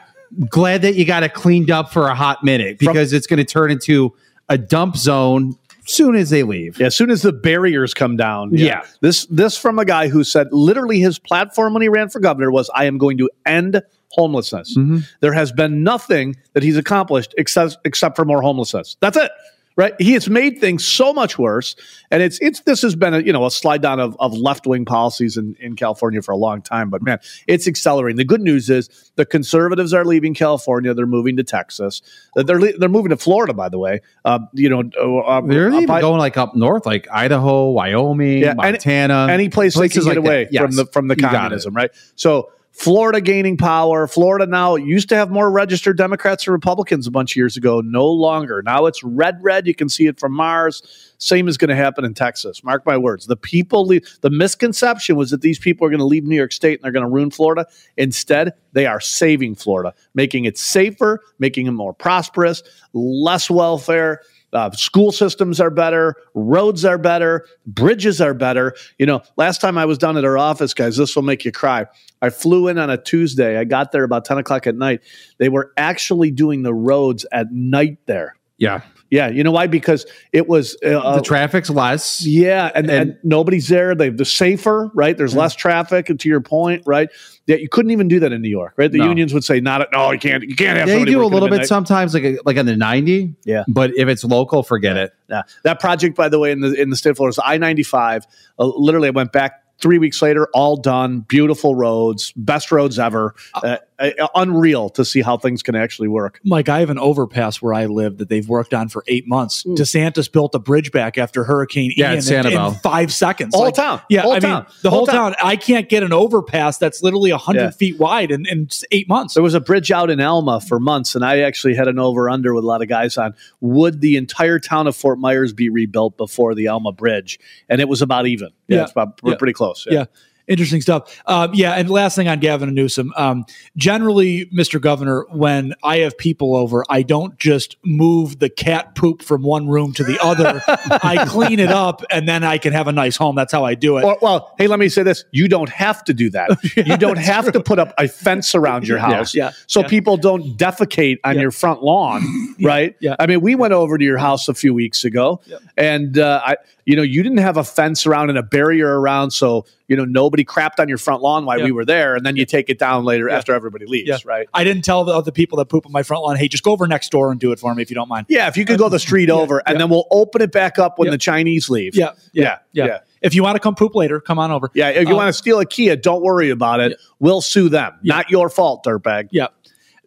[0.50, 3.44] glad that you got it cleaned up for a hot minute because it's going to
[3.44, 4.14] turn into
[4.48, 5.56] a dump zone
[5.86, 6.78] soon as they leave.
[6.78, 8.50] Yeah, as soon as the barriers come down.
[8.52, 8.84] Yeah.
[9.00, 12.50] This this from a guy who said literally his platform when he ran for governor
[12.50, 14.76] was I am going to end homelessness.
[14.76, 14.98] Mm-hmm.
[15.20, 18.96] There has been nothing that he's accomplished except except for more homelessness.
[19.00, 19.30] That's it.
[19.76, 19.92] Right?
[19.98, 21.74] He has made things so much worse.
[22.12, 24.68] And it's it's this has been a you know a slide down of, of left
[24.68, 26.90] wing policies in, in California for a long time.
[26.90, 27.18] But man,
[27.48, 28.16] it's accelerating.
[28.16, 30.94] The good news is the conservatives are leaving California.
[30.94, 32.02] They're moving to Texas.
[32.36, 34.00] They're they're moving to Florida, by the way.
[34.24, 34.80] Uh, you know,
[35.26, 39.48] uh, They're uh, even by- going like up north, like Idaho, Wyoming, Yeah, Montana, any
[39.48, 40.52] place they can places get like away that.
[40.52, 40.62] Yes.
[40.62, 41.36] from the from the You got it.
[41.36, 41.90] communism, right?
[42.14, 44.08] So Florida gaining power.
[44.08, 47.80] Florida now used to have more registered Democrats and Republicans a bunch of years ago.
[47.80, 48.62] No longer.
[48.62, 49.68] Now it's red, red.
[49.68, 51.14] You can see it from Mars.
[51.18, 52.64] Same is going to happen in Texas.
[52.64, 53.26] Mark my words.
[53.26, 56.52] The people, leave, the misconception was that these people are going to leave New York
[56.52, 57.64] State and they're going to ruin Florida.
[57.96, 64.20] Instead, they are saving Florida, making it safer, making it more prosperous, less welfare.
[64.54, 68.74] Uh, school systems are better, roads are better, bridges are better.
[68.98, 71.50] You know, last time I was down at our office, guys, this will make you
[71.52, 71.86] cry.
[72.22, 73.58] I flew in on a Tuesday.
[73.58, 75.00] I got there about 10 o'clock at night.
[75.38, 78.36] They were actually doing the roads at night there.
[78.56, 78.82] Yeah.
[79.10, 79.28] Yeah.
[79.28, 79.66] You know why?
[79.66, 82.24] Because it was uh, the traffic's less.
[82.24, 82.70] Yeah.
[82.74, 83.94] And, and, nobody's there.
[83.94, 85.16] They, the safer, right?
[85.16, 86.08] There's less traffic.
[86.08, 87.10] And to your point, right?
[87.46, 88.90] Yeah, you couldn't even do that in New York, right?
[88.90, 89.08] The No.
[89.08, 91.66] unions would say, "Not, no, you can't, you can't have." They do a little bit
[91.66, 93.34] sometimes, like uh, like on the ninety.
[93.44, 93.64] Yeah.
[93.68, 95.12] but if it's local, forget it.
[95.28, 95.42] Yeah.
[95.62, 98.26] That project, by the way, in the in the state of Florida, I ninety five.
[98.58, 103.34] Uh, literally, I went back three weeks later, all done, beautiful roads, best roads ever.
[103.54, 106.40] Uh, uh, unreal to see how things can actually work.
[106.44, 109.62] Mike, I have an overpass where I live that they've worked on for eight months.
[109.62, 113.54] DeSantis built a bridge back after Hurricane Yeah, Ian in, in five seconds.
[113.54, 114.00] Whole town.
[114.10, 114.62] Yeah, Whole I town.
[114.64, 115.32] mean the Whole whole town.
[115.34, 115.46] town.
[115.48, 117.70] I can't get an overpass that's literally hundred Yeah.
[117.70, 119.34] feet wide in, in eight months.
[119.34, 122.28] There was a bridge out in Alma for months, and I actually had an over
[122.28, 125.68] under with a lot of guys on would the entire town of Fort Myers be
[125.68, 127.38] rebuilt before the Alma Bridge?
[127.68, 128.48] And it was about even.
[128.68, 128.82] Yeah, Yeah.
[128.84, 129.34] it's about Yeah.
[129.36, 129.86] pretty close.
[129.90, 130.04] yeah.
[130.46, 131.22] Interesting stuff.
[131.24, 133.14] Um, yeah, and last thing on Gavin and Newsom.
[133.16, 133.46] Um,
[133.78, 134.78] generally, Mr.
[134.78, 139.68] Governor, when I have people over, I don't just move the cat poop from one
[139.68, 140.62] room to the other.
[141.02, 143.34] I clean it up, and then I can have a nice home.
[143.36, 144.04] That's how I do it.
[144.04, 146.50] Or, well, hey, let me say this: you don't have to do that.
[146.76, 149.14] you don't have to put up a fence around your Yeah.
[149.16, 149.52] house, Yeah.
[149.66, 149.88] so Yeah.
[149.88, 152.22] people don't defecate on your front lawn,
[152.62, 152.94] right?
[153.00, 153.16] Yeah.
[153.18, 155.40] I mean, we went over to your house a few weeks ago,
[155.78, 159.30] and uh, I, you know, you didn't have a fence around and a barrier around,
[159.30, 161.64] so you know nobody crapped on your front lawn while Yeah.
[161.66, 164.16] we were there, and then you take it down later after everybody leaves, Yeah.
[164.24, 164.48] right?
[164.54, 166.72] I didn't tell the other people that poop on my front lawn, hey, just go
[166.72, 168.26] over next door and do it for me if you don't mind.
[168.28, 170.98] Yeah, if you could go the street over, and then we'll open it back up
[170.98, 171.94] when the Chinese leave.
[171.96, 172.86] Yeah, yeah, yeah.
[172.86, 172.98] yeah.
[173.22, 174.70] If you want to come poop later, come on over.
[174.74, 176.98] Yeah, if you Uh, want to steal a Kia, don't worry about it.
[177.20, 177.94] We'll sue them.
[178.02, 179.28] Not your fault, dirtbag.
[179.30, 179.46] Yeah.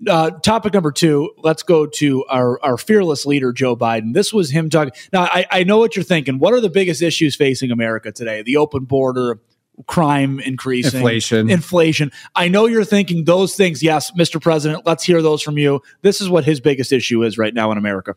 [0.06, 1.32] Uh, topic number two.
[1.38, 4.14] Let's go to our, our fearless leader, Joe Biden.
[4.14, 4.94] This was him talking.
[5.12, 6.40] Now, I, I know what you're thinking.
[6.40, 8.44] What are the biggest issues facing America today?
[8.44, 9.40] The open border,
[9.88, 11.50] crime increasing, Inflation.
[11.50, 12.12] inflation.
[12.36, 13.82] I know you're thinking those things.
[13.82, 14.42] Yes, Mr.
[14.42, 14.86] President.
[14.86, 15.82] Let's hear those from you.
[16.02, 18.16] This is what his biggest issue is right now in America.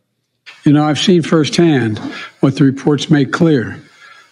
[0.65, 1.99] You know, I've seen firsthand
[2.41, 3.81] what the reports make clear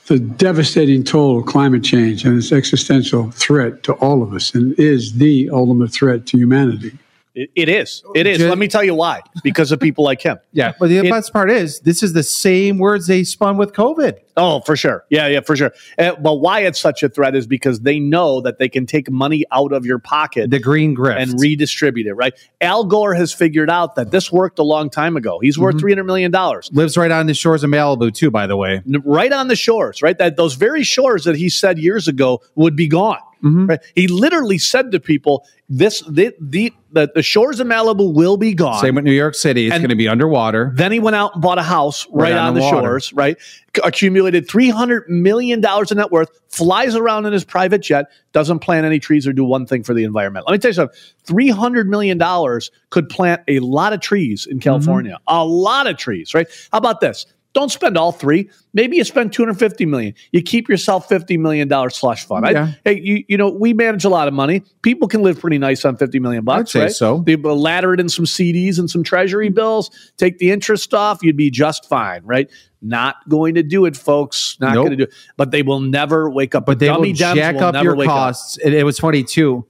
[0.06, 4.72] the devastating toll of climate change and its existential threat to all of us, and
[4.78, 6.98] is the ultimate threat to humanity.
[7.38, 8.02] It, it is.
[8.16, 8.40] It is.
[8.40, 9.22] Let me tell you why.
[9.44, 10.38] Because of people like him.
[10.52, 13.72] Yeah, but the It- best part is this is the same words they spun with
[13.72, 14.18] COVID.
[14.36, 15.04] Oh, for sure.
[15.10, 15.72] Yeah, yeah, for sure.
[15.98, 19.08] Uh, but why it's such a threat is because they know that they can take
[19.10, 22.14] money out of your pocket, the green grift, and redistribute it.
[22.14, 22.34] Right?
[22.60, 25.38] Al Gore has figured out that this worked a long time ago.
[25.40, 26.70] He's worth three hundred million dollars.
[26.72, 28.82] Lives right on the shores of Malibu too, by the way.
[29.04, 30.18] right on the shores, right?
[30.18, 33.18] That those very shores that he said years ago would be gone.
[33.42, 33.66] Mm-hmm.
[33.66, 33.80] Right?
[33.94, 38.80] He literally said to people, "This, the, the, the, shores of Malibu will be gone."
[38.80, 39.66] Same with New York City.
[39.66, 40.72] It's going to be underwater.
[40.74, 43.12] Then he went out and bought a house right, Right on on, the the, shores,
[43.12, 43.36] right?
[43.84, 46.30] Accumulated three hundred million dollars in net worth.
[46.48, 48.06] Flies around in his private jet.
[48.32, 50.46] Doesn't plant any trees or do one thing for the environment.
[50.48, 50.98] Let me tell you something.
[51.22, 54.62] Three hundred million dollars could plant a lot of trees in mm-hmm.
[54.62, 55.18] California.
[55.28, 56.48] A lot of trees, right?
[56.72, 57.26] How about this?
[57.58, 58.48] Don't spend all three.
[58.72, 60.14] Maybe you spend 250 million.
[60.30, 62.46] You keep yourself 50 million dollar slush fund.
[62.46, 64.62] I- hey, you, you know, we manage a lot of money.
[64.82, 66.92] People can live pretty nice on 50 million bucks, say right?
[66.92, 67.24] so.
[67.26, 71.36] They ladder it in some CDs and some treasury bills, take the interest off, you'd
[71.36, 72.48] be just fine, right?
[72.80, 74.56] Not going to do it, folks.
[74.60, 74.86] Not Nope.
[74.86, 75.14] going to do it.
[75.36, 76.64] But they will never wake up.
[76.64, 78.04] but they Dummy will jack will up your up.
[78.06, 78.56] costs.
[78.58, 79.66] And it was funny too.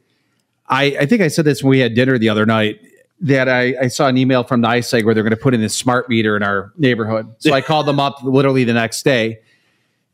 [0.68, 2.80] I, I think I said this when we had dinner the other night
[3.20, 5.76] that I, I saw an email from NYSEG where they're going to put in this
[5.76, 7.34] smart meter in our neighborhood.
[7.38, 9.40] So I called them up literally the next day.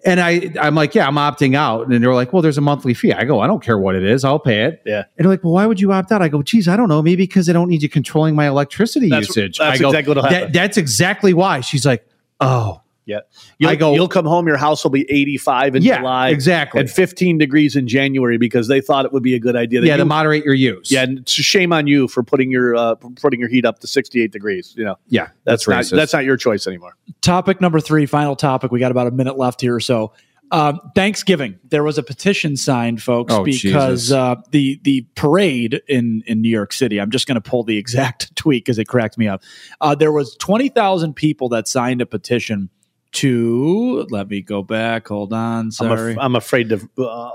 [0.06, 1.86] And I, I'm like, yeah, I'm opting out.
[1.88, 3.12] And they're like, well, there's a monthly fee.
[3.14, 4.22] I go, I don't care what it is.
[4.22, 4.82] I'll pay it.
[4.84, 5.04] Yeah.
[5.16, 6.20] And they're like, well, why would you opt out?
[6.20, 7.00] I go, geez, I don't know.
[7.02, 9.56] Maybe because I don't need you controlling my electricity That's- usage.
[9.58, 11.60] that's I go, exactly what'll "That- that's exactly why.
[11.62, 12.06] She's like,
[12.40, 13.20] oh, Yeah.
[13.58, 16.28] You'll, I go- you'll come home, your house will be 85 in Yeah, July.
[16.30, 16.80] exactly.
[16.80, 19.80] And 15 degrees in January because they thought it would be a good idea.
[19.82, 20.90] that yeah, to moderate your use.
[20.90, 23.80] Yeah, and it's a shame on you for putting your uh, putting your heat up
[23.80, 24.74] to 68 degrees.
[24.76, 26.96] You know, Yeah, that's, that's not that's not your choice anymore.
[27.20, 28.70] topic number three, final topic.
[28.72, 30.12] We got about a minute left here or so.
[30.50, 31.58] Um, Thanksgiving.
[31.70, 36.50] There was a petition signed, folks, Oh, because uh, the the parade in in New
[36.50, 37.00] York City.
[37.00, 39.42] I'm just going to pull the exact tweet because it cracked me up.
[39.80, 42.68] Uh, there was twenty thousand people that signed a petition
[43.14, 44.06] to.
[44.10, 45.08] Let me go back.
[45.08, 45.66] Hold on.
[45.66, 46.12] I'm, Sorry.
[46.12, 46.88] af- I'm afraid to.
[46.98, 47.30] Uh,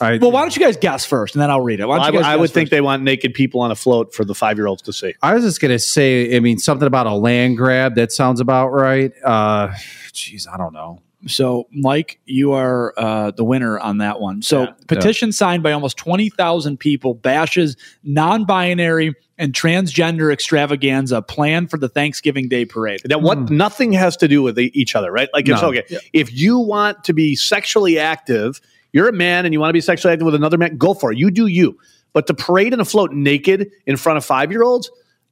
[0.00, 1.86] I, well, why don't you guys guess first, and then I'll read it.
[1.86, 2.70] Why don't I, you guys I guess would think first?
[2.70, 5.14] they want naked people on a float for the five year olds to see.
[5.22, 7.94] I was just gonna say, I mean, something about a land grab.
[7.96, 9.12] That sounds about right.
[9.24, 9.72] Uh,
[10.12, 11.00] geez, I don't know.
[11.26, 14.42] So, Mike, you are uh, the winner on that one.
[14.42, 21.76] So, petition signed by almost 20,000 people bashes non binary and transgender extravaganza plan for
[21.78, 23.00] the Thanksgiving Day parade.
[23.04, 25.28] That what nothing has to do with e- each other, right?
[25.32, 25.98] Like it's okay Yeah.
[26.12, 28.60] if you want to be sexually active,
[28.92, 31.12] you're a man and you want to be sexually active with another man, go for
[31.12, 31.18] it.
[31.18, 31.78] You do you.
[32.12, 34.90] But to parade and afloat naked in front of five year olds,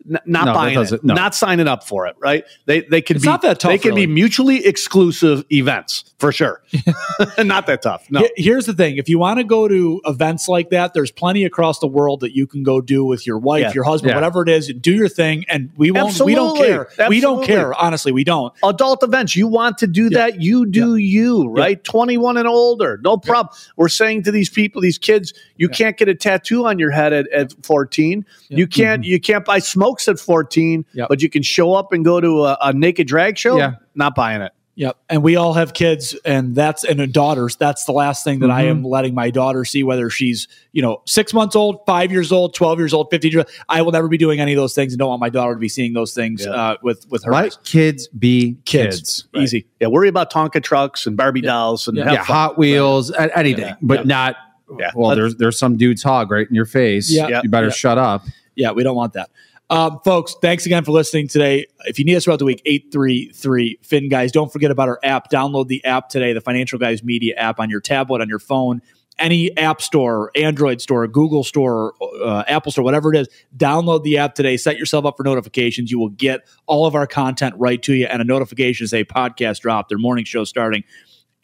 [0.09, 1.14] n- not No, buying it, doesn't- no.
[1.14, 2.44] not signing up for it, right?
[2.66, 4.06] They they can It's be not that tough, They can really.
[4.06, 6.62] be mutually exclusive events for sure.
[7.39, 8.06] not that tough.
[8.10, 8.27] No.
[8.36, 11.78] Here's the thing: if you want to go to events like that, there's plenty across
[11.78, 13.72] the world that you can go do with your wife, Yeah.
[13.74, 14.16] your husband, Yeah.
[14.16, 14.72] whatever it is.
[14.81, 16.18] Do your thing, and we won't.
[16.20, 16.66] We don't Absolutely.
[16.97, 17.09] care.
[17.09, 17.74] We don't care.
[17.74, 18.52] Honestly, we don't.
[18.64, 19.36] adult events.
[19.36, 21.82] You want to do that, you do you, right?
[21.82, 23.55] 21 and older, no problem.
[23.77, 27.12] We're saying to these people, these kids, you can't get a tattoo on your head
[27.12, 28.24] at, at 14.
[28.48, 29.10] You can't mm-hmm.
[29.10, 29.59] you can't buy
[29.90, 31.08] smokes at 14, Yep.
[31.08, 33.56] but you can show up and go to a, a naked drag show.
[33.56, 33.74] Yeah.
[33.94, 34.52] Not buying it.
[34.76, 34.96] Yep.
[35.10, 37.56] And we all have kids and that's and daughters.
[37.56, 41.02] That's the last thing that I am letting my daughter see, whether she's, you know,
[41.06, 43.54] six months old, five years old, 12 years old, 15 years old.
[43.68, 45.60] I will never be doing any of those things and don't want my daughter to
[45.60, 47.32] be seeing those things uh, with, with her.
[47.32, 49.26] Let kids be kids.
[49.34, 49.42] Right.
[49.42, 49.66] Easy.
[49.80, 52.12] Yeah, worry about Tonka trucks and Barbie dolls and Yeah.
[52.12, 52.24] Yeah.
[52.24, 54.36] Hot Wheels, a- anything, but not.
[54.78, 54.92] Yeah.
[54.94, 57.10] Well, there's there's some dude's hog right in your face.
[57.10, 57.42] Yeah.
[57.42, 57.72] you better Yeah.
[57.72, 58.24] shut up.
[58.54, 59.28] Yeah, we don't want that.
[59.70, 61.64] Um, folks, thanks again for listening today.
[61.84, 64.32] If you need us throughout the week, 833 Fin Guys.
[64.32, 65.30] Don't forget about our app.
[65.30, 68.82] Download the app today, the Financial Guys Media app on your tablet, on your phone,
[69.20, 73.28] any app store, Android store, Google store, uh, Apple store, whatever it is.
[73.56, 74.56] Download the app today.
[74.56, 75.92] Set yourself up for notifications.
[75.92, 79.60] You will get all of our content right to you and a notification say podcast
[79.60, 80.82] drop, their morning show starting.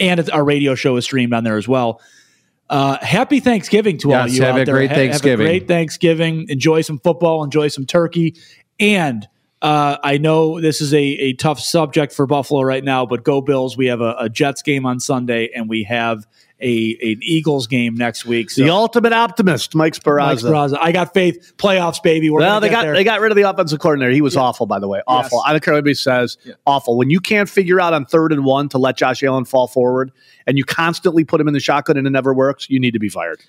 [0.00, 2.00] And our radio show is streamed on there as well.
[2.68, 4.74] Uh, happy Thanksgiving to all Yes, you have out a there.
[4.74, 5.46] great Ha- Have a Thanksgiving.
[5.46, 6.46] great Thanksgiving.
[6.48, 7.44] Enjoy some football.
[7.44, 8.34] Enjoy some turkey.
[8.80, 9.26] And
[9.62, 13.40] Uh, I know this is a, a tough subject for Buffalo right now, but go
[13.40, 13.74] Bills.
[13.76, 16.26] We have a, a Jets game on Sunday, and we have
[16.60, 18.50] a an Eagles game next week.
[18.50, 20.30] So the ultimate optimist, Mike Speranza.
[20.30, 20.78] Mike Speranza.
[20.80, 21.54] I got faith.
[21.58, 22.30] Playoffs, baby.
[22.30, 22.94] We're well, they got there.
[22.94, 24.12] they got rid of the offensive coordinator.
[24.12, 25.02] He was awful, by the way.
[25.06, 25.38] Awful.
[25.38, 25.44] Yes.
[25.46, 26.38] I don't care what anybody says.
[26.66, 26.96] Awful.
[26.96, 30.12] When you can't figure out on third and one to let Josh Allen fall forward,
[30.46, 32.98] and you constantly put him in the shotgun and it never works, you need to
[32.98, 33.40] be fired.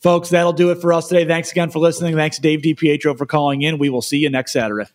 [0.00, 1.24] Folks, that'll do it for us today.
[1.24, 2.16] Thanks again for listening.
[2.16, 3.78] Thanks Dave DiPietro for calling in.
[3.78, 4.86] We will see you next Saturday.